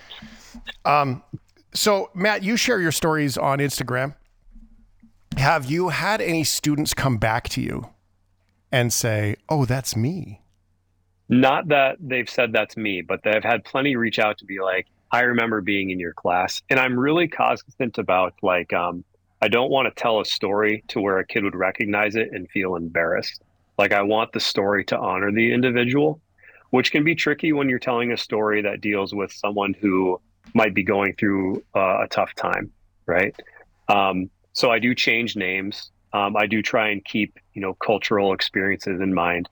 Um. 0.85 1.23
So 1.73 2.09
Matt, 2.15 2.43
you 2.43 2.55
share 2.55 2.79
your 2.79 2.93
stories 2.93 3.37
on 3.37 3.59
Instagram. 3.59 4.15
Have 5.37 5.69
you 5.69 5.89
had 5.89 6.21
any 6.21 6.43
students 6.45 6.93
come 6.93 7.17
back 7.17 7.49
to 7.49 7.61
you 7.61 7.89
and 8.71 8.93
say, 8.93 9.35
"Oh, 9.49 9.65
that's 9.65 9.95
me"? 9.95 10.41
Not 11.29 11.67
that 11.67 11.97
they've 11.99 12.29
said 12.29 12.51
that's 12.51 12.75
me, 12.75 13.01
but 13.01 13.21
they've 13.23 13.43
had 13.43 13.63
plenty 13.63 13.95
reach 13.95 14.17
out 14.19 14.39
to 14.39 14.45
be 14.45 14.59
like, 14.59 14.87
I 15.11 15.21
remember 15.21 15.61
being 15.61 15.91
in 15.91 15.99
your 15.99 16.13
class. 16.13 16.61
And 16.69 16.79
I'm 16.79 16.99
really 16.99 17.27
cognizant 17.27 17.97
about 17.97 18.33
like, 18.41 18.73
um, 18.73 19.03
I 19.41 19.47
don't 19.47 19.71
want 19.71 19.87
to 19.87 20.01
tell 20.01 20.19
a 20.19 20.25
story 20.25 20.83
to 20.89 20.99
where 20.99 21.19
a 21.19 21.25
kid 21.25 21.43
would 21.43 21.55
recognize 21.55 22.15
it 22.15 22.29
and 22.31 22.49
feel 22.49 22.75
embarrassed. 22.75 23.41
Like, 23.77 23.93
I 23.93 24.01
want 24.01 24.33
the 24.33 24.39
story 24.39 24.83
to 24.85 24.97
honor 24.97 25.31
the 25.31 25.53
individual, 25.53 26.19
which 26.71 26.91
can 26.91 27.03
be 27.03 27.15
tricky 27.15 27.53
when 27.53 27.69
you're 27.69 27.79
telling 27.79 28.11
a 28.11 28.17
story 28.17 28.61
that 28.63 28.81
deals 28.81 29.13
with 29.13 29.31
someone 29.31 29.73
who 29.73 30.19
might 30.53 30.73
be 30.73 30.83
going 30.83 31.13
through 31.15 31.63
uh, 31.75 32.03
a 32.03 32.07
tough 32.09 32.35
time, 32.35 32.71
right? 33.05 33.33
Um, 33.87 34.29
so 34.53 34.71
I 34.71 34.79
do 34.79 34.93
change 34.93 35.35
names. 35.35 35.91
Um, 36.11 36.35
I 36.35 36.47
do 36.47 36.61
try 36.61 36.89
and 36.89 37.05
keep, 37.05 37.37
you 37.53 37.61
know, 37.61 37.75
cultural 37.75 38.33
experiences 38.33 38.99
in 38.99 39.13
mind. 39.13 39.47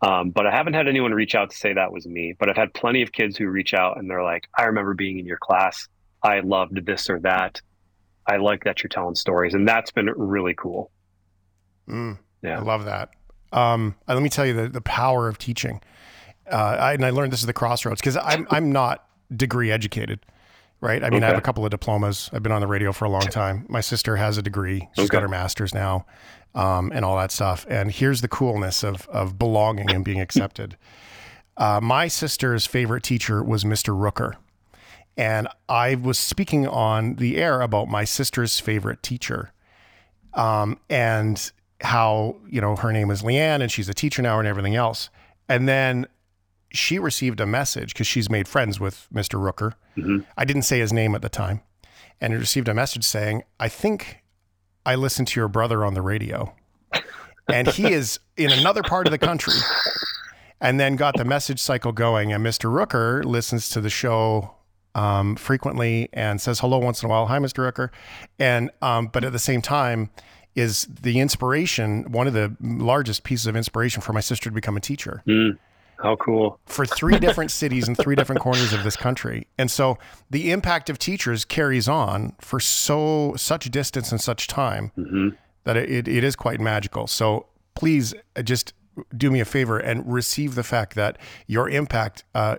Um, 0.00 0.30
but 0.30 0.46
I 0.46 0.54
haven't 0.54 0.74
had 0.74 0.86
anyone 0.86 1.12
reach 1.12 1.34
out 1.34 1.50
to 1.50 1.56
say 1.56 1.72
that 1.72 1.92
was 1.92 2.06
me. 2.06 2.34
But 2.38 2.48
I've 2.48 2.56
had 2.56 2.72
plenty 2.72 3.02
of 3.02 3.12
kids 3.12 3.36
who 3.36 3.48
reach 3.48 3.74
out 3.74 3.98
and 3.98 4.08
they're 4.08 4.22
like, 4.22 4.48
I 4.56 4.64
remember 4.64 4.94
being 4.94 5.18
in 5.18 5.26
your 5.26 5.38
class. 5.38 5.88
I 6.22 6.40
loved 6.40 6.84
this 6.86 7.10
or 7.10 7.18
that. 7.20 7.60
I 8.26 8.36
like 8.36 8.64
that 8.64 8.82
you're 8.82 8.88
telling 8.88 9.14
stories. 9.14 9.54
And 9.54 9.66
that's 9.66 9.90
been 9.90 10.06
really 10.06 10.54
cool. 10.54 10.90
Mm, 11.88 12.18
yeah. 12.42 12.58
I 12.58 12.62
love 12.62 12.84
that. 12.84 13.10
Um, 13.52 13.94
let 14.06 14.22
me 14.22 14.28
tell 14.28 14.46
you 14.46 14.52
the, 14.52 14.68
the 14.68 14.80
power 14.80 15.26
of 15.26 15.38
teaching. 15.38 15.80
Uh, 16.50 16.76
I, 16.78 16.92
and 16.94 17.04
I 17.04 17.10
learned 17.10 17.32
this 17.32 17.42
at 17.42 17.46
the 17.46 17.52
crossroads 17.52 18.00
because 18.00 18.16
I'm, 18.16 18.46
I'm 18.50 18.70
not 18.70 19.06
degree 19.34 19.70
educated, 19.70 20.20
right? 20.80 21.02
I 21.02 21.10
mean, 21.10 21.18
okay. 21.18 21.26
I 21.26 21.28
have 21.30 21.38
a 21.38 21.42
couple 21.42 21.64
of 21.64 21.70
diplomas. 21.70 22.30
I've 22.32 22.42
been 22.42 22.52
on 22.52 22.60
the 22.60 22.66
radio 22.66 22.92
for 22.92 23.06
a 23.06 23.10
long 23.10 23.22
time. 23.22 23.66
My 23.68 23.80
sister 23.80 24.16
has 24.16 24.38
a 24.38 24.42
degree. 24.42 24.88
She's 24.94 25.06
okay. 25.06 25.12
got 25.12 25.22
her 25.22 25.28
master's 25.28 25.74
now 25.74 26.06
um, 26.54 26.90
and 26.94 27.04
all 27.04 27.16
that 27.16 27.30
stuff. 27.30 27.66
And 27.68 27.90
here's 27.90 28.20
the 28.20 28.28
coolness 28.28 28.82
of 28.82 29.06
of 29.08 29.38
belonging 29.38 29.90
and 29.90 30.04
being 30.04 30.20
accepted. 30.20 30.76
Uh, 31.58 31.80
my 31.82 32.06
sister's 32.06 32.66
favorite 32.66 33.02
teacher 33.02 33.42
was 33.42 33.64
Mr. 33.64 33.92
Rooker. 33.92 34.34
And 35.16 35.48
I 35.68 35.96
was 35.96 36.16
speaking 36.16 36.68
on 36.68 37.16
the 37.16 37.36
air 37.36 37.60
about 37.60 37.88
my 37.88 38.04
sister's 38.04 38.60
favorite 38.60 39.02
teacher 39.02 39.52
um, 40.34 40.78
and 40.88 41.50
how, 41.80 42.36
you 42.48 42.60
know, 42.60 42.76
her 42.76 42.92
name 42.92 43.10
is 43.10 43.22
Leanne 43.22 43.60
and 43.60 43.72
she's 43.72 43.88
a 43.88 43.94
teacher 43.94 44.22
now 44.22 44.38
and 44.38 44.46
everything 44.46 44.76
else. 44.76 45.10
And 45.48 45.68
then 45.68 46.06
she 46.70 47.00
received 47.00 47.40
a 47.40 47.46
message 47.46 47.92
because 47.92 48.06
she's 48.06 48.30
made 48.30 48.46
friends 48.46 48.78
with 48.78 49.08
Mr. 49.12 49.40
Rooker. 49.40 49.72
Mm-hmm. 49.96 50.18
I 50.36 50.44
didn't 50.44 50.62
say 50.62 50.78
his 50.78 50.92
name 50.92 51.16
at 51.16 51.22
the 51.22 51.28
time. 51.28 51.62
And 52.20 52.32
it 52.32 52.36
received 52.36 52.68
a 52.68 52.74
message 52.74 53.02
saying, 53.02 53.42
I 53.58 53.68
think 53.68 54.22
I 54.88 54.94
listened 54.94 55.28
to 55.28 55.40
your 55.40 55.48
brother 55.48 55.84
on 55.84 55.92
the 55.92 56.00
radio, 56.00 56.54
and 57.46 57.68
he 57.68 57.92
is 57.92 58.20
in 58.38 58.50
another 58.50 58.82
part 58.82 59.06
of 59.06 59.10
the 59.10 59.18
country. 59.18 59.52
And 60.62 60.80
then 60.80 60.96
got 60.96 61.14
the 61.16 61.26
message 61.26 61.60
cycle 61.60 61.92
going. 61.92 62.32
And 62.32 62.44
Mr. 62.44 62.68
Rooker 62.68 63.22
listens 63.22 63.68
to 63.68 63.82
the 63.82 63.90
show 63.90 64.54
um, 64.94 65.36
frequently 65.36 66.08
and 66.12 66.40
says 66.40 66.60
hello 66.60 66.78
once 66.78 67.02
in 67.02 67.06
a 67.06 67.10
while. 67.10 67.26
Hi, 67.26 67.38
Mr. 67.38 67.70
Rooker. 67.70 67.90
And 68.38 68.70
um, 68.80 69.08
but 69.08 69.24
at 69.24 69.32
the 69.32 69.38
same 69.38 69.60
time, 69.60 70.08
is 70.54 70.88
the 71.02 71.20
inspiration 71.20 72.10
one 72.10 72.26
of 72.26 72.32
the 72.32 72.56
largest 72.60 73.24
pieces 73.24 73.46
of 73.46 73.56
inspiration 73.56 74.00
for 74.00 74.14
my 74.14 74.20
sister 74.20 74.48
to 74.48 74.54
become 74.54 74.76
a 74.76 74.80
teacher. 74.80 75.22
Mm. 75.26 75.58
How 76.00 76.14
cool. 76.16 76.60
For 76.66 76.86
three 76.86 77.18
different 77.18 77.50
cities 77.50 77.88
in 77.88 77.96
three 77.96 78.14
different 78.14 78.40
corners 78.40 78.72
of 78.72 78.84
this 78.84 78.96
country. 78.96 79.48
And 79.58 79.68
so 79.68 79.98
the 80.30 80.52
impact 80.52 80.88
of 80.88 80.98
teachers 80.98 81.44
carries 81.44 81.88
on 81.88 82.36
for 82.40 82.60
so 82.60 83.34
such 83.36 83.68
distance 83.70 84.12
and 84.12 84.20
such 84.20 84.46
time 84.46 84.92
mm-hmm. 84.96 85.30
that 85.64 85.76
it, 85.76 86.06
it 86.06 86.22
is 86.22 86.36
quite 86.36 86.60
magical. 86.60 87.08
So 87.08 87.46
please 87.74 88.14
uh, 88.36 88.42
just 88.42 88.74
do 89.16 89.30
me 89.30 89.40
a 89.40 89.44
favor 89.44 89.78
and 89.78 90.10
receive 90.12 90.54
the 90.54 90.62
fact 90.62 90.94
that 90.94 91.18
your 91.48 91.68
impact 91.68 92.24
uh, 92.34 92.56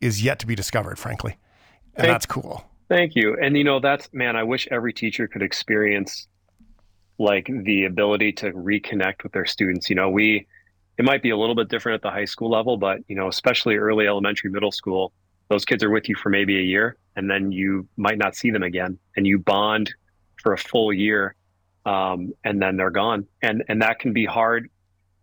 is 0.00 0.22
yet 0.22 0.38
to 0.38 0.46
be 0.46 0.54
discovered, 0.54 0.98
frankly. 0.98 1.36
And 1.96 2.06
thank, 2.06 2.08
that's 2.08 2.26
cool. 2.26 2.64
Thank 2.88 3.14
you. 3.14 3.36
And 3.40 3.58
you 3.58 3.64
know, 3.64 3.80
that's 3.80 4.08
man, 4.14 4.36
I 4.36 4.42
wish 4.42 4.66
every 4.70 4.94
teacher 4.94 5.28
could 5.28 5.42
experience 5.42 6.28
like 7.18 7.50
the 7.64 7.84
ability 7.84 8.32
to 8.32 8.52
reconnect 8.52 9.22
with 9.22 9.32
their 9.32 9.44
students. 9.44 9.90
You 9.90 9.96
know, 9.96 10.08
we 10.08 10.46
it 11.00 11.04
might 11.04 11.22
be 11.22 11.30
a 11.30 11.36
little 11.36 11.54
bit 11.54 11.70
different 11.70 11.94
at 11.94 12.02
the 12.02 12.10
high 12.10 12.26
school 12.26 12.50
level, 12.50 12.76
but 12.76 12.98
you 13.08 13.16
know, 13.16 13.26
especially 13.26 13.76
early 13.76 14.06
elementary, 14.06 14.50
middle 14.50 14.70
school, 14.70 15.14
those 15.48 15.64
kids 15.64 15.82
are 15.82 15.88
with 15.88 16.10
you 16.10 16.14
for 16.14 16.28
maybe 16.28 16.58
a 16.58 16.62
year, 16.62 16.98
and 17.16 17.30
then 17.30 17.50
you 17.50 17.88
might 17.96 18.18
not 18.18 18.36
see 18.36 18.50
them 18.50 18.62
again, 18.62 18.98
and 19.16 19.26
you 19.26 19.38
bond 19.38 19.94
for 20.42 20.52
a 20.52 20.58
full 20.58 20.92
year, 20.92 21.34
um, 21.86 22.34
and 22.44 22.60
then 22.60 22.76
they're 22.76 22.90
gone, 22.90 23.26
and 23.40 23.64
and 23.70 23.80
that 23.80 23.98
can 23.98 24.12
be 24.12 24.26
hard. 24.26 24.68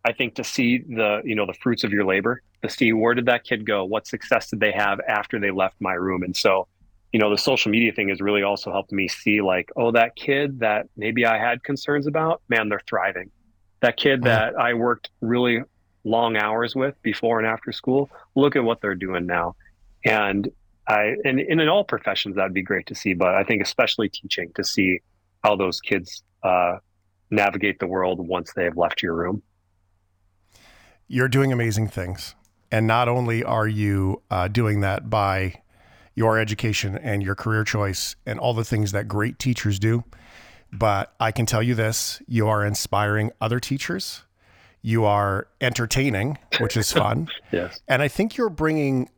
I 0.04 0.14
think 0.14 0.34
to 0.36 0.44
see 0.44 0.80
the 0.80 1.22
you 1.24 1.36
know 1.36 1.46
the 1.46 1.54
fruits 1.54 1.84
of 1.84 1.92
your 1.92 2.06
labor, 2.06 2.42
to 2.64 2.70
see 2.70 2.92
where 2.92 3.14
did 3.14 3.28
that 3.28 3.44
kid 3.44 3.64
go, 3.64 3.86
what 3.86 4.08
success 4.08 4.50
did 4.50 4.60
they 4.60 4.72
have 4.72 5.00
after 5.08 5.40
they 5.40 5.52
left 5.52 5.76
my 5.80 5.94
room, 5.94 6.24
and 6.24 6.36
so 6.36 6.68
you 7.14 7.20
know 7.20 7.30
the 7.30 7.38
social 7.38 7.70
media 7.70 7.92
thing 7.92 8.10
has 8.10 8.20
really 8.20 8.42
also 8.42 8.72
helped 8.72 8.92
me 8.92 9.08
see 9.08 9.42
like 9.42 9.70
oh 9.76 9.92
that 9.92 10.16
kid 10.16 10.60
that 10.60 10.88
maybe 10.98 11.26
i 11.26 11.38
had 11.38 11.64
concerns 11.64 12.08
about 12.08 12.42
man 12.50 12.68
they're 12.68 12.82
thriving. 12.88 13.30
That 13.82 13.96
kid 13.96 14.24
that 14.24 14.60
I 14.60 14.74
worked 14.74 15.12
really 15.22 15.62
long 16.04 16.38
hours 16.38 16.76
with 16.76 16.96
before 17.02 17.40
and 17.40 17.48
after 17.48 17.72
school, 17.72 18.10
look 18.36 18.56
at 18.56 18.64
what 18.64 18.82
they're 18.82 18.96
doing 18.96 19.26
now. 19.26 19.56
And 20.06 20.50
I, 20.88 21.16
and, 21.26 21.40
and 21.40 21.60
in 21.60 21.68
all 21.68 21.84
professions, 21.84 22.36
that'd 22.36 22.54
be 22.54 22.62
great 22.62 22.88
to 22.88 22.96
see, 22.96 23.14
but 23.14 23.36
I 23.36 23.44
think 23.44 23.62
especially 23.62 24.10
teaching 24.10 24.52
to 24.56 24.64
see 24.64 25.00
how 25.44 25.56
those 25.56 25.82
kids 25.82 26.24
uh, 26.44 26.78
navigate 27.30 27.80
the 27.80 27.88
world 27.88 28.26
once 28.26 28.54
they 28.54 28.64
have 28.64 28.78
left 28.78 29.02
your 29.02 29.14
room. 29.14 29.42
You're 31.08 31.28
doing 31.28 31.52
amazing 31.52 31.90
things. 31.90 32.36
And 32.72 32.86
not 32.86 33.08
only 33.08 33.44
are 33.44 33.68
you 33.68 34.22
uh, 34.30 34.48
doing 34.50 34.82
that 34.82 35.10
by 35.10 35.62
your 36.16 36.40
education 36.40 36.98
and 36.98 37.22
your 37.24 37.36
career 37.36 37.64
choice 37.64 38.16
and 38.26 38.40
all 38.40 38.54
the 38.54 38.66
things 38.66 38.92
that 38.92 39.08
great 39.08 39.40
teachers 39.40 39.80
do, 39.80 40.04
but 40.72 41.14
I 41.20 41.32
can 41.32 41.46
tell 41.46 41.64
you 41.64 41.76
this 41.76 42.22
you 42.28 42.48
are 42.48 42.66
inspiring 42.66 43.32
other 43.40 43.60
teachers. 43.60 44.24
You 44.82 45.06
are 45.06 45.48
entertaining, 45.60 46.38
which 46.60 46.78
is 46.78 46.92
fun. 46.92 47.30
yes. 47.52 47.80
And 47.88 48.02
I 48.02 48.08
think 48.08 48.38
you're 48.38 48.50
bringing 48.50 49.10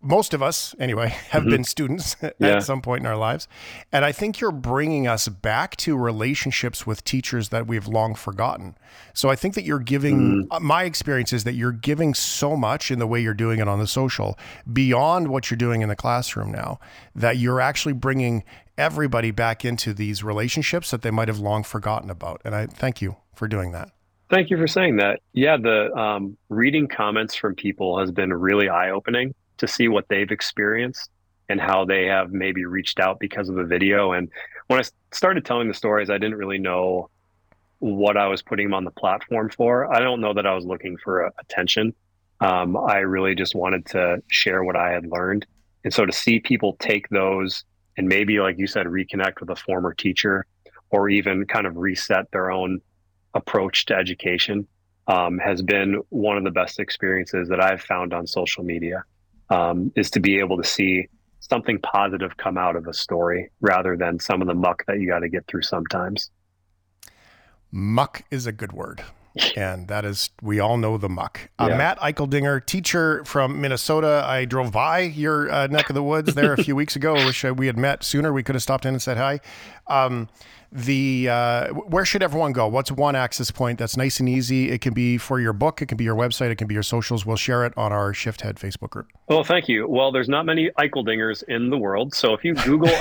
most 0.00 0.32
of 0.32 0.42
us, 0.42 0.74
anyway, 0.78 1.08
have 1.30 1.42
mm-hmm. 1.42 1.50
been 1.50 1.64
students 1.64 2.16
at 2.22 2.36
yeah. 2.38 2.58
some 2.60 2.80
point 2.80 3.00
in 3.00 3.06
our 3.06 3.16
lives. 3.16 3.48
And 3.92 4.04
I 4.04 4.12
think 4.12 4.40
you're 4.40 4.52
bringing 4.52 5.06
us 5.06 5.28
back 5.28 5.76
to 5.78 5.96
relationships 5.96 6.86
with 6.86 7.04
teachers 7.04 7.48
that 7.48 7.66
we've 7.66 7.86
long 7.86 8.14
forgotten. 8.14 8.76
So 9.12 9.28
I 9.28 9.36
think 9.36 9.54
that 9.54 9.64
you're 9.64 9.78
giving, 9.78 10.48
mm. 10.48 10.60
my 10.60 10.84
experience 10.84 11.32
is 11.32 11.44
that 11.44 11.54
you're 11.54 11.72
giving 11.72 12.14
so 12.14 12.56
much 12.56 12.90
in 12.90 12.98
the 12.98 13.06
way 13.06 13.20
you're 13.20 13.34
doing 13.34 13.58
it 13.58 13.68
on 13.68 13.78
the 13.78 13.86
social 13.86 14.38
beyond 14.72 15.28
what 15.28 15.50
you're 15.50 15.58
doing 15.58 15.82
in 15.82 15.88
the 15.88 15.96
classroom 15.96 16.52
now, 16.52 16.78
that 17.14 17.36
you're 17.38 17.60
actually 17.60 17.94
bringing 17.94 18.44
everybody 18.76 19.32
back 19.32 19.64
into 19.64 19.92
these 19.92 20.22
relationships 20.22 20.90
that 20.92 21.02
they 21.02 21.10
might 21.10 21.26
have 21.26 21.40
long 21.40 21.64
forgotten 21.64 22.10
about. 22.10 22.40
And 22.44 22.54
I 22.54 22.66
thank 22.66 23.02
you 23.02 23.16
for 23.34 23.48
doing 23.48 23.72
that. 23.72 23.90
Thank 24.30 24.50
you 24.50 24.58
for 24.58 24.66
saying 24.66 24.96
that. 24.96 25.20
Yeah, 25.32 25.56
the 25.56 25.90
um, 25.94 26.36
reading 26.50 26.86
comments 26.86 27.34
from 27.34 27.54
people 27.54 27.98
has 27.98 28.12
been 28.12 28.32
really 28.32 28.68
eye 28.68 28.90
opening 28.90 29.34
to 29.56 29.66
see 29.66 29.88
what 29.88 30.06
they've 30.08 30.30
experienced 30.30 31.10
and 31.48 31.58
how 31.58 31.86
they 31.86 32.04
have 32.06 32.30
maybe 32.30 32.66
reached 32.66 33.00
out 33.00 33.18
because 33.20 33.48
of 33.48 33.54
the 33.54 33.64
video. 33.64 34.12
And 34.12 34.30
when 34.66 34.78
I 34.78 34.84
started 35.12 35.46
telling 35.46 35.68
the 35.68 35.74
stories, 35.74 36.10
I 36.10 36.18
didn't 36.18 36.36
really 36.36 36.58
know 36.58 37.08
what 37.78 38.18
I 38.18 38.26
was 38.26 38.42
putting 38.42 38.66
them 38.66 38.74
on 38.74 38.84
the 38.84 38.90
platform 38.90 39.48
for. 39.48 39.92
I 39.94 40.00
don't 40.00 40.20
know 40.20 40.34
that 40.34 40.46
I 40.46 40.54
was 40.54 40.66
looking 40.66 40.98
for 41.02 41.26
uh, 41.26 41.30
attention. 41.40 41.94
Um, 42.40 42.76
I 42.76 42.98
really 42.98 43.34
just 43.34 43.54
wanted 43.54 43.86
to 43.86 44.22
share 44.28 44.62
what 44.62 44.76
I 44.76 44.90
had 44.90 45.06
learned. 45.06 45.46
And 45.84 45.94
so 45.94 46.04
to 46.04 46.12
see 46.12 46.38
people 46.38 46.76
take 46.80 47.08
those 47.08 47.64
and 47.96 48.06
maybe, 48.08 48.40
like 48.40 48.58
you 48.58 48.66
said, 48.66 48.86
reconnect 48.86 49.40
with 49.40 49.48
a 49.48 49.56
former 49.56 49.94
teacher 49.94 50.44
or 50.90 51.08
even 51.08 51.46
kind 51.46 51.66
of 51.66 51.76
reset 51.76 52.30
their 52.30 52.50
own 52.50 52.80
approach 53.34 53.86
to 53.86 53.94
education 53.94 54.66
um, 55.06 55.38
has 55.38 55.62
been 55.62 56.02
one 56.10 56.36
of 56.36 56.44
the 56.44 56.50
best 56.50 56.78
experiences 56.78 57.48
that 57.48 57.60
I've 57.60 57.80
found 57.80 58.12
on 58.12 58.26
social 58.26 58.62
media 58.62 59.04
um, 59.50 59.90
is 59.96 60.10
to 60.12 60.20
be 60.20 60.38
able 60.38 60.58
to 60.58 60.64
see 60.64 61.08
something 61.40 61.78
positive 61.80 62.36
come 62.36 62.58
out 62.58 62.76
of 62.76 62.86
a 62.86 62.92
story 62.92 63.50
rather 63.60 63.96
than 63.96 64.18
some 64.18 64.42
of 64.42 64.48
the 64.48 64.54
muck 64.54 64.84
that 64.86 65.00
you 65.00 65.08
got 65.08 65.20
to 65.20 65.28
get 65.28 65.46
through 65.46 65.62
sometimes. 65.62 66.30
Muck 67.70 68.22
is 68.30 68.46
a 68.46 68.52
good 68.52 68.72
word. 68.72 69.02
And 69.56 69.86
that 69.86 70.04
is, 70.04 70.30
we 70.42 70.58
all 70.58 70.78
know 70.78 70.98
the 70.98 71.08
muck. 71.08 71.48
Uh, 71.60 71.68
yeah. 71.70 71.76
Matt 71.76 72.00
Eicheldinger, 72.00 72.64
teacher 72.66 73.24
from 73.24 73.60
Minnesota. 73.60 74.24
I 74.26 74.46
drove 74.46 74.72
by 74.72 75.00
your 75.00 75.48
uh, 75.48 75.68
neck 75.68 75.88
of 75.90 75.94
the 75.94 76.02
woods 76.02 76.34
there 76.34 76.52
a 76.52 76.62
few 76.62 76.74
weeks 76.74 76.96
ago. 76.96 77.14
I 77.14 77.24
wish 77.24 77.44
uh, 77.44 77.54
we 77.54 77.66
had 77.66 77.76
met 77.76 78.02
sooner. 78.02 78.32
We 78.32 78.42
could 78.42 78.56
have 78.56 78.62
stopped 78.62 78.84
in 78.84 78.94
and 78.94 79.02
said 79.02 79.16
hi. 79.16 79.38
Um, 79.86 80.28
the 80.70 81.28
uh, 81.28 81.68
where 81.72 82.04
should 82.04 82.22
everyone 82.22 82.52
go? 82.52 82.68
What's 82.68 82.92
one 82.92 83.16
access 83.16 83.50
point 83.50 83.78
that's 83.78 83.96
nice 83.96 84.20
and 84.20 84.28
easy? 84.28 84.70
It 84.70 84.80
can 84.80 84.92
be 84.92 85.16
for 85.16 85.40
your 85.40 85.52
book, 85.52 85.80
it 85.80 85.86
can 85.86 85.96
be 85.96 86.04
your 86.04 86.16
website, 86.16 86.50
it 86.50 86.56
can 86.56 86.66
be 86.66 86.74
your 86.74 86.82
socials. 86.82 87.24
We'll 87.24 87.36
share 87.36 87.64
it 87.64 87.72
on 87.76 87.92
our 87.92 88.12
Shift 88.12 88.42
Head 88.42 88.56
Facebook 88.56 88.90
group. 88.90 89.08
Well, 89.28 89.44
thank 89.44 89.68
you. 89.68 89.88
Well, 89.88 90.12
there's 90.12 90.28
not 90.28 90.44
many 90.46 90.70
Eicheldingers 90.78 91.42
in 91.44 91.70
the 91.70 91.78
world, 91.78 92.14
so 92.14 92.34
if 92.34 92.44
you 92.44 92.54
Google 92.54 92.94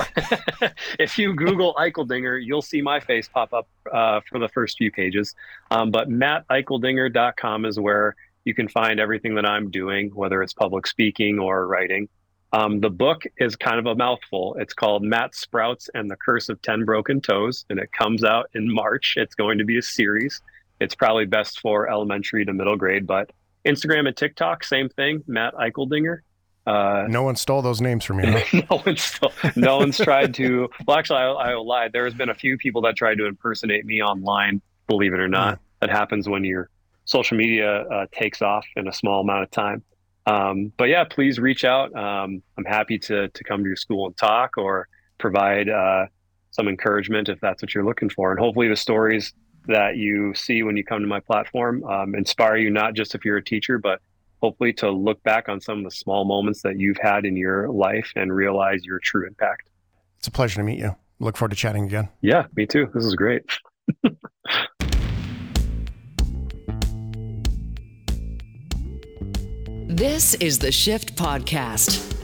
if 0.99 1.17
you 1.17 1.33
Google 1.33 1.73
Eicheldinger, 1.75 2.43
you'll 2.43 2.61
see 2.61 2.81
my 2.81 2.99
face 2.99 3.27
pop 3.27 3.53
up 3.53 3.67
uh, 3.91 4.21
for 4.29 4.39
the 4.39 4.47
first 4.49 4.77
few 4.77 4.91
pages. 4.91 5.35
Um, 5.71 5.91
but 5.91 6.09
matteicheldinger.com 6.09 7.65
is 7.65 7.79
where 7.79 8.15
you 8.45 8.53
can 8.53 8.69
find 8.69 8.99
everything 8.99 9.35
that 9.35 9.45
I'm 9.45 9.69
doing, 9.69 10.09
whether 10.15 10.41
it's 10.41 10.53
public 10.53 10.87
speaking 10.87 11.37
or 11.37 11.67
writing. 11.67 12.07
Um, 12.53 12.79
the 12.79 12.89
book 12.89 13.23
is 13.37 13.55
kind 13.55 13.77
of 13.77 13.85
a 13.85 13.95
mouthful. 13.95 14.55
It's 14.59 14.73
called 14.73 15.03
Matt 15.03 15.35
Sprouts 15.35 15.89
and 15.93 16.09
the 16.09 16.15
Curse 16.15 16.49
of 16.49 16.61
10 16.61 16.85
Broken 16.85 17.19
Toes, 17.19 17.65
and 17.69 17.79
it 17.79 17.91
comes 17.91 18.23
out 18.23 18.49
in 18.53 18.73
March. 18.73 19.15
It's 19.17 19.35
going 19.35 19.57
to 19.57 19.65
be 19.65 19.77
a 19.77 19.81
series. 19.81 20.41
It's 20.79 20.95
probably 20.95 21.25
best 21.25 21.59
for 21.59 21.89
elementary 21.89 22.45
to 22.45 22.53
middle 22.53 22.77
grade, 22.77 23.05
but 23.05 23.31
Instagram 23.65 24.07
and 24.07 24.15
TikTok, 24.15 24.63
same 24.63 24.87
thing, 24.89 25.23
Matt 25.27 25.53
Eicheldinger. 25.55 26.19
Uh, 26.65 27.05
no 27.07 27.23
one 27.23 27.35
stole 27.35 27.61
those 27.61 27.79
names 27.81 28.03
from 28.03 28.19
you. 28.19 28.31
Huh? 28.31 28.61
no 28.69 28.81
one's 28.85 29.01
stole, 29.01 29.31
no 29.55 29.77
one's 29.77 29.97
tried 29.97 30.33
to. 30.35 30.69
Well, 30.85 30.97
actually, 30.97 31.19
I, 31.19 31.27
I 31.27 31.53
lied. 31.55 31.93
There 31.93 32.05
has 32.05 32.13
been 32.13 32.29
a 32.29 32.35
few 32.35 32.57
people 32.57 32.81
that 32.81 32.95
tried 32.95 33.15
to 33.15 33.25
impersonate 33.25 33.85
me 33.85 34.01
online. 34.01 34.61
Believe 34.87 35.13
it 35.13 35.19
or 35.19 35.27
not, 35.27 35.55
mm. 35.55 35.59
that 35.81 35.89
happens 35.89 36.27
when 36.29 36.43
your 36.43 36.69
social 37.05 37.37
media 37.37 37.81
uh, 37.83 38.05
takes 38.11 38.41
off 38.41 38.65
in 38.75 38.87
a 38.87 38.93
small 38.93 39.21
amount 39.21 39.43
of 39.43 39.51
time. 39.51 39.83
Um, 40.27 40.73
but 40.77 40.89
yeah, 40.89 41.05
please 41.05 41.39
reach 41.39 41.63
out. 41.63 41.95
Um, 41.95 42.43
I'm 42.57 42.65
happy 42.65 42.99
to 42.99 43.29
to 43.29 43.43
come 43.43 43.63
to 43.63 43.67
your 43.67 43.77
school 43.77 44.05
and 44.05 44.17
talk 44.17 44.57
or 44.57 44.87
provide 45.17 45.69
uh, 45.69 46.07
some 46.51 46.67
encouragement 46.67 47.29
if 47.29 47.39
that's 47.39 47.63
what 47.63 47.73
you're 47.73 47.85
looking 47.85 48.09
for. 48.09 48.31
And 48.31 48.39
hopefully, 48.39 48.67
the 48.67 48.75
stories 48.75 49.33
that 49.67 49.95
you 49.95 50.33
see 50.35 50.63
when 50.63 50.77
you 50.77 50.83
come 50.83 51.01
to 51.01 51.07
my 51.07 51.21
platform 51.21 51.83
um, 51.85 52.13
inspire 52.13 52.57
you 52.57 52.69
not 52.69 52.93
just 52.93 53.15
if 53.15 53.23
you're 53.25 53.37
a 53.37 53.43
teacher, 53.43 53.79
but 53.79 54.01
hopefully 54.41 54.73
to 54.73 54.89
look 54.91 55.21
back 55.23 55.49
on 55.49 55.59
some 55.59 55.79
of 55.79 55.83
the 55.83 55.91
small 55.91 56.25
moments 56.25 56.61
that 56.61 56.77
you've 56.77 56.97
had 57.01 57.25
in 57.25 57.35
your 57.35 57.69
life 57.69 58.11
and 58.15 58.33
realize 58.33 58.85
your 58.85 58.99
true 58.99 59.25
impact. 59.25 59.69
It's 60.19 60.27
a 60.27 60.31
pleasure 60.31 60.57
to 60.57 60.63
meet 60.63 60.79
you. 60.79 60.95
Look 61.19 61.37
forward 61.37 61.51
to 61.51 61.55
chatting 61.55 61.85
again. 61.85 62.09
Yeah, 62.21 62.45
me 62.55 62.65
too. 62.65 62.89
This 62.93 63.05
is 63.05 63.15
great. 63.15 63.43
This 69.97 70.35
is 70.35 70.59
the 70.59 70.71
Shift 70.71 71.15
Podcast. 71.15 72.15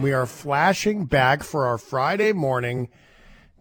We 0.00 0.12
are 0.12 0.26
flashing 0.26 1.04
back 1.04 1.44
for 1.44 1.68
our 1.68 1.78
Friday 1.78 2.32
morning 2.32 2.88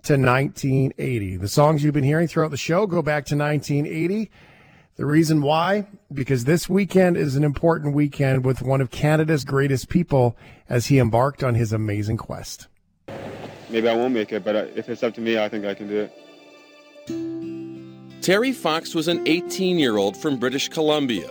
to 0.01 0.14
1980. 0.14 1.38
The 1.38 1.47
songs 1.47 1.84
you've 1.84 1.93
been 1.93 2.04
hearing 2.04 2.28
throughout 2.28 2.49
the 2.49 2.58
show 2.58 2.88
go 2.88 3.04
back 3.04 3.26
to 3.26 3.38
1980. 3.38 4.32
The 4.95 5.06
reason 5.06 5.43
why? 5.43 5.86
Because 6.12 6.45
this 6.45 6.68
weekend 6.68 7.18
is 7.18 7.36
an 7.36 7.43
important 7.43 7.93
weekend 7.93 8.45
with 8.45 8.64
one 8.64 8.82
of 8.82 8.89
Canada's 8.89 9.45
greatest 9.45 9.89
people 9.89 10.36
as 10.68 10.88
he 10.88 10.97
embarked 10.97 11.43
on 11.43 11.54
his 11.54 11.72
amazing 11.72 12.18
quest. 12.18 12.68
Maybe 13.70 13.88
I 13.88 13.95
won't 13.95 14.16
make 14.16 14.32
it, 14.32 14.43
but 14.43 14.56
uh, 14.56 14.66
if 14.76 14.89
it's 14.89 15.04
up 15.04 15.14
to 15.14 15.22
me, 15.22 15.38
I 15.38 15.49
think 15.49 15.66
I 15.66 15.76
can 15.76 15.88
do 15.88 16.10
it. 17.06 18.24
Terry 18.24 18.54
Fox 18.54 18.95
was 18.95 19.08
an 19.08 19.22
18 19.28 19.78
year 19.78 19.97
old 19.97 20.18
from 20.18 20.38
British 20.38 20.70
Columbia 20.70 21.30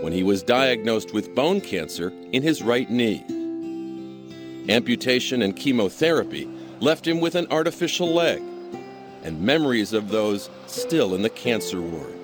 when 0.00 0.12
he 0.12 0.22
was 0.22 0.42
diagnosed 0.42 1.12
with 1.12 1.34
bone 1.34 1.60
cancer 1.60 2.12
in 2.32 2.42
his 2.42 2.62
right 2.62 2.90
knee. 2.90 3.24
Amputation 4.68 5.42
and 5.42 5.56
chemotherapy 5.56 6.48
left 6.80 7.06
him 7.06 7.20
with 7.20 7.34
an 7.34 7.46
artificial 7.50 8.12
leg 8.12 8.42
and 9.22 9.40
memories 9.40 9.92
of 9.92 10.10
those 10.10 10.50
still 10.66 11.14
in 11.14 11.22
the 11.22 11.30
cancer 11.30 11.80
ward. 11.80 12.14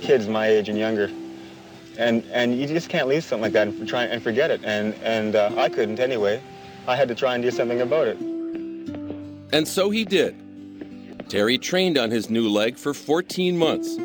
Kids 0.00 0.28
my 0.28 0.46
age 0.46 0.68
and 0.68 0.78
younger, 0.78 1.10
and 1.98 2.24
and 2.32 2.58
you 2.58 2.66
just 2.66 2.88
can't 2.88 3.08
leave 3.08 3.24
something 3.24 3.42
like 3.42 3.52
that 3.52 3.68
and 3.68 3.88
try 3.88 4.04
and 4.04 4.22
forget 4.22 4.50
it. 4.50 4.60
And 4.64 4.94
and 5.02 5.34
uh, 5.34 5.50
I 5.56 5.68
couldn't 5.68 5.98
anyway. 5.98 6.42
I 6.86 6.96
had 6.96 7.08
to 7.08 7.14
try 7.14 7.34
and 7.34 7.42
do 7.42 7.50
something 7.50 7.80
about 7.80 8.08
it. 8.08 8.18
And 9.52 9.66
so 9.66 9.88
he 9.88 10.04
did. 10.04 10.36
Terry 11.30 11.56
trained 11.56 11.96
on 11.96 12.10
his 12.10 12.28
new 12.28 12.48
leg 12.48 12.76
for 12.76 12.92
14 12.92 13.56
months, 13.56 13.96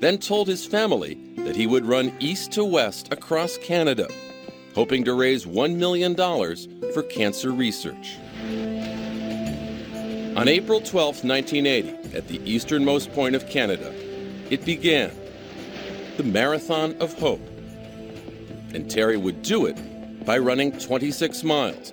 then 0.00 0.18
told 0.18 0.48
his 0.48 0.66
family 0.66 1.25
that 1.46 1.54
he 1.54 1.68
would 1.68 1.86
run 1.86 2.12
east 2.18 2.50
to 2.50 2.64
west 2.64 3.12
across 3.12 3.56
Canada, 3.58 4.08
hoping 4.74 5.04
to 5.04 5.14
raise 5.14 5.46
$1 5.46 5.76
million 5.76 6.16
for 6.92 7.04
cancer 7.04 7.52
research. 7.52 8.16
On 10.36 10.48
April 10.48 10.80
12, 10.80 11.24
1980, 11.24 12.16
at 12.16 12.26
the 12.26 12.40
easternmost 12.50 13.12
point 13.12 13.36
of 13.36 13.48
Canada, 13.48 13.94
it 14.50 14.64
began 14.64 15.12
the 16.16 16.24
Marathon 16.24 16.96
of 16.98 17.16
Hope. 17.20 17.46
And 18.74 18.90
Terry 18.90 19.16
would 19.16 19.42
do 19.42 19.66
it 19.66 20.26
by 20.26 20.38
running 20.38 20.76
26 20.76 21.44
miles. 21.44 21.92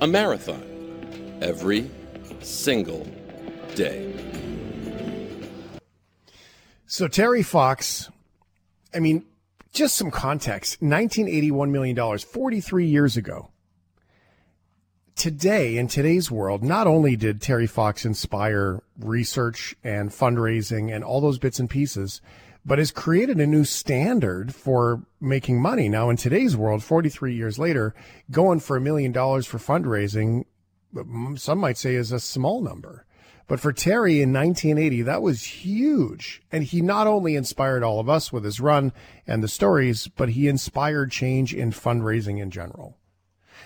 A 0.00 0.06
marathon 0.06 1.38
every 1.42 1.90
single 2.42 3.08
day. 3.74 4.14
So 6.86 7.08
Terry 7.08 7.42
Fox 7.42 8.08
I 8.94 8.98
mean, 8.98 9.24
just 9.72 9.94
some 9.94 10.10
context. 10.10 10.80
1981 10.80 11.72
million 11.72 11.96
dollars 11.96 12.22
43 12.22 12.86
years 12.86 13.16
ago. 13.16 13.50
Today 15.14 15.76
in 15.76 15.86
today's 15.86 16.30
world 16.30 16.62
not 16.62 16.86
only 16.86 17.14
did 17.14 17.42
terry 17.42 17.66
fox 17.66 18.04
inspire 18.04 18.82
research 18.98 19.74
and 19.84 20.10
fundraising 20.10 20.94
and 20.94 21.04
all 21.04 21.20
those 21.20 21.38
bits 21.38 21.58
and 21.58 21.68
pieces 21.68 22.20
but 22.64 22.78
has 22.78 22.90
created 22.90 23.38
a 23.38 23.46
new 23.46 23.64
standard 23.64 24.54
for 24.54 25.02
making 25.20 25.60
money. 25.60 25.88
Now 25.88 26.10
in 26.10 26.16
today's 26.16 26.56
world 26.56 26.82
43 26.82 27.34
years 27.34 27.58
later 27.58 27.94
going 28.30 28.60
for 28.60 28.76
a 28.76 28.80
million 28.80 29.12
dollars 29.12 29.46
for 29.46 29.58
fundraising 29.58 30.44
some 31.36 31.58
might 31.58 31.78
say 31.78 31.94
is 31.94 32.12
a 32.12 32.20
small 32.20 32.62
number 32.62 33.04
But 33.50 33.58
for 33.58 33.72
Terry 33.72 34.22
in 34.22 34.32
1980, 34.32 35.02
that 35.02 35.22
was 35.22 35.42
huge. 35.42 36.40
And 36.52 36.62
he 36.62 36.80
not 36.80 37.08
only 37.08 37.34
inspired 37.34 37.82
all 37.82 37.98
of 37.98 38.08
us 38.08 38.32
with 38.32 38.44
his 38.44 38.60
run 38.60 38.92
and 39.26 39.42
the 39.42 39.48
stories, 39.48 40.06
but 40.06 40.28
he 40.28 40.46
inspired 40.46 41.10
change 41.10 41.52
in 41.52 41.72
fundraising 41.72 42.40
in 42.40 42.52
general. 42.52 42.96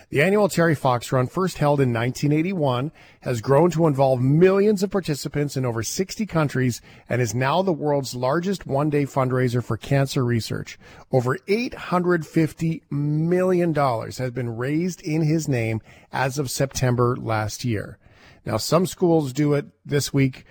The 0.09 0.23
annual 0.23 0.49
Terry 0.49 0.75
Fox 0.75 1.13
Run, 1.13 1.27
first 1.27 1.59
held 1.59 1.83
in 1.83 1.93
1981, 1.93 2.93
has 3.21 3.43
grown 3.43 3.71
to 3.73 3.87
involve 3.87 4.23
millions 4.23 4.83
of 4.83 4.91
participants 4.91 5.55
in 5.55 5.67
over 5.67 5.83
60 5.83 6.25
countries 6.25 6.81
and 7.07 7.21
is 7.21 7.35
now 7.35 7.61
the 7.61 7.71
world's 7.71 8.15
largest 8.15 8.67
one 8.67 8.89
day 8.89 9.05
fundraiser 9.05 9.63
for 9.63 9.77
cancer 9.77 10.25
research. 10.25 10.79
Over 11.13 11.37
$850 11.47 12.91
million 12.91 13.75
has 13.75 14.31
been 14.31 14.57
raised 14.57 15.03
in 15.03 15.21
his 15.21 15.47
name 15.47 15.83
as 16.11 16.39
of 16.39 16.51
September 16.51 17.17
last 17.17 17.67
year. 17.67 17.99
Now, 18.45 18.59
some 18.59 18.87
schools 18.87 19.33
do 19.33 19.55
it 19.55 19.67
this 19.85 20.13
week. 20.13 20.45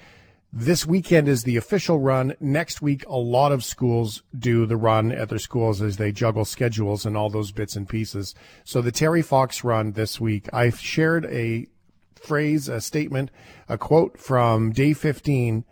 This 0.51 0.85
weekend 0.85 1.27
is 1.27 1.43
the 1.43 1.57
official 1.57 1.99
run. 1.99 2.35
Next 2.39 2.81
week, 2.81 3.05
a 3.07 3.17
lot 3.17 3.51
of 3.51 3.63
schools 3.63 4.23
do 4.37 4.65
the 4.65 4.77
run 4.77 5.11
at 5.11 5.29
their 5.29 5.39
schools 5.39 5.81
as 5.81 5.97
they 5.97 6.11
juggle 6.11 6.45
schedules 6.45 7.05
and 7.05 7.15
all 7.15 7.29
those 7.29 7.51
bits 7.51 7.75
and 7.75 7.87
pieces. 7.87 8.35
So 8.63 8.81
the 8.81 8.91
Terry 8.91 9.21
Fox 9.21 9.63
run 9.63 9.93
this 9.93 10.19
week, 10.19 10.49
I've 10.53 10.79
shared 10.79 11.25
a 11.25 11.67
phrase, 12.15 12.67
a 12.69 12.81
statement, 12.81 13.31
a 13.67 13.77
quote 13.77 14.19
from 14.19 14.71
day 14.71 14.93
15 14.93 15.65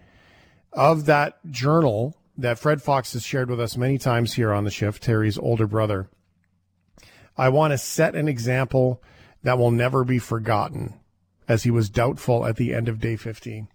of 0.74 1.06
that 1.06 1.40
journal 1.50 2.18
that 2.38 2.60
Fred 2.60 2.82
Fox 2.82 3.14
has 3.14 3.24
shared 3.24 3.50
with 3.50 3.60
us 3.60 3.78
many 3.78 3.98
times 3.98 4.34
here 4.34 4.52
on 4.52 4.64
the 4.64 4.72
shift, 4.72 5.04
Terry's 5.04 5.38
older 5.38 5.68
brother. 5.68 6.10
I 7.38 7.50
want 7.50 7.72
to 7.72 7.78
set 7.78 8.16
an 8.16 8.28
example 8.28 9.02
that 9.44 9.58
will 9.58 9.72
never 9.72 10.04
be 10.04 10.20
forgotten 10.20 11.01
as 11.52 11.64
he 11.64 11.70
was 11.70 11.90
doubtful 11.90 12.46
at 12.46 12.56
the 12.56 12.74
end 12.74 12.88
of 12.88 13.00
day 13.00 13.18
15. 13.18 13.68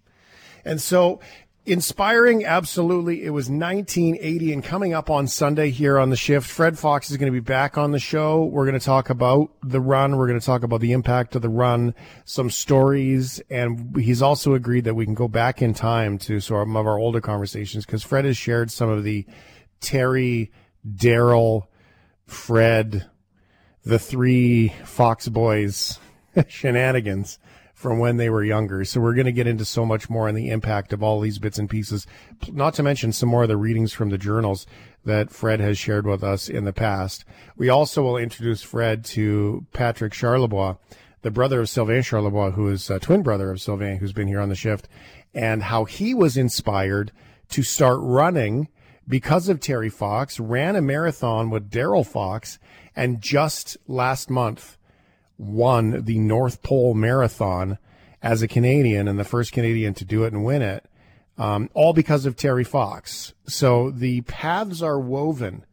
And 0.65 0.81
so 0.81 1.19
inspiring, 1.63 2.43
absolutely. 2.43 3.23
It 3.23 3.29
was 3.29 3.49
1980 3.49 4.53
and 4.53 4.63
coming 4.63 4.93
up 4.95 5.11
on 5.11 5.27
Sunday 5.27 5.69
here 5.69 5.99
on 5.99 6.09
the 6.09 6.15
shift. 6.15 6.49
Fred 6.49 6.79
Fox 6.79 7.11
is 7.11 7.17
going 7.17 7.31
to 7.31 7.39
be 7.39 7.39
back 7.39 7.77
on 7.77 7.91
the 7.91 7.99
show. 7.99 8.45
We're 8.45 8.65
going 8.65 8.79
to 8.79 8.83
talk 8.83 9.11
about 9.11 9.51
the 9.61 9.79
run. 9.79 10.17
We're 10.17 10.27
going 10.27 10.39
to 10.39 10.45
talk 10.45 10.63
about 10.63 10.81
the 10.81 10.93
impact 10.93 11.35
of 11.35 11.43
the 11.43 11.49
run, 11.49 11.93
some 12.25 12.49
stories. 12.49 13.39
And 13.51 13.95
he's 13.95 14.23
also 14.23 14.55
agreed 14.55 14.85
that 14.85 14.95
we 14.95 15.05
can 15.05 15.13
go 15.13 15.27
back 15.27 15.61
in 15.61 15.75
time 15.75 16.17
to 16.19 16.39
some 16.39 16.75
of 16.75 16.87
our 16.87 16.97
older 16.97 17.21
conversations 17.21 17.85
because 17.85 18.01
Fred 18.01 18.25
has 18.25 18.37
shared 18.37 18.71
some 18.71 18.89
of 18.89 19.03
the 19.03 19.27
Terry, 19.81 20.51
Daryl, 20.89 21.67
Fred, 22.25 23.07
the 23.83 23.99
three 23.99 24.69
Fox 24.83 25.27
boys 25.27 25.99
shenanigans 26.47 27.37
from 27.77 27.99
when 27.99 28.17
they 28.17 28.27
were 28.27 28.43
younger. 28.43 28.83
So 28.83 28.99
we're 28.99 29.13
going 29.13 29.27
to 29.27 29.31
get 29.31 29.45
into 29.45 29.63
so 29.63 29.85
much 29.85 30.09
more 30.09 30.27
on 30.27 30.33
the 30.33 30.49
impact 30.49 30.93
of 30.93 31.03
all 31.03 31.19
these 31.19 31.37
bits 31.37 31.59
and 31.59 31.69
pieces, 31.69 32.07
not 32.51 32.73
to 32.73 32.83
mention 32.83 33.13
some 33.13 33.29
more 33.29 33.43
of 33.43 33.49
the 33.49 33.55
readings 33.55 33.93
from 33.93 34.09
the 34.09 34.17
journals 34.17 34.65
that 35.05 35.29
Fred 35.29 35.59
has 35.59 35.77
shared 35.77 36.07
with 36.07 36.23
us 36.23 36.49
in 36.49 36.65
the 36.65 36.73
past. 36.73 37.23
We 37.55 37.69
also 37.69 38.01
will 38.01 38.17
introduce 38.17 38.63
Fred 38.63 39.05
to 39.05 39.67
Patrick 39.73 40.11
Charlebois, 40.11 40.79
the 41.21 41.29
brother 41.29 41.61
of 41.61 41.69
Sylvain 41.69 42.01
Charlebois, 42.01 42.55
who 42.55 42.67
is 42.67 42.89
a 42.89 42.97
twin 42.97 43.21
brother 43.21 43.51
of 43.51 43.61
Sylvain, 43.61 43.97
who's 43.97 44.11
been 44.11 44.27
here 44.27 44.41
on 44.41 44.49
the 44.49 44.55
shift, 44.55 44.89
and 45.35 45.61
how 45.61 45.85
he 45.85 46.15
was 46.15 46.35
inspired 46.35 47.11
to 47.49 47.61
start 47.61 47.99
running 48.01 48.69
because 49.07 49.49
of 49.49 49.59
Terry 49.59 49.89
Fox, 49.89 50.39
ran 50.39 50.75
a 50.75 50.81
marathon 50.81 51.51
with 51.51 51.69
Daryl 51.69 52.05
Fox, 52.05 52.57
and 52.95 53.21
just 53.21 53.77
last 53.87 54.31
month 54.31 54.76
won 55.37 56.03
the 56.03 56.19
North 56.19 56.63
Pole 56.63 56.93
Marathon 56.93 57.77
as 58.21 58.41
a 58.41 58.47
Canadian 58.47 59.07
and 59.07 59.19
the 59.19 59.23
first 59.23 59.51
Canadian 59.51 59.93
to 59.95 60.05
do 60.05 60.23
it 60.23 60.33
and 60.33 60.43
win 60.43 60.61
it, 60.61 60.85
um, 61.37 61.69
all 61.73 61.93
because 61.93 62.25
of 62.25 62.35
Terry 62.35 62.63
Fox. 62.63 63.33
So 63.47 63.91
the 63.91 64.21
paths 64.21 64.81
are 64.81 64.99
woven 64.99 65.65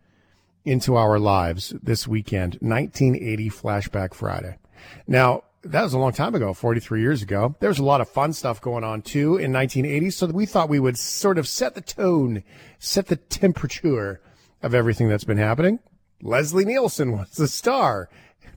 into 0.64 0.96
our 0.96 1.18
lives 1.18 1.74
this 1.82 2.06
weekend, 2.06 2.54
1980 2.60 3.50
Flashback 3.50 4.14
Friday. 4.14 4.58
Now, 5.06 5.44
that 5.62 5.82
was 5.82 5.94
a 5.94 5.98
long 5.98 6.12
time 6.12 6.34
ago, 6.34 6.52
43 6.52 7.00
years 7.00 7.22
ago. 7.22 7.54
There 7.60 7.70
was 7.70 7.78
a 7.78 7.84
lot 7.84 8.00
of 8.00 8.08
fun 8.08 8.32
stuff 8.32 8.60
going 8.60 8.84
on 8.84 9.02
too 9.02 9.36
in 9.36 9.52
1980. 9.52 10.10
So 10.10 10.26
we 10.26 10.46
thought 10.46 10.68
we 10.68 10.80
would 10.80 10.98
sort 10.98 11.38
of 11.38 11.48
set 11.48 11.74
the 11.74 11.80
tone, 11.80 12.42
set 12.78 13.06
the 13.06 13.16
temperature 13.16 14.20
of 14.62 14.74
everything 14.74 15.08
that's 15.08 15.24
been 15.24 15.38
happening. 15.38 15.78
Leslie 16.22 16.64
Nielsen 16.64 17.12
was 17.12 17.30
the 17.30 17.48
star 17.48 18.08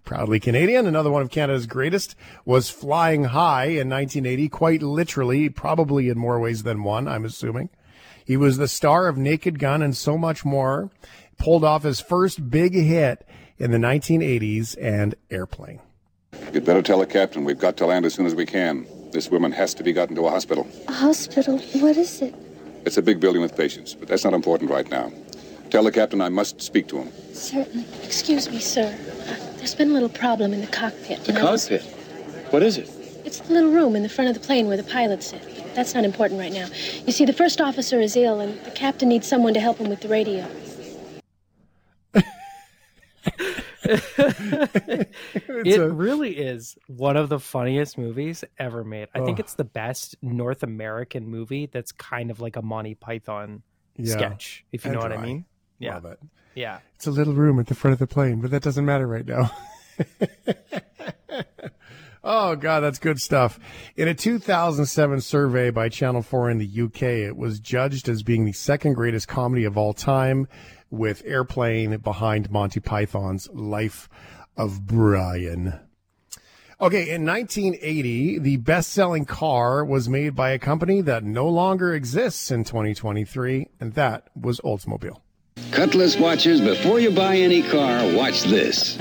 Proudly 0.07 0.39
Canadian, 0.39 0.87
another 0.87 1.11
one 1.11 1.21
of 1.21 1.29
Canada's 1.29 1.67
greatest, 1.67 2.15
was 2.45 2.69
flying 2.69 3.25
high 3.25 3.65
in 3.65 3.89
1980, 3.89 4.47
quite 4.47 4.81
literally, 4.81 5.49
probably 5.49 6.07
in 6.07 6.17
more 6.17 6.39
ways 6.39 6.63
than 6.63 6.83
one, 6.83 7.09
I'm 7.09 7.25
assuming. 7.25 7.67
He 8.23 8.37
was 8.37 8.55
the 8.55 8.69
star 8.69 9.09
of 9.09 9.17
Naked 9.17 9.59
Gun 9.59 9.81
and 9.81 9.97
so 9.97 10.17
much 10.17 10.45
more. 10.45 10.89
Pulled 11.37 11.65
off 11.65 11.83
his 11.83 11.99
first 11.99 12.49
big 12.49 12.73
hit 12.73 13.27
in 13.57 13.71
the 13.71 13.77
1980s 13.77 14.77
and 14.81 15.13
Airplane. 15.29 15.81
You'd 16.53 16.63
better 16.63 16.81
tell 16.81 16.99
the 16.99 17.05
captain 17.05 17.43
we've 17.43 17.59
got 17.59 17.75
to 17.75 17.85
land 17.85 18.05
as 18.05 18.13
soon 18.13 18.25
as 18.27 18.33
we 18.33 18.45
can. 18.45 18.87
This 19.11 19.29
woman 19.29 19.51
has 19.51 19.73
to 19.73 19.83
be 19.83 19.91
gotten 19.91 20.15
to 20.15 20.25
a 20.25 20.29
hospital. 20.29 20.65
A 20.87 20.93
hospital? 20.93 21.57
What 21.81 21.97
is 21.97 22.21
it? 22.21 22.33
It's 22.85 22.95
a 22.95 23.01
big 23.01 23.19
building 23.19 23.41
with 23.41 23.57
patients, 23.57 23.93
but 23.93 24.07
that's 24.07 24.23
not 24.23 24.33
important 24.33 24.71
right 24.71 24.89
now. 24.89 25.11
Tell 25.69 25.83
the 25.83 25.91
captain 25.91 26.21
I 26.21 26.29
must 26.29 26.61
speak 26.61 26.87
to 26.87 26.99
him. 26.99 27.11
Certainly. 27.33 27.85
Excuse 28.05 28.49
me, 28.49 28.59
sir. 28.59 28.97
There's 29.57 29.75
been 29.75 29.89
a 29.89 29.93
little 29.93 30.09
problem 30.09 30.53
in 30.53 30.61
the 30.61 30.67
cockpit. 30.67 31.23
The 31.25 31.33
cockpit? 31.33 31.81
What 32.51 32.63
is 32.63 32.77
it? 32.77 32.89
It's 33.25 33.39
the 33.39 33.53
little 33.53 33.71
room 33.71 33.95
in 33.95 34.03
the 34.03 34.09
front 34.09 34.29
of 34.29 34.39
the 34.39 34.45
plane 34.45 34.67
where 34.67 34.77
the 34.77 34.83
pilots 34.83 35.27
sit. 35.27 35.75
That's 35.75 35.93
not 35.93 36.05
important 36.05 36.39
right 36.39 36.53
now. 36.53 36.67
You 37.05 37.11
see, 37.11 37.25
the 37.25 37.33
first 37.33 37.59
officer 37.59 37.99
is 37.99 38.15
ill, 38.15 38.39
and 38.39 38.57
the 38.63 38.71
captain 38.71 39.09
needs 39.09 39.27
someone 39.27 39.53
to 39.53 39.59
help 39.59 39.77
him 39.77 39.89
with 39.89 40.01
the 40.01 40.07
radio. 40.07 40.47
it 43.83 45.79
a... 45.79 45.89
really 45.89 46.37
is 46.37 46.77
one 46.87 47.17
of 47.17 47.29
the 47.29 47.39
funniest 47.39 47.97
movies 47.97 48.43
ever 48.57 48.83
made. 48.83 49.07
I 49.13 49.19
oh. 49.19 49.25
think 49.25 49.39
it's 49.39 49.55
the 49.55 49.65
best 49.65 50.15
North 50.21 50.63
American 50.63 51.27
movie 51.27 51.65
that's 51.65 51.91
kind 51.91 52.31
of 52.31 52.39
like 52.39 52.55
a 52.55 52.61
Monty 52.61 52.95
Python 52.95 53.61
yeah. 53.97 54.13
sketch, 54.13 54.65
if 54.71 54.85
you 54.85 54.91
know 54.91 54.99
what 54.99 55.11
I 55.11 55.17
mean. 55.17 55.45
Yeah. 55.79 55.95
Love 55.95 56.05
it. 56.05 56.19
Yeah. 56.55 56.79
It's 56.95 57.07
a 57.07 57.11
little 57.11 57.33
room 57.33 57.59
at 57.59 57.67
the 57.67 57.75
front 57.75 57.93
of 57.93 57.99
the 57.99 58.07
plane, 58.07 58.41
but 58.41 58.51
that 58.51 58.63
doesn't 58.63 58.85
matter 58.85 59.05
right 59.05 59.25
now. 59.25 59.51
oh, 62.23 62.55
God, 62.55 62.79
that's 62.79 62.99
good 62.99 63.19
stuff. 63.19 63.59
In 63.95 64.07
a 64.07 64.15
2007 64.15 65.21
survey 65.21 65.69
by 65.69 65.89
Channel 65.89 66.23
4 66.23 66.49
in 66.49 66.57
the 66.57 66.81
UK, 66.83 67.03
it 67.03 67.37
was 67.37 67.59
judged 67.59 68.09
as 68.09 68.23
being 68.23 68.45
the 68.45 68.53
second 68.53 68.93
greatest 68.93 69.27
comedy 69.27 69.65
of 69.65 69.77
all 69.77 69.93
time, 69.93 70.47
with 70.89 71.21
Airplane 71.25 71.97
behind 71.97 72.49
Monty 72.49 72.79
Python's 72.79 73.49
Life 73.51 74.09
of 74.55 74.85
Brian. 74.85 75.79
Okay, 76.79 77.09
in 77.09 77.25
1980, 77.25 78.39
the 78.39 78.57
best 78.57 78.91
selling 78.91 79.25
car 79.25 79.83
was 79.83 80.07
made 80.07 80.35
by 80.35 80.51
a 80.51 80.59
company 80.59 81.01
that 81.01 81.23
no 81.23 81.47
longer 81.47 81.93
exists 81.93 82.51
in 82.51 82.63
2023, 82.63 83.67
and 83.79 83.93
that 83.93 84.29
was 84.35 84.59
Oldsmobile. 84.61 85.21
Cutlass 85.71 86.17
watchers, 86.17 86.61
before 86.61 86.99
you 86.99 87.11
buy 87.11 87.35
any 87.35 87.61
car, 87.61 88.01
watch 88.15 88.43
this. 88.43 88.95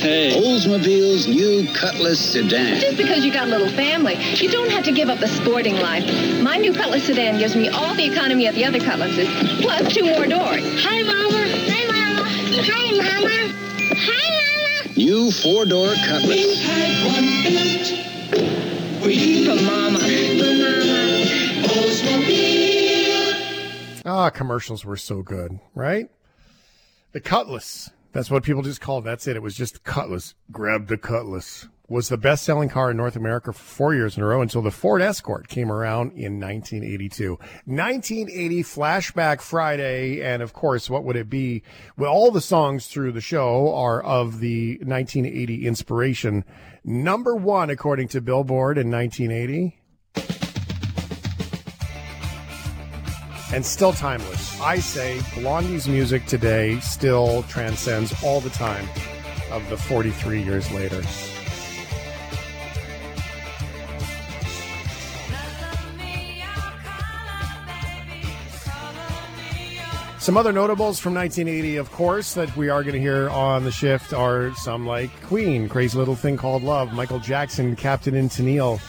Hey. 0.00 0.32
Oldsmobile's 0.34 1.28
new 1.28 1.66
Cutlass 1.74 2.18
sedan. 2.18 2.80
Just 2.80 2.96
because 2.96 3.24
you 3.24 3.32
got 3.32 3.46
a 3.46 3.50
little 3.50 3.68
family, 3.68 4.16
you 4.36 4.50
don't 4.50 4.70
have 4.70 4.84
to 4.84 4.92
give 4.92 5.08
up 5.08 5.20
a 5.20 5.28
sporting 5.28 5.76
life. 5.76 6.04
My 6.42 6.56
new 6.56 6.72
Cutlass 6.72 7.04
sedan 7.04 7.38
gives 7.38 7.54
me 7.54 7.68
all 7.68 7.94
the 7.94 8.04
economy 8.04 8.46
of 8.46 8.54
the 8.54 8.64
other 8.64 8.80
Cutlasses, 8.80 9.28
plus 9.62 9.92
two 9.94 10.04
more 10.04 10.26
doors. 10.26 10.62
Hi, 10.82 11.02
Mama. 11.02 11.46
Hi, 11.70 11.84
Mama. 11.86 12.24
Hi, 12.26 12.90
Mama. 12.96 13.52
Hi, 13.94 14.24
Mama. 14.40 14.96
New 14.96 15.30
four-door 15.30 15.94
Cutlass. 16.06 16.28
We 16.28 16.56
had 16.56 17.04
one 17.12 17.26
built. 17.44 17.86
We 19.04 19.44
for 19.44 19.56
Mama. 19.62 19.98
For 20.00 20.06
Mama. 20.06 20.33
Ah, 24.04 24.28
commercials 24.28 24.84
were 24.84 24.96
so 24.96 25.22
good, 25.22 25.58
right? 25.74 26.10
The 27.12 27.20
Cutlass. 27.20 27.90
That's 28.12 28.30
what 28.30 28.42
people 28.42 28.62
just 28.62 28.80
called. 28.80 29.04
That's 29.04 29.26
it. 29.26 29.36
It 29.36 29.42
was 29.42 29.56
just 29.56 29.82
Cutlass. 29.82 30.34
Grab 30.52 30.88
the 30.88 30.98
Cutlass. 30.98 31.68
Was 31.88 32.08
the 32.08 32.16
best 32.16 32.44
selling 32.44 32.68
car 32.68 32.90
in 32.90 32.96
North 32.96 33.16
America 33.16 33.52
for 33.52 33.58
four 33.58 33.94
years 33.94 34.16
in 34.16 34.22
a 34.22 34.26
row 34.26 34.40
until 34.40 34.62
the 34.62 34.70
Ford 34.70 35.02
Escort 35.02 35.48
came 35.48 35.70
around 35.70 36.12
in 36.12 36.40
1982. 36.40 37.38
1980 37.64 38.62
Flashback 38.62 39.40
Friday. 39.40 40.22
And 40.22 40.42
of 40.42 40.52
course, 40.52 40.88
what 40.88 41.04
would 41.04 41.16
it 41.16 41.28
be? 41.28 41.62
Well, 41.96 42.12
all 42.12 42.30
the 42.30 42.40
songs 42.40 42.86
through 42.86 43.12
the 43.12 43.20
show 43.20 43.74
are 43.74 44.02
of 44.02 44.40
the 44.40 44.78
1980 44.78 45.66
inspiration. 45.66 46.44
Number 46.84 47.34
one, 47.34 47.70
according 47.70 48.08
to 48.08 48.20
Billboard 48.20 48.78
in 48.78 48.90
1980. 48.90 49.78
and 53.54 53.64
still 53.64 53.92
timeless. 53.92 54.60
I 54.60 54.80
say 54.80 55.20
Blondie's 55.36 55.86
music 55.86 56.26
today 56.26 56.80
still 56.80 57.44
transcends 57.44 58.12
all 58.24 58.40
the 58.40 58.50
time 58.50 58.88
of 59.52 59.68
the 59.70 59.76
43 59.76 60.42
years 60.42 60.68
later. 60.72 61.00
Some 70.18 70.36
other 70.36 70.52
notables 70.52 70.98
from 70.98 71.14
1980, 71.14 71.76
of 71.76 71.92
course, 71.92 72.34
that 72.34 72.56
we 72.56 72.70
are 72.70 72.82
going 72.82 72.94
to 72.94 73.00
hear 73.00 73.28
on 73.30 73.62
the 73.62 73.70
shift 73.70 74.12
are 74.12 74.52
some 74.56 74.84
like 74.84 75.10
Queen, 75.22 75.68
Crazy 75.68 75.96
Little 75.96 76.16
Thing 76.16 76.36
Called 76.36 76.64
Love, 76.64 76.92
Michael 76.92 77.20
Jackson, 77.20 77.76
Captain 77.76 78.14
Tennille, 78.14 78.80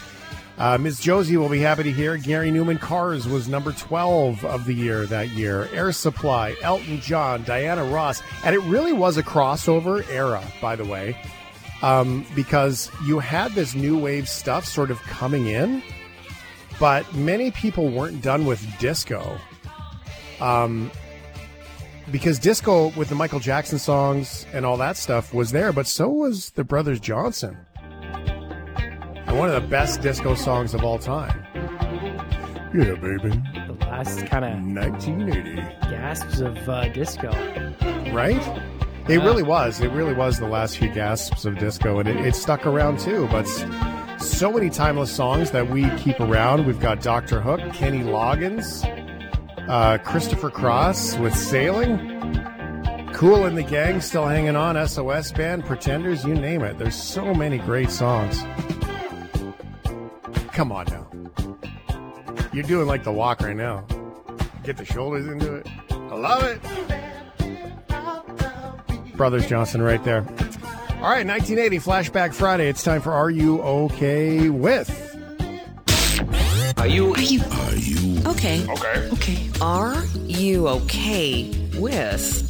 uh, 0.58 0.78
Ms. 0.78 1.00
Josie 1.00 1.36
will 1.36 1.50
be 1.50 1.60
happy 1.60 1.82
to 1.82 1.92
hear 1.92 2.16
Gary 2.16 2.50
Numan 2.50 2.80
Cars 2.80 3.28
was 3.28 3.46
number 3.46 3.72
12 3.72 4.42
of 4.44 4.64
the 4.64 4.72
year 4.72 5.04
that 5.06 5.28
year. 5.30 5.68
Air 5.72 5.92
Supply, 5.92 6.56
Elton 6.62 7.00
John, 7.00 7.42
Diana 7.42 7.84
Ross. 7.84 8.22
And 8.42 8.54
it 8.54 8.60
really 8.60 8.94
was 8.94 9.18
a 9.18 9.22
crossover 9.22 10.08
era, 10.08 10.42
by 10.62 10.74
the 10.74 10.84
way, 10.84 11.14
um, 11.82 12.24
because 12.34 12.90
you 13.04 13.18
had 13.18 13.52
this 13.52 13.74
new 13.74 13.98
wave 13.98 14.28
stuff 14.30 14.64
sort 14.64 14.90
of 14.90 15.00
coming 15.02 15.46
in, 15.46 15.82
but 16.80 17.12
many 17.14 17.50
people 17.50 17.90
weren't 17.90 18.22
done 18.22 18.46
with 18.46 18.64
disco. 18.78 19.38
Um, 20.40 20.90
because 22.10 22.38
disco 22.38 22.88
with 22.96 23.08
the 23.10 23.14
Michael 23.14 23.40
Jackson 23.40 23.78
songs 23.78 24.46
and 24.54 24.64
all 24.64 24.78
that 24.78 24.96
stuff 24.96 25.34
was 25.34 25.50
there, 25.50 25.72
but 25.72 25.86
so 25.86 26.08
was 26.08 26.50
the 26.50 26.64
Brothers 26.64 27.00
Johnson. 27.00 27.58
And 29.36 29.40
one 29.40 29.54
of 29.54 29.62
the 29.62 29.68
best 29.68 30.00
disco 30.00 30.34
songs 30.34 30.72
of 30.72 30.82
all 30.82 30.98
time. 30.98 31.44
Yeah, 32.74 32.94
baby. 32.94 33.38
The 33.66 33.76
last 33.82 34.24
kind 34.24 34.46
of 34.46 34.52
1980 34.64 35.56
gasps 35.90 36.40
of 36.40 36.56
uh, 36.66 36.88
disco. 36.88 37.28
Right? 38.14 38.40
It 39.10 39.18
really 39.18 39.42
was. 39.42 39.82
It 39.82 39.90
really 39.90 40.14
was 40.14 40.38
the 40.38 40.48
last 40.48 40.78
few 40.78 40.88
gasps 40.88 41.44
of 41.44 41.58
disco, 41.58 41.98
and 41.98 42.08
it, 42.08 42.16
it 42.16 42.34
stuck 42.34 42.64
around 42.64 42.98
too. 42.98 43.28
But 43.30 43.44
so 44.18 44.50
many 44.50 44.70
timeless 44.70 45.14
songs 45.14 45.50
that 45.50 45.68
we 45.68 45.90
keep 45.98 46.18
around. 46.18 46.66
We've 46.66 46.80
got 46.80 47.02
Dr. 47.02 47.42
Hook, 47.42 47.60
Kenny 47.74 48.04
Loggins, 48.04 48.86
uh, 49.68 49.98
Christopher 49.98 50.48
Cross 50.48 51.18
with 51.18 51.36
Sailing, 51.36 51.98
Kool 53.12 53.44
and 53.44 53.54
the 53.54 53.64
Gang 53.64 54.00
still 54.00 54.24
hanging 54.24 54.56
on, 54.56 54.88
SOS 54.88 55.30
Band, 55.32 55.66
Pretenders, 55.66 56.24
you 56.24 56.34
name 56.34 56.62
it. 56.62 56.78
There's 56.78 56.96
so 56.96 57.34
many 57.34 57.58
great 57.58 57.90
songs. 57.90 58.42
Come 60.56 60.72
on 60.72 60.86
now. 60.86 61.06
You're 62.50 62.64
doing 62.64 62.86
like 62.86 63.04
the 63.04 63.12
walk 63.12 63.42
right 63.42 63.54
now. 63.54 63.84
Get 64.64 64.78
the 64.78 64.86
shoulders 64.86 65.26
into 65.26 65.56
it. 65.56 65.68
I 65.90 66.14
love 66.14 66.44
it. 66.44 66.62
Brothers 69.18 69.46
Johnson 69.46 69.82
right 69.82 70.02
there. 70.02 70.20
All 70.22 71.12
right, 71.12 71.26
1980 71.26 71.78
Flashback 71.78 72.32
Friday. 72.32 72.70
It's 72.70 72.82
time 72.82 73.02
for 73.02 73.12
Are 73.12 73.28
You 73.28 73.60
Okay 73.60 74.48
With? 74.48 74.88
Are 76.78 76.86
you? 76.86 77.12
Are 77.12 77.20
you? 77.20 77.42
Are 77.42 77.74
you 77.74 78.22
Okay. 78.26 78.66
Okay. 78.66 79.10
Okay. 79.12 79.50
Are 79.60 80.06
you 80.14 80.68
okay 80.68 81.52
with? 81.74 82.45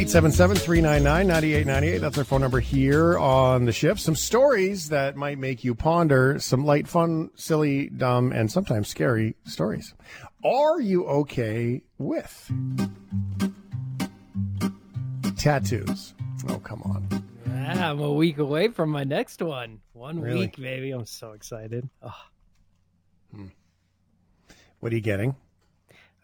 877-399-9898. 0.00 2.00
That's 2.00 2.16
our 2.16 2.24
phone 2.24 2.40
number 2.40 2.58
here 2.58 3.18
on 3.18 3.66
the 3.66 3.72
shift. 3.72 4.00
Some 4.00 4.16
stories 4.16 4.88
that 4.88 5.14
might 5.14 5.36
make 5.38 5.62
you 5.62 5.74
ponder 5.74 6.38
some 6.40 6.64
light, 6.64 6.88
fun, 6.88 7.28
silly, 7.34 7.90
dumb, 7.90 8.32
and 8.32 8.50
sometimes 8.50 8.88
scary 8.88 9.34
stories. 9.44 9.92
Are 10.42 10.80
you 10.80 11.04
okay 11.06 11.82
with 11.98 12.50
tattoos? 15.36 16.14
Oh, 16.48 16.58
come 16.60 16.80
on. 16.82 17.06
Ah, 17.50 17.90
I'm 17.90 18.00
a 18.00 18.10
week 18.10 18.38
away 18.38 18.68
from 18.68 18.88
my 18.88 19.04
next 19.04 19.42
one. 19.42 19.80
One 19.92 20.18
Really? 20.18 20.40
week, 20.40 20.56
baby. 20.56 20.92
I'm 20.92 21.04
so 21.04 21.32
excited. 21.32 21.90
Oh, 22.02 22.16
What 24.80 24.92
are 24.92 24.96
you 24.96 25.02
getting? 25.02 25.36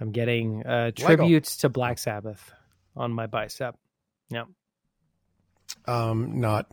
I'm 0.00 0.12
getting 0.12 0.64
uh, 0.64 0.92
tributes 0.92 1.58
to 1.58 1.68
Black 1.68 1.98
Sabbath 1.98 2.52
on 2.96 3.12
my 3.12 3.26
bicep. 3.26 3.76
Yep. 4.30 4.48
Um, 5.86 6.40
not, 6.40 6.66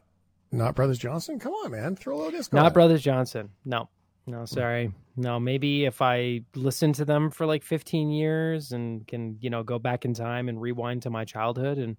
not 0.51 0.76
Brothers 0.76 0.99
Johnson. 0.99 1.39
Come 1.39 1.53
on, 1.53 1.71
man. 1.71 1.95
Throw 1.95 2.15
a 2.15 2.17
little 2.17 2.32
disco. 2.32 2.57
Not. 2.57 2.74
Brothers 2.74 3.03
Johnson. 3.03 3.49
No. 3.65 3.89
No, 4.26 4.45
sorry. 4.45 4.93
No, 5.17 5.39
maybe 5.39 5.86
if 5.86 6.01
I 6.01 6.41
listen 6.55 6.93
to 6.93 7.05
them 7.05 7.30
for 7.30 7.45
like 7.45 7.63
15 7.63 8.09
years 8.09 8.71
and 8.71 9.05
can, 9.05 9.38
you 9.41 9.49
know, 9.49 9.63
go 9.63 9.80
back 9.80 10.05
in 10.05 10.13
time 10.13 10.47
and 10.47 10.61
rewind 10.61 11.01
to 11.03 11.09
my 11.09 11.26
childhood 11.26 11.78
and 11.78 11.97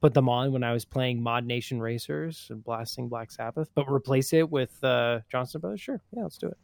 put 0.00 0.14
them 0.14 0.28
on 0.28 0.52
when 0.52 0.64
I 0.64 0.72
was 0.72 0.84
playing 0.84 1.20
ModNation 1.20 1.80
Racers 1.80 2.46
and 2.50 2.64
blasting 2.64 3.08
Black 3.08 3.30
Sabbath, 3.30 3.70
but 3.74 3.90
replace 3.90 4.32
it 4.32 4.50
with 4.50 4.82
uh, 4.82 5.20
Johnson 5.30 5.60
Brothers, 5.60 5.80
sure. 5.80 6.00
Yeah, 6.12 6.22
let's 6.22 6.38
do 6.38 6.48
it. 6.48 6.56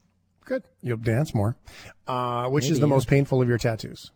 Good. 0.44 0.64
You'll 0.82 0.96
dance 0.96 1.34
more. 1.34 1.56
Uh, 2.06 2.48
which 2.48 2.68
is 2.68 2.80
the 2.80 2.86
yeah. 2.86 2.94
most 2.94 3.08
painful 3.08 3.40
of 3.40 3.48
your 3.48 3.58
tattoos? 3.58 4.10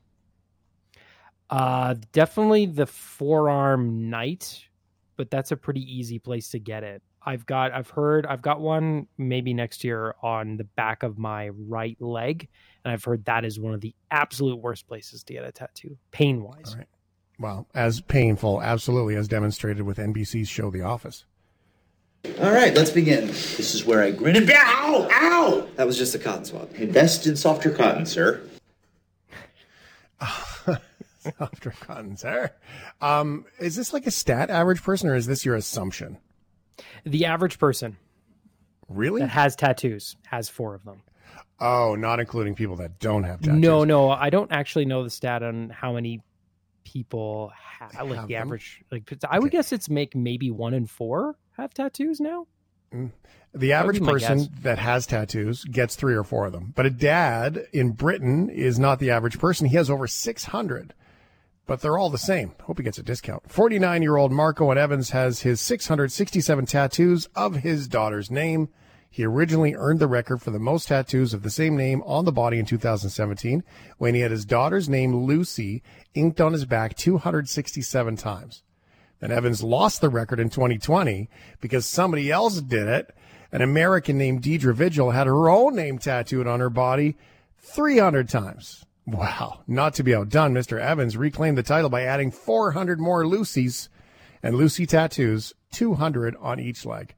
Uh, 1.49 1.95
definitely 2.13 2.67
the 2.67 2.87
forearm 2.87 4.11
knight, 4.11 4.65
but 5.17 5.31
that's 5.31 5.53
a 5.53 5.57
pretty 5.57 5.81
easy 5.81 6.19
place 6.19 6.49
to 6.51 6.59
get 6.59 6.83
it. 6.83 7.03
I've 7.23 7.45
got, 7.45 7.73
I've 7.73 7.91
heard, 7.91 8.25
I've 8.25 8.43
got 8.43 8.61
one 8.61 9.09
maybe 9.19 9.53
next 9.53 9.83
year 9.83 10.15
on 10.23 10.57
the 10.57 10.65
back 10.65 11.03
of 11.03 11.19
my 11.19 11.49
right 11.49 12.01
leg, 12.01 12.49
and 12.85 12.93
I've 12.93 13.03
heard 13.03 13.25
that 13.25 13.45
is 13.45 13.59
one 13.59 13.75
of 13.75 13.81
the 13.81 13.95
absolute 14.13 14.57
worst 14.57 14.87
places 14.87 15.25
to 15.25 15.33
get 15.33 15.45
a 15.45 15.51
tattoo, 15.51 15.97
pain 16.13 16.43
wise. 16.43 16.71
All 16.71 16.79
right. 16.79 16.89
Well, 17.39 17.67
as 17.75 18.01
painful, 18.01 18.63
absolutely, 18.63 19.17
as 19.17 19.29
demonstrated 19.29 19.83
with 19.83 19.99
NBC's 19.99 20.49
show 20.49 20.71
The 20.71 20.83
Office. 20.83 21.25
All 22.41 22.53
right, 22.53 22.75
let's 22.75 22.91
begin. 22.91 23.27
This 23.27 23.75
is 23.75 23.85
where 23.85 24.03
I 24.03 24.11
grin 24.11 24.37
and 24.37 24.47
bear. 24.47 24.63
Ow! 24.65 25.09
Ow! 25.11 25.69
That 25.77 25.87
was 25.87 25.99
just 25.99 26.15
a 26.15 26.19
cotton 26.19 26.45
swab. 26.45 26.75
Invest 26.77 27.27
in 27.27 27.37
softer 27.37 27.71
cotton, 27.71 28.07
sir. 28.07 28.43
Softer 31.39 31.73
cotton, 31.81 32.17
sir. 32.17 32.53
Um, 33.01 33.45
is 33.59 33.77
this 33.77 33.93
like 33.93 34.07
a 34.07 34.11
stat 34.11 34.51
average 34.51 34.83
person, 34.83 35.09
or 35.09 35.15
is 35.15 35.27
this 35.27 35.45
your 35.45 35.55
assumption? 35.57 36.19
The 37.05 37.25
average 37.27 37.59
person 37.59 37.97
Really? 38.89 39.21
that 39.23 39.31
has 39.31 39.57
tattoos 39.57 40.17
has 40.27 40.49
four 40.49 40.75
of 40.75 40.85
them. 40.85 41.03
Oh, 41.59 41.95
not 41.95 42.21
including 42.21 42.55
people 42.55 42.77
that 42.77 42.99
don't 42.99 43.25
have 43.25 43.41
tattoos. 43.41 43.59
No, 43.61 43.85
no, 43.85 44.11
I 44.11 44.29
don't 44.31 44.53
actually 44.53 44.85
know 44.85 45.03
the 45.05 45.11
stat 45.11 45.43
on 45.43 45.71
how 45.71 45.93
many 45.95 46.21
people 46.85 47.51
have, 47.79 47.95
like 48.09 48.21
the 48.29 48.35
them? 48.35 48.43
average. 48.43 48.83
Like, 48.93 49.11
I 49.29 49.39
would 49.39 49.51
guess 49.51 49.73
it's 49.73 49.89
make 49.89 50.15
maybe 50.15 50.51
one 50.51 50.75
in 50.75 50.87
four 50.87 51.37
have 51.57 51.73
tattoos 51.73 52.21
now. 52.21 52.47
The 53.55 53.73
average 53.73 54.01
my 54.01 54.13
person 54.13 54.49
that 54.63 54.79
has 54.79 55.07
tattoos 55.07 55.65
gets 55.65 55.97
three 55.97 56.15
or 56.15 56.25
four 56.25 56.47
of 56.47 56.53
them. 56.53 56.73
But 56.77 56.87
a 56.87 56.91
dad 56.91 57.67
in 57.73 57.93
Britain 57.93 58.49
is 58.51 58.79
not 58.79 58.99
the 59.01 59.11
average 59.11 59.39
person. 59.39 59.67
He 59.67 59.77
has 59.77 59.91
over 59.91 60.07
600, 60.07 60.95
but 61.67 61.81
they're 61.81 61.99
all 61.99 62.11
the 62.11 62.19
same. 62.19 62.55
Hope 62.63 62.79
he 62.79 62.85
gets 62.85 62.99
a 62.99 63.03
discount. 63.03 63.51
49 63.51 64.03
year 64.03 64.17
old 64.17 64.33
Mark 64.33 64.61
Owen 64.61 64.79
Evans 64.79 65.11
has 65.11 65.41
his 65.41 65.61
667 65.61 66.67
tattoos 66.67 67.29
of 67.35 67.57
his 67.57 67.89
daughter's 67.89 68.31
name. 68.31 68.69
He 69.11 69.25
originally 69.25 69.75
earned 69.75 69.99
the 69.99 70.07
record 70.07 70.43
for 70.43 70.51
the 70.51 70.59
most 70.59 70.89
tattoos 70.89 71.33
of 71.33 71.43
the 71.43 71.51
same 71.51 71.77
name 71.77 72.03
on 72.05 72.25
the 72.25 72.33
body 72.33 72.59
in 72.59 72.67
2017 72.67 73.65
when 73.99 74.15
he 74.15 74.21
had 74.21 74.31
his 74.31 74.45
daughter's 74.45 74.89
name, 74.89 75.17
Lucy, 75.17 75.83
inked 76.15 76.41
on 76.41 76.53
his 76.53 76.67
back 76.67 76.95
267 76.97 78.17
times. 78.17 78.63
Then 79.21 79.33
Evans 79.33 79.63
lost 79.63 80.01
the 80.01 80.11
record 80.11 80.39
in 80.39 80.51
2020 80.51 81.29
because 81.61 81.87
somebody 81.87 82.31
else 82.31 82.61
did 82.61 82.87
it. 82.87 83.15
An 83.53 83.63
American 83.63 84.19
named 84.19 84.43
Deidra 84.43 84.75
Vigil 84.75 85.13
had 85.13 85.27
her 85.27 85.49
own 85.49 85.75
name 85.75 85.99
tattooed 85.99 86.47
on 86.47 86.61
her 86.61 86.69
body 86.69 87.17
300 87.59 88.29
times. 88.29 88.86
Wow. 89.07 89.61
Not 89.67 89.95
to 89.95 90.03
be 90.03 90.15
outdone, 90.15 90.53
Mr. 90.53 90.81
Evans 90.81 91.17
reclaimed 91.17 91.57
the 91.57 91.63
title 91.63 91.89
by 91.89 92.03
adding 92.03 92.31
400 92.31 92.99
more 92.99 93.27
Lucy's 93.27 93.89
and 94.43 94.57
Lucy 94.57 94.87
tattoos, 94.87 95.55
200 95.73 96.37
on 96.41 96.61
each 96.61 96.85
leg. 96.85 97.15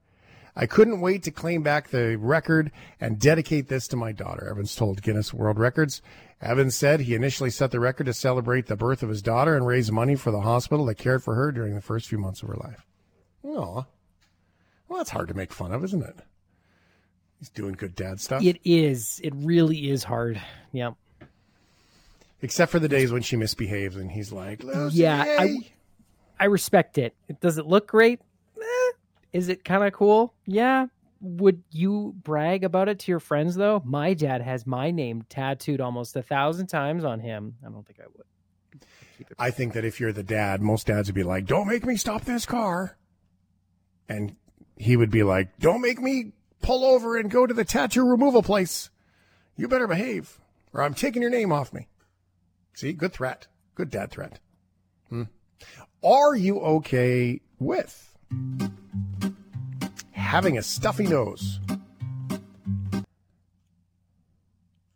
I 0.54 0.66
couldn't 0.66 1.00
wait 1.00 1.22
to 1.22 1.30
claim 1.30 1.62
back 1.62 1.88
the 1.88 2.16
record 2.16 2.72
and 3.00 3.18
dedicate 3.18 3.68
this 3.68 3.86
to 3.88 3.96
my 3.96 4.12
daughter, 4.12 4.48
Evans 4.50 4.74
told 4.74 5.02
Guinness 5.02 5.32
World 5.32 5.58
Records. 5.58 6.02
Evans 6.42 6.74
said 6.74 7.00
he 7.00 7.14
initially 7.14 7.50
set 7.50 7.70
the 7.70 7.80
record 7.80 8.06
to 8.06 8.12
celebrate 8.12 8.66
the 8.66 8.76
birth 8.76 9.02
of 9.02 9.08
his 9.08 9.22
daughter 9.22 9.56
and 9.56 9.66
raise 9.66 9.90
money 9.90 10.16
for 10.16 10.30
the 10.30 10.40
hospital 10.40 10.86
that 10.86 10.96
cared 10.96 11.22
for 11.22 11.34
her 11.36 11.52
during 11.52 11.74
the 11.74 11.80
first 11.80 12.08
few 12.08 12.18
months 12.18 12.42
of 12.42 12.48
her 12.48 12.56
life. 12.56 12.84
Aw. 13.44 13.84
Well, 14.88 14.98
that's 14.98 15.10
hard 15.10 15.28
to 15.28 15.34
make 15.34 15.52
fun 15.52 15.72
of, 15.72 15.84
isn't 15.84 16.02
it? 16.02 16.18
He's 17.38 17.50
doing 17.50 17.74
good 17.74 17.94
dad 17.94 18.20
stuff. 18.20 18.42
It 18.42 18.58
is. 18.64 19.20
It 19.22 19.32
really 19.36 19.90
is 19.90 20.02
hard. 20.04 20.40
Yeah. 20.72 20.92
Except 22.40 22.70
for 22.70 22.78
the 22.78 22.88
days 22.88 23.10
when 23.10 23.22
she 23.22 23.36
misbehaves 23.36 23.96
and 23.96 24.10
he's 24.10 24.32
like, 24.32 24.62
yeah. 24.90 25.24
I. 25.38 25.58
I 26.40 26.44
respect 26.44 26.98
it. 26.98 27.14
It 27.26 27.40
does 27.40 27.58
it 27.58 27.66
look 27.66 27.88
great? 27.88 28.20
Eh. 28.56 28.92
Is 29.32 29.48
it 29.48 29.64
kind 29.64 29.82
of 29.82 29.92
cool? 29.92 30.34
Yeah. 30.46 30.86
Would 31.20 31.64
you 31.72 32.14
brag 32.22 32.62
about 32.62 32.88
it 32.88 33.00
to 33.00 33.10
your 33.10 33.18
friends 33.18 33.56
though? 33.56 33.82
My 33.84 34.14
dad 34.14 34.40
has 34.40 34.66
my 34.66 34.92
name 34.92 35.24
tattooed 35.28 35.80
almost 35.80 36.14
a 36.14 36.22
thousand 36.22 36.68
times 36.68 37.04
on 37.04 37.18
him. 37.18 37.56
I 37.66 37.70
don't 37.70 37.84
think 37.84 37.98
I 38.00 38.04
would. 38.16 38.24
I 39.36 39.50
think 39.50 39.72
that 39.72 39.84
if 39.84 39.98
you're 39.98 40.12
the 40.12 40.22
dad, 40.22 40.62
most 40.62 40.86
dads 40.86 41.08
would 41.08 41.16
be 41.16 41.24
like, 41.24 41.44
"Don't 41.44 41.66
make 41.66 41.84
me 41.84 41.96
stop 41.96 42.24
this 42.24 42.46
car," 42.46 42.96
and 44.08 44.36
he 44.76 44.96
would 44.96 45.10
be 45.10 45.24
like, 45.24 45.58
"Don't 45.58 45.80
make 45.80 46.00
me 46.00 46.30
pull 46.62 46.84
over 46.84 47.16
and 47.16 47.28
go 47.28 47.44
to 47.44 47.52
the 47.52 47.64
tattoo 47.64 48.08
removal 48.08 48.44
place. 48.44 48.90
You 49.56 49.66
better 49.66 49.88
behave, 49.88 50.38
or 50.72 50.82
I'm 50.82 50.94
taking 50.94 51.20
your 51.20 51.32
name 51.32 51.50
off 51.50 51.72
me." 51.72 51.88
See, 52.78 52.92
good 52.92 53.12
threat, 53.12 53.48
good 53.74 53.90
dad 53.90 54.12
threat. 54.12 54.38
Hmm. 55.08 55.24
Are 56.04 56.36
you 56.36 56.60
okay 56.60 57.40
with 57.58 58.16
having 60.12 60.56
a 60.58 60.62
stuffy 60.62 61.08
nose? 61.08 61.58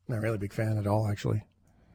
Not 0.07 0.21
really 0.21 0.37
a 0.37 0.39
big 0.39 0.53
fan 0.53 0.79
at 0.79 0.87
all, 0.87 1.09
actually. 1.09 1.43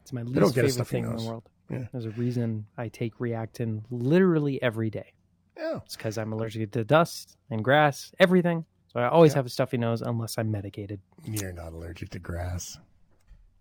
It's 0.01 0.11
my 0.11 0.23
least 0.23 0.55
favorite 0.55 0.87
thing 0.89 1.05
in 1.05 1.15
the 1.15 1.23
world. 1.23 1.47
Yeah. 1.69 1.85
There's 1.93 2.03
a 2.03 2.09
reason 2.09 2.65
I 2.77 2.89
take 2.89 3.17
Reactine 3.19 3.83
literally 3.89 4.61
every 4.61 4.89
day. 4.89 5.13
Yeah. 5.55 5.77
It's 5.85 5.95
because 5.95 6.17
I'm 6.17 6.33
allergic 6.33 6.69
to 6.73 6.83
dust 6.83 7.37
and 7.49 7.63
grass, 7.63 8.11
everything. 8.19 8.65
So 8.91 8.99
I 8.99 9.07
always 9.07 9.31
Yeah. 9.31 9.37
have 9.37 9.45
a 9.45 9.49
stuffy 9.49 9.77
nose 9.77 10.01
unless 10.01 10.37
I'm 10.37 10.51
medicated. 10.51 10.99
You're 11.23 11.53
not 11.53 11.71
allergic 11.71 12.09
to 12.09 12.19
grass. 12.19 12.77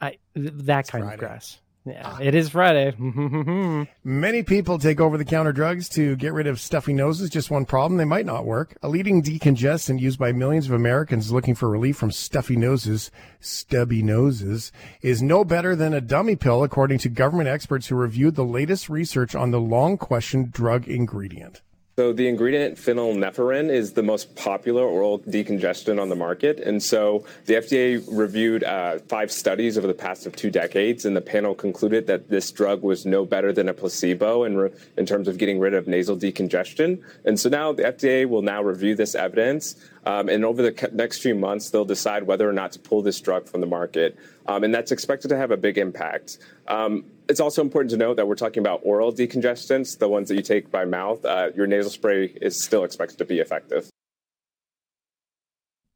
I 0.00 0.18
th- 0.34 0.50
that 0.54 0.88
kind 0.88 1.04
Friday. 1.04 1.14
of 1.14 1.20
grass. 1.20 1.60
Yeah, 1.86 2.02
Ah. 2.04 2.18
it 2.20 2.34
is 2.34 2.48
Friday. 2.48 2.94
Many 4.04 4.42
people 4.42 4.78
take 4.78 5.00
over 5.00 5.16
the 5.16 5.24
counter 5.24 5.52
drugs 5.52 5.88
to 5.90 6.16
get 6.16 6.32
rid 6.32 6.48
of 6.48 6.58
stuffy 6.60 6.92
noses. 6.92 7.30
Just 7.30 7.50
one 7.50 7.64
problem, 7.64 7.96
they 7.96 8.04
might 8.04 8.26
not 8.26 8.44
work. 8.44 8.76
A 8.82 8.88
leading 8.88 9.22
decongestant 9.22 10.00
used 10.00 10.18
by 10.18 10.32
millions 10.32 10.66
of 10.66 10.72
Americans 10.72 11.30
looking 11.30 11.54
for 11.54 11.70
relief 11.70 11.96
from 11.96 12.10
stuffy 12.10 12.56
noses, 12.56 13.12
stubby 13.38 14.02
noses, 14.02 14.72
is 15.00 15.22
no 15.22 15.44
better 15.44 15.76
than 15.76 15.94
a 15.94 16.00
dummy 16.00 16.34
pill, 16.34 16.64
according 16.64 16.98
to 16.98 17.08
government 17.08 17.48
experts 17.48 17.86
who 17.86 17.94
reviewed 17.94 18.34
the 18.34 18.44
latest 18.44 18.88
research 18.88 19.36
on 19.36 19.52
the 19.52 19.60
long 19.60 19.96
questioned 19.96 20.50
drug 20.50 20.88
ingredient. 20.88 21.62
So 21.98 22.12
the 22.12 22.28
ingredient 22.28 22.76
phenylephrine 22.76 23.70
is 23.70 23.94
the 23.94 24.02
most 24.02 24.36
popular 24.36 24.82
oral 24.82 25.20
decongestant 25.20 25.98
on 25.98 26.10
the 26.10 26.14
market, 26.14 26.60
and 26.60 26.82
so 26.82 27.24
the 27.46 27.54
FDA 27.54 28.04
reviewed 28.06 28.64
uh, 28.64 28.98
five 29.08 29.32
studies 29.32 29.78
over 29.78 29.86
the 29.86 29.94
past 29.94 30.26
of 30.26 30.36
two 30.36 30.50
decades, 30.50 31.06
and 31.06 31.16
the 31.16 31.22
panel 31.22 31.54
concluded 31.54 32.06
that 32.08 32.28
this 32.28 32.52
drug 32.52 32.82
was 32.82 33.06
no 33.06 33.24
better 33.24 33.50
than 33.50 33.70
a 33.70 33.72
placebo 33.72 34.44
in 34.44 34.58
re- 34.58 34.72
in 34.98 35.06
terms 35.06 35.26
of 35.26 35.38
getting 35.38 35.58
rid 35.58 35.72
of 35.72 35.88
nasal 35.88 36.18
decongestion. 36.18 37.02
And 37.24 37.40
so 37.40 37.48
now 37.48 37.72
the 37.72 37.84
FDA 37.84 38.28
will 38.28 38.42
now 38.42 38.62
review 38.62 38.94
this 38.94 39.14
evidence, 39.14 39.76
um, 40.04 40.28
and 40.28 40.44
over 40.44 40.60
the 40.60 40.90
next 40.92 41.22
few 41.22 41.34
months 41.34 41.70
they'll 41.70 41.86
decide 41.86 42.24
whether 42.24 42.46
or 42.46 42.52
not 42.52 42.72
to 42.72 42.78
pull 42.78 43.00
this 43.00 43.18
drug 43.22 43.48
from 43.48 43.62
the 43.62 43.66
market, 43.66 44.18
um, 44.44 44.64
and 44.64 44.74
that's 44.74 44.92
expected 44.92 45.28
to 45.28 45.36
have 45.38 45.50
a 45.50 45.56
big 45.56 45.78
impact. 45.78 46.36
Um, 46.68 47.06
it's 47.28 47.40
also 47.40 47.62
important 47.62 47.90
to 47.90 47.96
note 47.96 48.16
that 48.16 48.28
we're 48.28 48.34
talking 48.34 48.60
about 48.60 48.80
oral 48.84 49.12
decongestants, 49.12 49.98
the 49.98 50.08
ones 50.08 50.28
that 50.28 50.36
you 50.36 50.42
take 50.42 50.70
by 50.70 50.84
mouth. 50.84 51.24
Uh, 51.24 51.50
your 51.54 51.66
nasal 51.66 51.90
spray 51.90 52.26
is 52.40 52.62
still 52.62 52.84
expected 52.84 53.18
to 53.18 53.24
be 53.24 53.40
effective. 53.40 53.90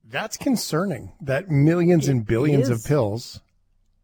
That's 0.04 0.36
concerning 0.36 1.12
that 1.20 1.50
millions 1.50 2.08
and 2.08 2.26
billions 2.26 2.68
of 2.68 2.84
pills 2.84 3.40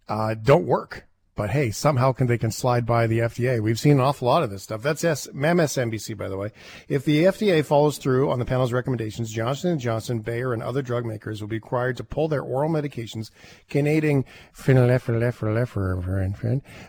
uh, 0.08 0.34
don't 0.34 0.66
work. 0.66 1.04
But 1.36 1.50
hey, 1.50 1.70
somehow 1.70 2.12
can 2.12 2.26
they 2.28 2.38
can 2.38 2.50
slide 2.50 2.86
by 2.86 3.06
the 3.06 3.18
FDA. 3.18 3.60
We've 3.60 3.78
seen 3.78 3.92
an 3.92 4.00
awful 4.00 4.26
lot 4.26 4.42
of 4.42 4.48
this 4.48 4.62
stuff. 4.62 4.80
That's 4.80 5.04
S- 5.04 5.28
MSNBC, 5.28 6.16
by 6.16 6.30
the 6.30 6.38
way. 6.38 6.50
If 6.88 7.04
the 7.04 7.24
FDA 7.24 7.62
follows 7.62 7.98
through 7.98 8.30
on 8.30 8.38
the 8.38 8.46
panel's 8.46 8.72
recommendations, 8.72 9.30
Johnson 9.30 9.78
& 9.78 9.80
Johnson, 9.80 10.20
Bayer, 10.20 10.54
and 10.54 10.62
other 10.62 10.80
drug 10.80 11.04
makers 11.04 11.42
will 11.42 11.48
be 11.48 11.56
required 11.56 11.98
to 11.98 12.04
pull 12.04 12.28
their 12.28 12.40
oral 12.40 12.70
medications 12.70 13.30
phenylephrine 13.70 14.24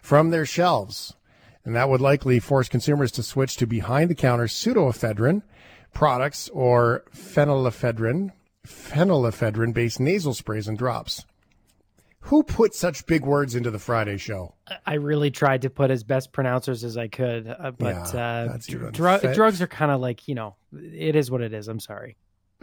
from 0.02 0.30
their 0.30 0.46
shelves. 0.46 1.14
And 1.66 1.76
that 1.76 1.90
would 1.90 2.00
likely 2.00 2.40
force 2.40 2.70
consumers 2.70 3.12
to 3.12 3.24
switch 3.24 3.58
to 3.58 3.68
behind-the-counter 3.68 4.46
pseudoephedrine 4.46 5.42
products 5.94 6.48
or 6.54 7.04
phenylephrine, 7.14 8.32
phenylephrine-based 8.66 10.00
nasal 10.00 10.34
sprays 10.34 10.70
and 10.70 10.78
drops. 10.78 11.26
Who 12.28 12.44
put 12.44 12.76
such 12.76 13.06
big 13.06 13.26
words 13.26 13.56
into 13.56 13.72
the 13.72 13.80
Friday 13.80 14.18
show? 14.18 14.54
I 14.86 14.96
really 14.96 15.32
tried 15.32 15.62
to 15.62 15.70
put 15.70 15.92
as 15.92 16.04
best 16.04 16.34
pronouncers 16.34 16.84
as 16.84 16.98
I 16.98 17.08
could, 17.08 17.48
uh, 17.48 17.72
but 17.72 17.88
Yeah, 17.96 18.02
uh, 18.04 18.48
that's 18.48 18.70
even 18.70 18.92
dru- 18.92 19.18
fe- 19.18 19.34
drugs 19.34 19.62
are 19.62 19.68
kind 19.68 19.92
of 19.92 20.02
like 20.02 20.28
you 20.28 20.36
know, 20.36 20.56
it 20.74 21.16
is 21.16 21.32
what 21.32 21.42
it 21.42 21.54
is. 21.54 21.68
I'm 21.70 21.80
sorry. 21.80 22.18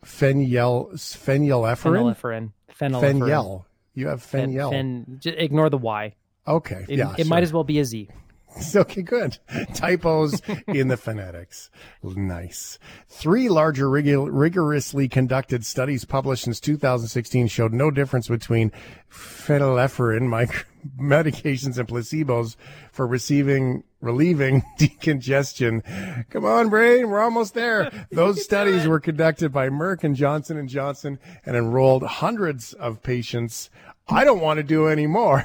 Phenyl, 0.04 0.92
phenylephrine? 0.92 2.12
Phenylephrine. 2.14 2.50
Phenylephrine. 2.78 3.20
Phenyl. 3.20 3.64
You 3.94 4.08
have 4.08 4.20
Phen- 4.20 4.52
phenyl. 4.52 4.72
phen- 4.72 5.18
j- 5.20 5.36
ignore 5.38 5.70
the 5.70 5.78
Y. 5.78 6.14
Okay. 6.46 6.84
It, 6.88 6.98
yeah. 6.98 7.14
it 7.16 7.26
might 7.26 7.42
as 7.42 7.52
well 7.52 7.64
be 7.64 7.78
a 7.78 7.84
Z. 7.84 8.10
Okay, 8.76 9.02
good. 9.02 9.38
Typos 9.74 10.40
in 10.66 10.88
the 10.88 10.96
phonetics. 10.96 11.70
Nice. 12.02 12.78
Three 13.08 13.48
larger 13.48 13.86
rigu- 13.86 14.28
rigorously 14.30 15.08
conducted 15.08 15.64
studies 15.64 16.04
published 16.04 16.44
since 16.44 16.60
2016 16.60 17.48
showed 17.48 17.72
no 17.72 17.90
difference 17.90 18.28
between 18.28 18.72
phenylephrine 19.10 20.28
mic- 20.28 20.66
medications 21.00 21.78
and 21.78 21.88
placebos 21.88 22.56
for 22.92 23.06
receiving 23.06 23.84
relieving 24.00 24.62
decongestion. 24.78 25.82
Come 26.30 26.44
on, 26.44 26.68
brain, 26.68 27.08
we're 27.08 27.20
almost 27.22 27.54
there. 27.54 28.06
Those 28.10 28.44
studies 28.44 28.86
were 28.86 29.00
conducted 29.00 29.52
by 29.52 29.68
Merck 29.68 30.04
and 30.04 30.14
Johnson 30.14 30.56
and 30.58 30.68
Johnson 30.68 31.18
and 31.46 31.56
enrolled 31.56 32.02
hundreds 32.02 32.72
of 32.74 33.02
patients. 33.02 33.70
I 34.08 34.24
don't 34.24 34.40
want 34.40 34.58
to 34.58 34.62
do 34.62 34.86
any 34.88 35.06
more. 35.06 35.44